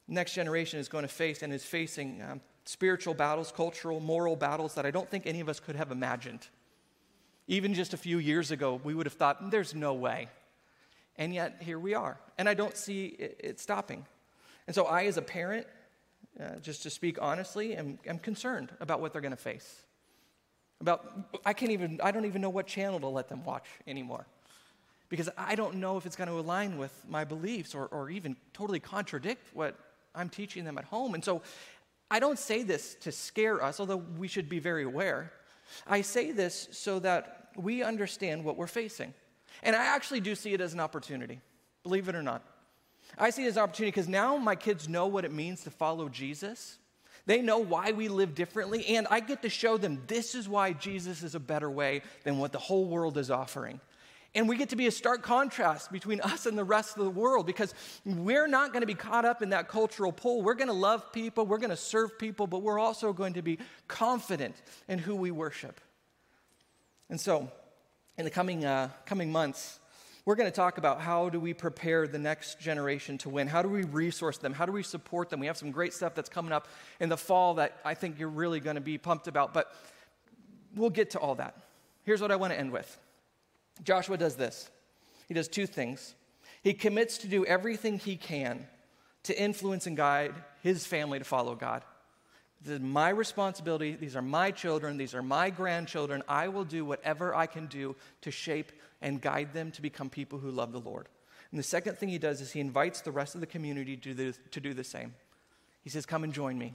Next 0.08 0.34
generation 0.34 0.80
is 0.80 0.89
going 0.89 1.04
to 1.04 1.08
face 1.08 1.43
and 1.43 1.54
is 1.54 1.64
facing 1.64 2.24
um, 2.24 2.41
spiritual 2.64 3.14
battles, 3.14 3.54
cultural, 3.56 4.00
moral 4.00 4.36
battles 4.36 4.74
that 4.74 4.88
I 4.88 4.89
don't 4.89 5.12
think 5.12 5.28
any 5.28 5.41
of 5.41 5.48
us 5.48 5.60
could 5.60 5.76
have 5.76 5.91
imagined. 5.91 6.48
Even 7.48 7.76
just 7.76 7.93
a 7.93 7.98
few 7.98 8.18
years 8.18 8.50
ago, 8.50 8.82
we 8.84 8.96
would 8.96 9.06
have 9.06 9.14
thought, 9.14 9.52
there's 9.52 9.76
no 9.76 9.93
way. 9.93 10.28
And 11.18 11.36
yet, 11.36 11.58
here 11.60 11.78
we 11.78 11.93
are. 11.93 12.18
And 12.39 12.50
I 12.50 12.56
don't 12.56 12.76
see 12.76 13.06
it, 13.20 13.39
it 13.43 13.60
stopping. 13.60 14.08
And 14.68 14.76
so 14.76 14.86
I, 14.86 15.05
as 15.05 15.18
a 15.18 15.22
parent, 15.22 15.68
uh, 16.39 16.55
just 16.61 16.84
to 16.84 16.89
speak 16.89 17.18
honestly, 17.22 17.76
am, 17.76 17.99
am 18.05 18.20
concerned 18.20 18.72
about 18.80 18.99
what 18.99 19.13
they're 19.13 19.22
going 19.22 19.32
to 19.32 19.38
face. 19.38 19.84
About, 20.82 21.39
I 21.45 21.53
can't 21.53 21.72
even, 21.72 21.99
I 22.03 22.11
don't 22.11 22.26
even 22.26 22.41
know 22.41 22.49
what 22.49 22.68
channel 22.68 22.99
to 22.99 23.07
let 23.07 23.30
them 23.30 23.43
watch 23.43 23.68
anymore. 23.88 24.28
Because 25.07 25.30
I 25.38 25.55
don't 25.55 25.76
know 25.76 25.97
if 25.97 26.05
it's 26.05 26.16
going 26.16 26.30
to 26.30 26.39
align 26.39 26.78
with 26.78 26.91
my 27.07 27.24
beliefs 27.24 27.76
or, 27.76 27.86
or 27.88 28.09
even 28.09 28.36
totally 28.53 28.80
contradict 28.80 29.47
what 29.53 29.78
I'm 30.13 30.30
teaching 30.30 30.66
them 30.66 30.78
at 30.78 30.86
home. 30.86 31.13
And 31.13 31.24
so 31.24 31.41
I 32.09 32.20
don't 32.20 32.39
say 32.39 32.63
this 32.63 32.95
to 33.01 33.11
scare 33.11 33.63
us, 33.63 33.80
although 33.80 33.97
we 33.97 34.28
should 34.28 34.49
be 34.49 34.59
very 34.59 34.84
aware. 34.84 35.32
I 35.88 36.01
say 36.01 36.32
this 36.32 36.68
so 36.72 36.99
that 36.99 37.49
we 37.55 37.84
understand 37.84 38.43
what 38.43 38.57
we're 38.57 38.68
facing. 38.68 39.13
And 39.63 39.76
I 39.76 39.86
actually 39.86 40.20
do 40.20 40.36
see 40.36 40.53
it 40.53 40.61
as 40.61 40.74
an 40.74 40.80
opportunity, 40.80 41.39
believe 41.84 42.09
it 42.09 42.16
or 42.16 42.24
not. 42.24 42.43
I 43.18 43.30
see 43.30 43.45
it 43.45 43.49
as 43.49 43.57
opportunity 43.57 43.91
because 43.91 44.09
now 44.09 44.38
my 44.38 44.55
kids 44.55 44.89
know 44.89 45.07
what 45.07 45.26
it 45.26 45.32
means 45.32 45.63
to 45.63 45.72
follow 45.72 46.09
Jesus. 46.09 46.78
They 47.26 47.41
know 47.41 47.59
why 47.59 47.91
we 47.91 48.07
live 48.07 48.36
differently, 48.36 48.86
and 48.88 49.07
I 49.09 49.20
get 49.20 49.41
to 49.41 49.49
show 49.49 49.78
them 49.78 50.03
this 50.07 50.36
is 50.36 50.47
why 50.47 50.74
Jesus 50.74 51.24
is 51.24 51.34
a 51.34 51.39
better 51.39 51.70
way 51.70 52.01
than 52.24 52.38
what 52.38 52.51
the 52.51 52.59
whole 52.59 52.86
world 52.86 53.18
is 53.18 53.32
offering. 53.32 53.80
And 54.36 54.49
we 54.49 54.57
get 54.57 54.70
to 54.70 54.76
be 54.76 54.86
a 54.86 54.91
stark 54.91 55.24
contrast 55.24 55.93
between 55.93 56.20
us 56.20 56.45
and 56.45 56.57
the 56.57 56.63
rest 56.63 56.97
of 56.97 57.05
the 57.05 57.09
world 57.09 57.45
because 57.45 57.74
we're 58.03 58.47
not 58.47 58.74
going 58.74 58.82
to 58.82 58.88
be 58.88 58.93
caught 58.93 59.24
up 59.24 59.41
in 59.41 59.51
that 59.51 59.70
cultural 59.70 60.11
pull. 60.11 60.41
We're 60.41 60.55
going 60.55 60.68
to 60.68 60.74
love 60.74 61.13
people, 61.13 61.45
we're 61.45 61.57
going 61.57 61.70
to 61.70 61.78
serve 61.78 62.20
people, 62.20 62.45
but 62.45 62.61
we're 62.61 62.78
also 62.78 63.13
going 63.13 63.34
to 63.34 63.41
be 63.41 63.59
confident 63.88 64.55
in 64.89 64.99
who 64.99 65.16
we 65.16 65.32
worship. 65.32 65.80
And 67.09 67.20
so, 67.20 67.49
in 68.18 68.26
the 68.26 68.32
coming, 68.32 68.66
uh, 68.66 68.89
coming 69.05 69.32
months, 69.32 69.80
we're 70.26 70.36
going 70.36 70.50
to 70.50 70.56
talk 70.56 70.80
about 70.80 71.02
how 71.02 71.30
do 71.30 71.40
we 71.40 71.54
prepare 71.54 72.08
the 72.08 72.18
next 72.18 72.60
generation 72.60 73.18
to 73.20 73.30
win? 73.30 73.48
How 73.48 73.62
do 73.62 73.70
we 73.70 73.84
resource 73.84 74.38
them? 74.40 74.54
How 74.54 74.66
do 74.66 74.72
we 74.72 74.82
support 74.82 75.30
them? 75.30 75.40
We 75.40 75.46
have 75.46 75.58
some 75.58 75.72
great 75.72 75.94
stuff 75.94 76.16
that's 76.16 76.30
coming 76.30 76.52
up 76.52 76.68
in 77.00 77.10
the 77.10 77.18
fall 77.18 77.56
that 77.56 77.78
I 77.86 77.94
think 77.94 78.20
you're 78.20 78.30
really 78.30 78.60
going 78.60 78.76
to 78.76 78.82
be 78.82 78.98
pumped 78.98 79.28
about, 79.28 79.54
but 79.54 79.72
we'll 80.76 80.90
get 80.90 81.12
to 81.12 81.20
all 81.20 81.36
that. 81.36 81.56
Here's 82.04 82.22
what 82.22 82.32
I 82.32 82.36
want 82.38 82.54
to 82.54 82.60
end 82.60 82.72
with 82.72 82.98
Joshua 83.84 84.18
does 84.18 84.36
this 84.36 84.70
he 85.28 85.34
does 85.34 85.48
two 85.48 85.68
things. 85.68 86.16
He 86.64 86.74
commits 86.74 87.20
to 87.20 87.28
do 87.28 87.46
everything 87.46 88.00
he 88.00 88.16
can 88.16 88.66
to 89.24 89.40
influence 89.40 89.86
and 89.86 89.96
guide 89.96 90.34
his 90.64 90.86
family 90.86 91.20
to 91.20 91.26
follow 91.26 91.56
God. 91.56 91.84
This 92.62 92.76
is 92.76 92.80
my 92.80 93.10
responsibility. 93.10 93.96
These 93.96 94.16
are 94.16 94.22
my 94.24 94.50
children. 94.50 94.98
These 94.98 95.14
are 95.14 95.22
my 95.22 95.52
grandchildren. 95.52 96.24
I 96.28 96.48
will 96.48 96.64
do 96.64 96.84
whatever 96.84 97.36
I 97.36 97.46
can 97.46 97.68
do 97.68 97.96
to 98.22 98.32
shape 98.32 98.72
and 99.06 99.22
guide 99.22 99.53
them 99.53 99.72
to 99.72 99.84
become 99.84 100.10
people 100.10 100.39
who 100.39 100.49
love 100.49 100.72
the 100.72 100.80
Lord. 100.80 101.08
And 101.51 101.60
the 101.60 101.64
second 101.64 101.97
thing 101.97 102.10
he 102.10 102.18
does 102.18 102.41
is 102.41 102.51
he 102.51 102.60
invites 102.60 103.01
the 103.01 103.12
rest 103.12 103.36
of 103.36 103.39
the 103.39 103.47
community 103.47 103.95
to 103.95 104.14
do, 104.16 104.34
to 104.49 104.60
do 104.60 104.74
the 104.74 104.84
same. 104.84 105.14
He 105.84 105.91
says, 105.91 106.08
Come 106.08 106.24
and 106.24 106.34
join 106.34 106.58
me. 106.58 106.74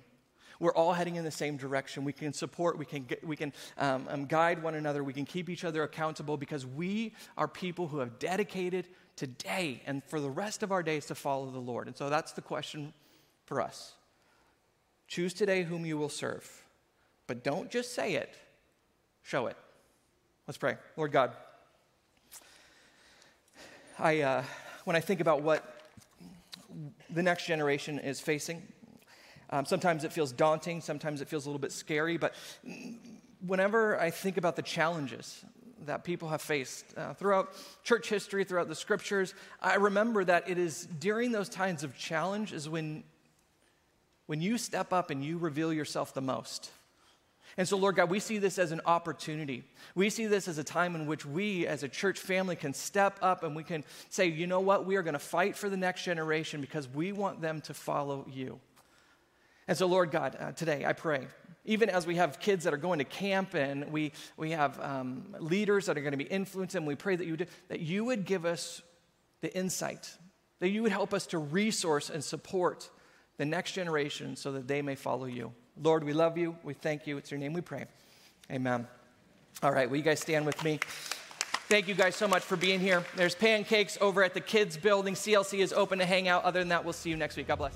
we're 0.60 0.72
all 0.72 0.92
heading 0.92 1.16
in 1.16 1.24
the 1.24 1.30
same 1.32 1.56
direction. 1.56 2.04
We 2.04 2.12
can 2.12 2.32
support, 2.32 2.78
we 2.78 2.84
can, 2.84 3.02
get, 3.02 3.26
we 3.26 3.34
can 3.34 3.52
um, 3.76 4.06
um, 4.08 4.26
guide 4.26 4.62
one 4.62 4.76
another, 4.76 5.02
we 5.02 5.12
can 5.12 5.24
keep 5.24 5.50
each 5.50 5.64
other 5.64 5.82
accountable 5.82 6.36
because 6.36 6.64
we 6.64 7.14
are 7.36 7.48
people 7.48 7.88
who 7.88 7.98
have 7.98 8.20
dedicated 8.20 8.86
today 9.16 9.82
and 9.84 10.04
for 10.04 10.20
the 10.20 10.30
rest 10.30 10.62
of 10.62 10.70
our 10.70 10.84
days 10.84 11.06
to 11.06 11.16
follow 11.16 11.50
the 11.50 11.58
Lord. 11.58 11.88
And 11.88 11.96
so 11.96 12.08
that's 12.08 12.30
the 12.32 12.42
question 12.42 12.92
for 13.44 13.60
us. 13.60 13.94
Choose 15.08 15.34
today 15.34 15.64
whom 15.64 15.84
you 15.84 15.98
will 15.98 16.08
serve, 16.08 16.48
but 17.26 17.42
don't 17.42 17.72
just 17.72 17.92
say 17.92 18.14
it, 18.14 18.36
show 19.24 19.48
it. 19.48 19.56
Let's 20.46 20.58
pray. 20.58 20.76
Lord 20.96 21.10
God, 21.10 21.32
I, 24.00 24.22
uh, 24.22 24.44
when 24.84 24.96
I 24.96 25.00
think 25.00 25.20
about 25.20 25.42
what 25.42 25.76
the 27.10 27.22
next 27.22 27.46
generation 27.46 27.98
is 27.98 28.18
facing, 28.18 28.62
um, 29.50 29.66
sometimes 29.66 30.04
it 30.04 30.12
feels 30.12 30.32
daunting, 30.32 30.80
sometimes 30.80 31.20
it 31.20 31.28
feels 31.28 31.44
a 31.44 31.50
little 31.50 31.60
bit 31.60 31.70
scary, 31.70 32.16
but 32.16 32.34
whenever 33.46 34.00
I 34.00 34.10
think 34.10 34.38
about 34.38 34.56
the 34.56 34.62
challenges 34.62 35.44
that 35.84 36.02
people 36.02 36.30
have 36.30 36.40
faced 36.40 36.86
uh, 36.96 37.12
throughout 37.12 37.52
church 37.84 38.08
history, 38.08 38.42
throughout 38.44 38.68
the 38.68 38.74
scriptures, 38.74 39.34
I 39.60 39.74
remember 39.74 40.24
that 40.24 40.48
it 40.48 40.56
is 40.56 40.86
during 40.86 41.30
those 41.30 41.50
times 41.50 41.84
of 41.84 41.94
challenge 41.98 42.54
is 42.54 42.70
when, 42.70 43.04
when 44.26 44.40
you 44.40 44.56
step 44.56 44.94
up 44.94 45.10
and 45.10 45.22
you 45.22 45.36
reveal 45.36 45.74
yourself 45.74 46.14
the 46.14 46.22
most. 46.22 46.70
And 47.56 47.66
so, 47.66 47.76
Lord 47.76 47.96
God, 47.96 48.10
we 48.10 48.20
see 48.20 48.38
this 48.38 48.58
as 48.58 48.72
an 48.72 48.80
opportunity. 48.86 49.64
We 49.94 50.10
see 50.10 50.26
this 50.26 50.48
as 50.48 50.58
a 50.58 50.64
time 50.64 50.94
in 50.94 51.06
which 51.06 51.26
we, 51.26 51.66
as 51.66 51.82
a 51.82 51.88
church 51.88 52.18
family, 52.18 52.56
can 52.56 52.74
step 52.74 53.18
up 53.22 53.42
and 53.42 53.56
we 53.56 53.64
can 53.64 53.84
say, 54.08 54.26
you 54.26 54.46
know 54.46 54.60
what, 54.60 54.86
we 54.86 54.96
are 54.96 55.02
going 55.02 55.14
to 55.14 55.18
fight 55.18 55.56
for 55.56 55.68
the 55.68 55.76
next 55.76 56.04
generation 56.04 56.60
because 56.60 56.88
we 56.88 57.12
want 57.12 57.40
them 57.40 57.60
to 57.62 57.74
follow 57.74 58.26
you. 58.30 58.60
And 59.68 59.76
so, 59.76 59.86
Lord 59.86 60.10
God, 60.10 60.36
uh, 60.38 60.52
today 60.52 60.84
I 60.84 60.92
pray, 60.92 61.26
even 61.64 61.90
as 61.90 62.06
we 62.06 62.16
have 62.16 62.40
kids 62.40 62.64
that 62.64 62.74
are 62.74 62.78
going 62.78 62.98
to 62.98 63.04
camp 63.04 63.54
and 63.54 63.92
we, 63.92 64.12
we 64.36 64.50
have 64.52 64.80
um, 64.80 65.34
leaders 65.38 65.86
that 65.86 65.96
are 65.96 66.00
going 66.00 66.12
to 66.12 66.18
be 66.18 66.24
influenced, 66.24 66.74
and 66.74 66.86
we 66.86 66.94
pray 66.94 67.14
that 67.14 67.24
you, 67.24 67.32
would, 67.32 67.48
that 67.68 67.80
you 67.80 68.04
would 68.04 68.24
give 68.24 68.44
us 68.44 68.82
the 69.40 69.56
insight, 69.56 70.16
that 70.58 70.70
you 70.70 70.82
would 70.82 70.92
help 70.92 71.14
us 71.14 71.26
to 71.28 71.38
resource 71.38 72.10
and 72.10 72.24
support 72.24 72.90
the 73.36 73.44
next 73.44 73.72
generation 73.72 74.36
so 74.36 74.52
that 74.52 74.66
they 74.66 74.82
may 74.82 74.94
follow 74.94 75.26
you. 75.26 75.52
Lord, 75.82 76.04
we 76.04 76.12
love 76.12 76.36
you. 76.38 76.56
We 76.62 76.74
thank 76.74 77.06
you. 77.06 77.16
It's 77.16 77.30
your 77.30 77.40
name 77.40 77.52
we 77.52 77.60
pray. 77.60 77.86
Amen. 78.50 78.86
All 79.62 79.72
right, 79.72 79.88
will 79.88 79.96
you 79.96 80.02
guys 80.02 80.20
stand 80.20 80.46
with 80.46 80.62
me? 80.64 80.80
Thank 81.68 81.86
you 81.86 81.94
guys 81.94 82.16
so 82.16 82.26
much 82.26 82.42
for 82.42 82.56
being 82.56 82.80
here. 82.80 83.04
There's 83.14 83.34
pancakes 83.34 83.96
over 84.00 84.24
at 84.24 84.34
the 84.34 84.40
kids' 84.40 84.76
building. 84.76 85.14
CLC 85.14 85.60
is 85.60 85.72
open 85.72 85.98
to 86.00 86.04
hang 86.06 86.26
out. 86.26 86.42
Other 86.44 86.58
than 86.58 86.68
that, 86.70 86.82
we'll 86.82 86.92
see 86.92 87.10
you 87.10 87.16
next 87.16 87.36
week. 87.36 87.46
God 87.46 87.56
bless. 87.56 87.74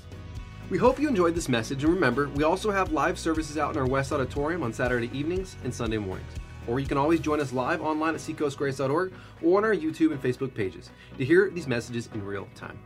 We 0.70 0.78
hope 0.78 0.99
you 0.99 1.09
enjoyed 1.09 1.34
this 1.34 1.49
message, 1.49 1.84
and 1.84 1.92
remember, 1.92 2.28
we 2.30 2.42
also 2.42 2.70
have 2.70 2.90
live 2.90 3.18
services 3.18 3.59
out 3.59 3.74
in 3.74 3.80
our 3.80 3.86
West 3.86 4.12
Auditorium 4.12 4.62
on 4.62 4.72
Saturday 4.72 5.11
evenings 5.16 5.57
and 5.62 5.72
Sunday 5.72 5.99
mornings. 5.99 6.32
Or 6.66 6.80
you 6.80 6.86
can 6.86 6.97
always 6.97 7.20
join 7.20 7.38
us 7.38 7.53
live 7.53 7.82
online 7.82 8.14
at 8.14 8.20
seacoastgrace.org 8.20 9.12
or 9.42 9.59
on 9.59 9.64
our 9.64 9.74
YouTube 9.74 10.11
and 10.11 10.22
Facebook 10.22 10.55
pages 10.55 10.90
to 11.18 11.24
hear 11.24 11.51
these 11.51 11.66
messages 11.66 12.09
in 12.14 12.24
real 12.24 12.49
time. 12.55 12.78